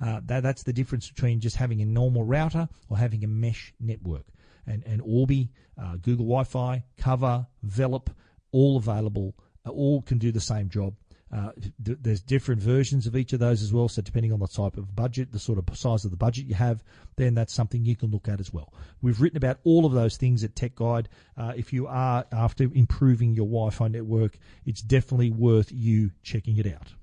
Uh, 0.00 0.20
that, 0.24 0.42
that's 0.42 0.62
the 0.62 0.72
difference 0.72 1.08
between 1.08 1.40
just 1.40 1.56
having 1.56 1.80
a 1.80 1.84
normal 1.84 2.24
router 2.24 2.68
or 2.88 2.98
having 2.98 3.22
a 3.22 3.28
mesh 3.28 3.72
network 3.78 4.24
and, 4.66 4.82
and 4.84 5.02
Orbi, 5.04 5.50
uh, 5.80 5.96
Google 5.96 6.26
Wi-Fi, 6.26 6.84
Covr, 6.98 7.46
Velop, 7.66 8.08
all 8.52 8.76
available. 8.76 9.34
Uh, 9.66 9.70
all 9.70 10.02
can 10.02 10.18
do 10.18 10.30
the 10.30 10.40
same 10.40 10.68
job. 10.68 10.94
Uh, 11.34 11.50
th- 11.84 11.98
there's 12.00 12.20
different 12.20 12.60
versions 12.60 13.08
of 13.08 13.16
each 13.16 13.32
of 13.32 13.40
those 13.40 13.60
as 13.60 13.72
well. 13.72 13.88
So 13.88 14.02
depending 14.02 14.32
on 14.32 14.38
the 14.38 14.46
type 14.46 14.76
of 14.76 14.94
budget, 14.94 15.32
the 15.32 15.38
sort 15.40 15.58
of 15.58 15.76
size 15.76 16.04
of 16.04 16.12
the 16.12 16.16
budget 16.16 16.46
you 16.46 16.54
have, 16.54 16.84
then 17.16 17.34
that's 17.34 17.52
something 17.52 17.84
you 17.84 17.96
can 17.96 18.10
look 18.10 18.28
at 18.28 18.38
as 18.38 18.52
well. 18.52 18.72
We've 19.02 19.20
written 19.20 19.36
about 19.36 19.58
all 19.64 19.84
of 19.84 19.92
those 19.92 20.16
things 20.16 20.44
at 20.44 20.54
Tech 20.54 20.76
Guide. 20.76 21.08
Uh, 21.36 21.52
if 21.56 21.72
you 21.72 21.88
are 21.88 22.24
after 22.30 22.64
improving 22.72 23.34
your 23.34 23.46
Wi-Fi 23.46 23.88
network, 23.88 24.38
it's 24.64 24.80
definitely 24.80 25.30
worth 25.30 25.72
you 25.72 26.12
checking 26.22 26.56
it 26.58 26.66
out. 26.66 26.94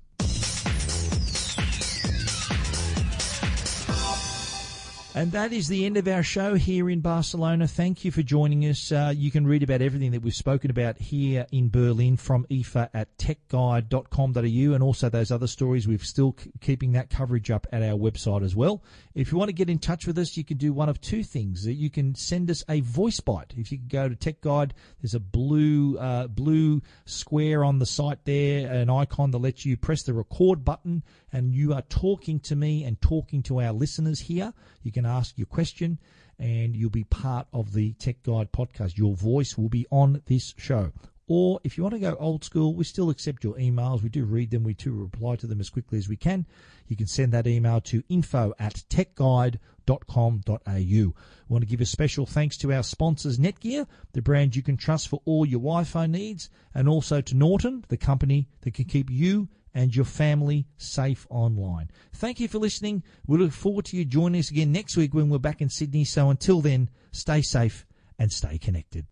And 5.14 5.30
that 5.32 5.52
is 5.52 5.68
the 5.68 5.84
end 5.84 5.98
of 5.98 6.08
our 6.08 6.22
show 6.22 6.54
here 6.54 6.88
in 6.88 7.00
Barcelona. 7.00 7.68
Thank 7.68 8.02
you 8.02 8.10
for 8.10 8.22
joining 8.22 8.62
us. 8.62 8.90
Uh, 8.90 9.12
you 9.14 9.30
can 9.30 9.46
read 9.46 9.62
about 9.62 9.82
everything 9.82 10.12
that 10.12 10.22
we've 10.22 10.34
spoken 10.34 10.70
about 10.70 10.96
here 10.96 11.46
in 11.52 11.68
Berlin 11.68 12.16
from 12.16 12.46
IFA 12.46 12.88
at 12.94 13.18
techguide.com.au 13.18 14.74
and 14.74 14.82
also 14.82 15.10
those 15.10 15.30
other 15.30 15.46
stories. 15.46 15.86
We're 15.86 15.98
still 15.98 16.34
keeping 16.62 16.92
that 16.92 17.10
coverage 17.10 17.50
up 17.50 17.66
at 17.72 17.82
our 17.82 17.98
website 17.98 18.42
as 18.42 18.56
well. 18.56 18.82
If 19.14 19.30
you 19.30 19.36
want 19.36 19.50
to 19.50 19.54
get 19.54 19.68
in 19.68 19.78
touch 19.78 20.06
with 20.06 20.16
us, 20.16 20.34
you 20.38 20.44
can 20.44 20.56
do 20.56 20.72
one 20.72 20.88
of 20.88 20.98
two 20.98 21.22
things. 21.22 21.66
You 21.66 21.90
can 21.90 22.14
send 22.14 22.50
us 22.50 22.64
a 22.70 22.80
voice 22.80 23.20
bite. 23.20 23.52
If 23.54 23.70
you 23.70 23.76
go 23.76 24.08
to 24.08 24.16
Tech 24.16 24.40
Guide, 24.40 24.72
there's 25.02 25.14
a 25.14 25.20
blue 25.20 25.98
uh, 25.98 26.28
blue 26.28 26.80
square 27.04 27.64
on 27.64 27.80
the 27.80 27.86
site 27.86 28.24
there, 28.24 28.72
an 28.72 28.88
icon 28.88 29.30
that 29.32 29.38
lets 29.38 29.66
you 29.66 29.76
press 29.76 30.04
the 30.04 30.14
record 30.14 30.64
button, 30.64 31.02
and 31.32 31.54
you 31.54 31.72
are 31.72 31.82
talking 31.82 32.38
to 32.40 32.56
me 32.56 32.84
and 32.84 33.00
talking 33.00 33.42
to 33.44 33.60
our 33.60 33.72
listeners 33.72 34.20
here. 34.20 34.52
You 34.82 34.92
can 34.92 35.06
ask 35.06 35.38
your 35.38 35.46
question 35.46 35.98
and 36.38 36.76
you'll 36.76 36.90
be 36.90 37.04
part 37.04 37.46
of 37.52 37.72
the 37.72 37.92
Tech 37.94 38.22
Guide 38.22 38.52
podcast. 38.52 38.98
Your 38.98 39.14
voice 39.14 39.56
will 39.56 39.68
be 39.68 39.86
on 39.90 40.22
this 40.26 40.54
show. 40.58 40.92
Or 41.28 41.60
if 41.64 41.78
you 41.78 41.84
want 41.84 41.94
to 41.94 42.00
go 42.00 42.16
old 42.18 42.44
school, 42.44 42.74
we 42.74 42.84
still 42.84 43.08
accept 43.08 43.44
your 43.44 43.54
emails. 43.54 44.02
We 44.02 44.08
do 44.08 44.24
read 44.24 44.50
them. 44.50 44.64
We 44.64 44.74
do 44.74 44.92
reply 44.92 45.36
to 45.36 45.46
them 45.46 45.60
as 45.60 45.70
quickly 45.70 45.98
as 45.98 46.08
we 46.08 46.16
can. 46.16 46.46
You 46.88 46.96
can 46.96 47.06
send 47.06 47.32
that 47.32 47.46
email 47.46 47.80
to 47.82 48.02
info 48.08 48.52
at 48.58 48.82
techguide.com.au. 48.90 50.74
We 50.76 51.12
want 51.48 51.62
to 51.62 51.70
give 51.70 51.80
a 51.80 51.86
special 51.86 52.26
thanks 52.26 52.56
to 52.58 52.72
our 52.72 52.82
sponsors, 52.82 53.38
Netgear, 53.38 53.86
the 54.12 54.20
brand 54.20 54.56
you 54.56 54.62
can 54.62 54.76
trust 54.76 55.08
for 55.08 55.22
all 55.24 55.46
your 55.46 55.60
Wi-Fi 55.60 56.06
needs, 56.06 56.50
and 56.74 56.88
also 56.88 57.20
to 57.20 57.34
Norton, 57.36 57.84
the 57.88 57.96
company 57.96 58.48
that 58.62 58.74
can 58.74 58.84
keep 58.84 59.08
you 59.08 59.48
and 59.74 59.94
your 59.94 60.04
family 60.04 60.66
safe 60.76 61.26
online. 61.30 61.90
Thank 62.12 62.40
you 62.40 62.48
for 62.48 62.58
listening. 62.58 63.02
We 63.26 63.38
look 63.38 63.52
forward 63.52 63.86
to 63.86 63.96
you 63.96 64.04
joining 64.04 64.38
us 64.40 64.50
again 64.50 64.72
next 64.72 64.96
week 64.96 65.14
when 65.14 65.28
we're 65.28 65.38
back 65.38 65.60
in 65.60 65.68
Sydney. 65.68 66.04
So 66.04 66.30
until 66.30 66.60
then, 66.60 66.90
stay 67.12 67.42
safe 67.42 67.86
and 68.18 68.32
stay 68.32 68.58
connected. 68.58 69.06